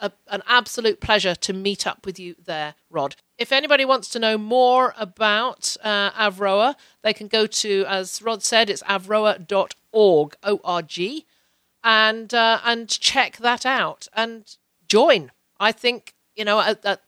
a, 0.00 0.12
an 0.28 0.42
absolute 0.46 1.00
pleasure 1.00 1.34
to 1.34 1.52
meet 1.52 1.86
up 1.86 2.04
with 2.06 2.18
you 2.18 2.36
there, 2.44 2.74
Rod. 2.90 3.16
If 3.36 3.52
anybody 3.52 3.84
wants 3.84 4.08
to 4.10 4.18
know 4.18 4.38
more 4.38 4.94
about 4.96 5.76
uh, 5.82 6.10
Avroa, 6.12 6.74
they 7.02 7.12
can 7.12 7.28
go 7.28 7.46
to, 7.46 7.84
as 7.88 8.20
Rod 8.22 8.42
said, 8.42 8.70
it's 8.70 8.82
avroa.org, 8.82 10.36
O-R-G, 10.42 11.26
and, 11.84 12.34
uh, 12.34 12.60
and 12.64 12.88
check 12.88 13.36
that 13.38 13.64
out 13.64 14.08
and 14.14 14.56
join. 14.88 15.30
I 15.60 15.72
think, 15.72 16.14
you 16.34 16.44
know, 16.44 16.60
at, 16.60 16.84
at, 16.84 17.00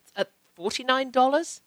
$49, 0.57 1.61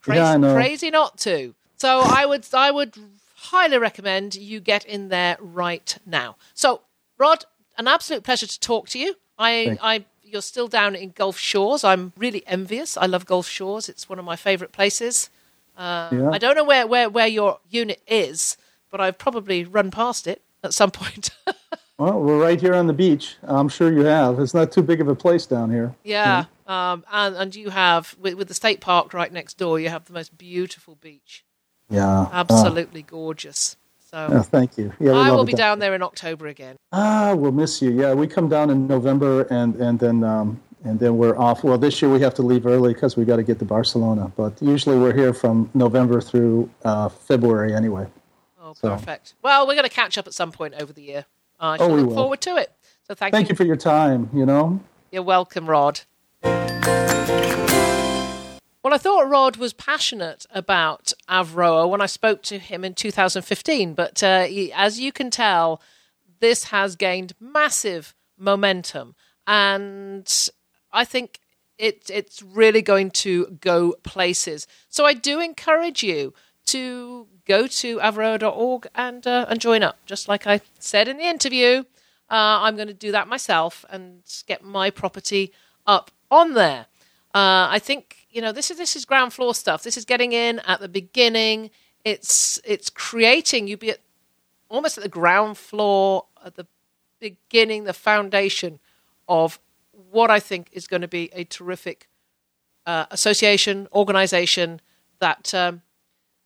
crazy, 0.00 0.20
yeah, 0.20 0.54
crazy 0.54 0.90
not 0.90 1.18
to. 1.18 1.54
So 1.76 2.00
I 2.00 2.24
would, 2.24 2.46
I 2.54 2.70
would 2.70 2.94
highly 3.34 3.78
recommend 3.78 4.34
you 4.34 4.60
get 4.60 4.84
in 4.84 5.08
there 5.08 5.36
right 5.40 5.96
now. 6.06 6.36
So, 6.54 6.82
Rod, 7.18 7.44
an 7.76 7.86
absolute 7.86 8.24
pleasure 8.24 8.46
to 8.46 8.60
talk 8.60 8.88
to 8.90 8.98
you. 8.98 9.14
I, 9.38 9.78
I, 9.80 10.04
you're 10.32 10.42
still 10.42 10.68
down 10.68 10.94
in 10.94 11.10
Gulf 11.10 11.38
Shores. 11.38 11.84
I'm 11.84 12.12
really 12.16 12.42
envious. 12.46 12.96
I 12.96 13.06
love 13.06 13.26
Gulf 13.26 13.48
Shores. 13.48 13.88
It's 13.88 14.08
one 14.08 14.18
of 14.18 14.24
my 14.24 14.36
favourite 14.36 14.72
places. 14.72 15.30
Uh, 15.76 16.08
Yeah. 16.12 16.30
I 16.30 16.38
don't 16.38 16.54
know 16.56 16.64
where, 16.64 16.86
where, 16.86 17.08
where 17.08 17.26
your 17.26 17.60
unit 17.70 18.00
is, 18.06 18.56
but 18.90 19.00
I've 19.00 19.18
probably 19.18 19.64
run 19.64 19.90
past 19.90 20.26
it 20.26 20.42
at 20.62 20.74
some 20.74 20.90
point. 21.02 21.30
Well, 21.98 22.20
we're 22.20 22.38
right 22.40 22.60
here 22.60 22.74
on 22.74 22.86
the 22.86 22.92
beach. 22.92 23.36
I'm 23.42 23.68
sure 23.68 23.92
you 23.92 24.04
have. 24.04 24.38
It's 24.38 24.54
not 24.54 24.70
too 24.70 24.82
big 24.82 25.00
of 25.00 25.08
a 25.08 25.14
place 25.16 25.46
down 25.46 25.70
here. 25.70 25.94
yeah. 26.04 26.44
Um, 26.66 27.02
and, 27.10 27.34
and 27.34 27.56
you 27.56 27.70
have, 27.70 28.14
with, 28.20 28.34
with 28.34 28.48
the 28.48 28.54
state 28.54 28.80
park 28.80 29.14
right 29.14 29.32
next 29.32 29.56
door, 29.56 29.80
you 29.80 29.88
have 29.88 30.04
the 30.04 30.12
most 30.12 30.36
beautiful 30.36 30.96
beach. 30.96 31.42
Yeah. 31.88 32.28
Absolutely 32.30 33.00
gorgeous. 33.02 33.77
So 34.10 34.28
yeah, 34.30 34.42
thank 34.42 34.78
you. 34.78 34.92
Yeah, 34.98 35.12
I 35.12 35.30
will 35.32 35.44
be 35.44 35.52
down 35.52 35.80
there 35.80 35.94
in 35.94 36.02
October 36.02 36.46
again. 36.46 36.76
Ah, 36.92 37.34
we'll 37.36 37.52
miss 37.52 37.82
you. 37.82 37.90
Yeah, 37.90 38.14
we 38.14 38.26
come 38.26 38.48
down 38.48 38.70
in 38.70 38.86
November, 38.86 39.42
and 39.50 39.74
and 39.76 39.98
then 39.98 40.24
um, 40.24 40.60
and 40.84 40.98
then 40.98 41.18
we're 41.18 41.36
off. 41.36 41.62
Well, 41.62 41.76
this 41.76 42.00
year 42.00 42.10
we 42.10 42.20
have 42.20 42.32
to 42.34 42.42
leave 42.42 42.64
early 42.66 42.94
because 42.94 43.16
we 43.18 43.26
got 43.26 43.36
to 43.36 43.42
get 43.42 43.58
to 43.58 43.66
Barcelona. 43.66 44.32
But 44.34 44.60
usually 44.62 44.96
we're 44.98 45.14
here 45.14 45.34
from 45.34 45.68
November 45.74 46.22
through 46.22 46.70
uh, 46.84 47.10
February 47.10 47.74
anyway. 47.74 48.06
Oh, 48.60 48.72
So- 48.74 48.88
perfect. 48.96 49.34
Well, 49.42 49.66
we're 49.66 49.74
going 49.74 49.88
to 49.88 49.94
catch 49.94 50.16
up 50.16 50.26
at 50.26 50.32
some 50.34 50.52
point 50.52 50.74
over 50.80 50.92
the 50.92 51.02
year. 51.02 51.24
I 51.60 51.76
Oh, 51.78 51.88
we 51.88 52.00
look 52.00 52.08
will. 52.08 52.14
forward 52.16 52.40
to 52.42 52.56
it. 52.56 52.72
So 53.06 53.14
thank, 53.14 53.32
you. 53.34 53.36
Thank 53.36 53.48
you 53.50 53.56
for 53.56 53.64
your 53.64 53.76
time. 53.76 54.30
You 54.32 54.46
know. 54.46 54.80
You're 55.10 55.22
welcome, 55.22 55.66
Rod. 55.68 56.00
Well, 58.82 58.94
I 58.94 58.98
thought 58.98 59.28
Rod 59.28 59.56
was 59.56 59.72
passionate 59.72 60.46
about 60.50 61.12
Avroa 61.28 61.88
when 61.88 62.00
I 62.00 62.06
spoke 62.06 62.42
to 62.44 62.58
him 62.58 62.84
in 62.84 62.94
2015, 62.94 63.94
but 63.94 64.22
uh, 64.22 64.46
as 64.74 65.00
you 65.00 65.10
can 65.10 65.30
tell, 65.30 65.82
this 66.40 66.64
has 66.64 66.94
gained 66.94 67.32
massive 67.40 68.14
momentum, 68.38 69.16
and 69.46 70.48
I 70.92 71.04
think 71.04 71.40
it, 71.76 72.08
it's 72.08 72.40
really 72.40 72.82
going 72.82 73.10
to 73.10 73.58
go 73.60 73.94
places. 74.04 74.66
So 74.88 75.04
I 75.04 75.14
do 75.14 75.40
encourage 75.40 76.04
you 76.04 76.32
to 76.66 77.26
go 77.46 77.66
to 77.66 77.98
avroa.org 77.98 78.86
and 78.94 79.26
uh, 79.26 79.46
and 79.48 79.60
join 79.60 79.82
up, 79.82 79.98
just 80.06 80.28
like 80.28 80.46
I 80.46 80.60
said 80.78 81.08
in 81.08 81.16
the 81.16 81.24
interview. 81.24 81.84
Uh, 82.30 82.60
I'm 82.62 82.76
going 82.76 82.88
to 82.88 82.94
do 82.94 83.10
that 83.12 83.26
myself 83.26 83.84
and 83.90 84.22
get 84.46 84.62
my 84.62 84.90
property 84.90 85.52
up 85.86 86.10
on 86.30 86.52
there. 86.54 86.86
Uh, 87.34 87.66
I 87.70 87.78
think 87.78 88.17
you 88.30 88.40
know 88.40 88.52
this 88.52 88.70
is 88.70 88.76
this 88.78 88.96
is 88.96 89.04
ground 89.04 89.32
floor 89.32 89.54
stuff. 89.54 89.82
This 89.82 89.96
is 89.96 90.04
getting 90.04 90.32
in 90.32 90.60
at 90.60 90.80
the 90.80 90.88
beginning. 90.88 91.70
It's 92.04 92.60
it's 92.64 92.90
creating 92.90 93.68
You'd 93.68 93.80
be 93.80 93.90
at, 93.90 94.00
almost 94.68 94.98
at 94.98 95.04
the 95.04 95.08
ground 95.08 95.58
floor 95.58 96.26
at 96.44 96.54
the 96.54 96.66
beginning, 97.20 97.84
the 97.84 97.92
foundation 97.92 98.78
of 99.28 99.58
what 100.10 100.30
I 100.30 100.40
think 100.40 100.68
is 100.72 100.86
going 100.86 101.02
to 101.02 101.08
be 101.08 101.30
a 101.32 101.44
terrific 101.44 102.08
uh, 102.86 103.06
association 103.10 103.88
organization 103.92 104.80
that 105.18 105.52
um, 105.54 105.82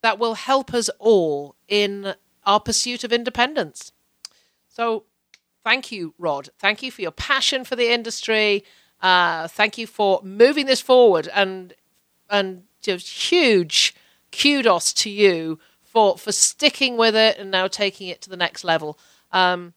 that 0.02 0.18
will 0.18 0.34
help 0.34 0.74
us 0.74 0.90
all 0.98 1.54
in 1.68 2.14
our 2.44 2.60
pursuit 2.60 3.04
of 3.04 3.12
independence. 3.12 3.92
So 4.68 5.04
thank 5.62 5.92
you, 5.92 6.14
Rod. 6.18 6.48
Thank 6.58 6.82
you 6.82 6.90
for 6.90 7.02
your 7.02 7.12
passion 7.12 7.64
for 7.64 7.76
the 7.76 7.92
industry. 7.92 8.64
Uh, 9.03 9.48
thank 9.48 9.76
you 9.76 9.86
for 9.86 10.20
moving 10.22 10.66
this 10.66 10.80
forward, 10.80 11.28
and 11.34 11.74
and 12.30 12.62
just 12.80 13.30
huge 13.30 13.94
kudos 14.30 14.92
to 14.92 15.11
you 15.11 15.59
for 15.82 16.16
for 16.16 16.32
sticking 16.32 16.96
with 16.96 17.14
it 17.14 17.36
and 17.36 17.50
now 17.50 17.66
taking 17.66 18.09
it 18.09 18.22
to 18.22 18.30
the 18.30 18.36
next 18.36 18.64
level. 18.64 18.98
Um, 19.32 19.74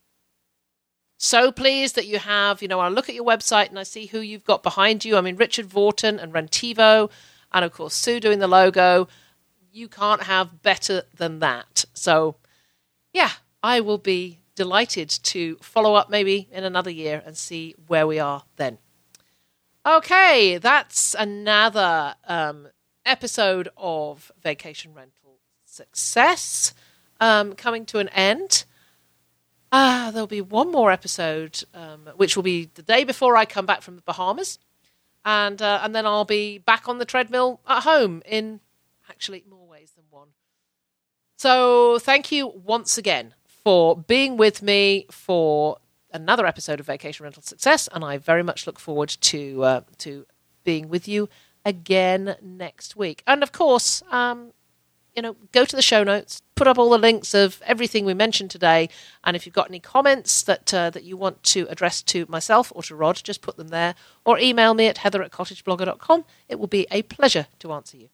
so 1.17 1.51
pleased 1.51 1.95
that 1.95 2.07
you 2.07 2.19
have, 2.19 2.61
you 2.61 2.67
know, 2.67 2.79
I 2.79 2.89
look 2.89 3.09
at 3.09 3.15
your 3.15 3.25
website 3.25 3.69
and 3.69 3.79
I 3.79 3.83
see 3.83 4.05
who 4.07 4.19
you've 4.19 4.43
got 4.43 4.63
behind 4.63 5.05
you. 5.05 5.17
I 5.17 5.21
mean, 5.21 5.37
Richard 5.37 5.65
Vaughton 5.65 6.19
and 6.19 6.33
Rentivo, 6.33 7.09
and 7.51 7.65
of 7.65 7.71
course, 7.71 7.93
Sue 7.95 8.19
doing 8.19 8.39
the 8.39 8.47
logo. 8.47 9.07
You 9.71 9.87
can't 9.87 10.23
have 10.23 10.61
better 10.61 11.03
than 11.15 11.39
that. 11.39 11.85
So, 11.93 12.35
yeah, 13.13 13.31
I 13.63 13.79
will 13.79 13.97
be 13.97 14.39
delighted 14.55 15.09
to 15.09 15.57
follow 15.61 15.95
up 15.95 16.09
maybe 16.09 16.47
in 16.51 16.63
another 16.63 16.91
year 16.91 17.21
and 17.25 17.35
see 17.35 17.75
where 17.87 18.07
we 18.07 18.19
are 18.19 18.43
then. 18.57 18.77
Okay, 19.87 20.57
that's 20.57 21.13
another 21.13 22.15
um, 22.27 22.69
episode 23.05 23.69
of 23.77 24.31
Vacation 24.41 24.95
Rental 24.95 25.37
Success 25.63 26.73
um, 27.19 27.53
coming 27.53 27.85
to 27.85 27.99
an 27.99 28.09
end. 28.09 28.65
Ah, 29.71 30.09
there'll 30.11 30.25
be 30.25 30.41
one 30.41 30.71
more 30.71 30.91
episode, 30.91 31.63
um, 31.75 32.09
which 32.15 32.35
will 32.35 32.41
be 32.41 32.67
the 32.73 32.81
day 32.81 33.03
before 33.03 33.37
I 33.37 33.45
come 33.45 33.67
back 33.67 33.83
from 33.83 33.95
the 33.95 34.01
Bahamas, 34.01 34.57
and 35.23 35.61
uh, 35.61 35.81
and 35.83 35.93
then 35.93 36.07
I'll 36.07 36.25
be 36.25 36.57
back 36.57 36.89
on 36.89 36.97
the 36.97 37.05
treadmill 37.05 37.61
at 37.67 37.83
home 37.83 38.23
in 38.25 38.61
actually 39.07 39.43
more 39.47 39.67
ways 39.67 39.91
than 39.95 40.05
one. 40.09 40.29
So 41.37 41.99
thank 41.99 42.31
you 42.31 42.47
once 42.47 42.97
again 42.97 43.35
for 43.45 43.95
being 43.95 44.35
with 44.35 44.63
me 44.63 45.05
for 45.11 45.77
another 46.15 46.45
episode 46.45 46.79
of 46.79 46.85
Vacation 46.85 47.23
Rental 47.23 47.43
Success, 47.43 47.87
and 47.93 48.03
I 48.03 48.17
very 48.17 48.41
much 48.41 48.65
look 48.65 48.79
forward 48.79 49.09
to 49.09 49.63
uh, 49.63 49.81
to 49.99 50.25
being 50.63 50.89
with 50.89 51.07
you 51.07 51.29
again 51.63 52.37
next 52.41 52.95
week. 52.95 53.21
And 53.27 53.43
of 53.43 53.51
course, 53.51 54.01
um, 54.09 54.53
you 55.15 55.21
know, 55.21 55.35
go 55.51 55.65
to 55.65 55.75
the 55.75 55.81
show 55.81 56.03
notes, 56.03 56.41
put 56.55 56.67
up 56.67 56.77
all 56.77 56.89
the 56.89 56.97
links 56.97 57.33
of 57.33 57.61
everything 57.65 58.05
we 58.05 58.13
mentioned 58.13 58.49
today, 58.51 58.89
and 59.23 59.35
if 59.35 59.45
you've 59.45 59.55
got 59.55 59.69
any 59.69 59.79
comments 59.79 60.41
that 60.43 60.73
uh, 60.73 60.89
that 60.89 61.03
you 61.03 61.17
want 61.17 61.43
to 61.43 61.67
address 61.69 62.01
to 62.03 62.25
myself 62.29 62.71
or 62.75 62.83
to 62.83 62.95
Rod, 62.95 63.21
just 63.23 63.41
put 63.41 63.57
them 63.57 63.67
there, 63.67 63.95
or 64.25 64.39
email 64.39 64.73
me 64.73 64.87
at 64.87 64.99
heather 64.99 65.21
at 65.21 65.31
cottageblogger.com. 65.31 66.25
It 66.49 66.59
will 66.59 66.67
be 66.67 66.87
a 66.91 67.01
pleasure 67.03 67.47
to 67.59 67.73
answer 67.73 67.97
you. 67.97 68.09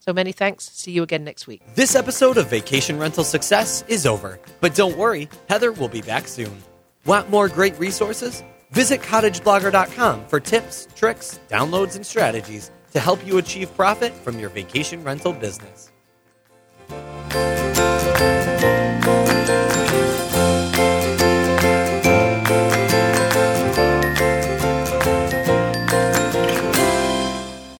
So 0.00 0.12
many 0.12 0.32
thanks. 0.32 0.70
See 0.70 0.92
you 0.92 1.02
again 1.02 1.24
next 1.24 1.46
week. 1.46 1.62
This 1.74 1.94
episode 1.94 2.38
of 2.38 2.48
Vacation 2.48 2.98
Rental 2.98 3.24
Success 3.24 3.84
is 3.88 4.06
over, 4.06 4.38
but 4.60 4.74
don't 4.74 4.96
worry, 4.96 5.28
Heather 5.48 5.72
will 5.72 5.88
be 5.88 6.02
back 6.02 6.28
soon. 6.28 6.62
Want 7.08 7.30
more 7.30 7.48
great 7.48 7.78
resources? 7.78 8.44
Visit 8.72 9.00
cottageblogger.com 9.00 10.26
for 10.26 10.40
tips, 10.40 10.88
tricks, 10.94 11.40
downloads, 11.48 11.96
and 11.96 12.04
strategies 12.04 12.70
to 12.92 13.00
help 13.00 13.26
you 13.26 13.38
achieve 13.38 13.74
profit 13.74 14.12
from 14.12 14.38
your 14.38 14.50
vacation 14.50 15.02
rental 15.02 15.32
business. 15.32 15.87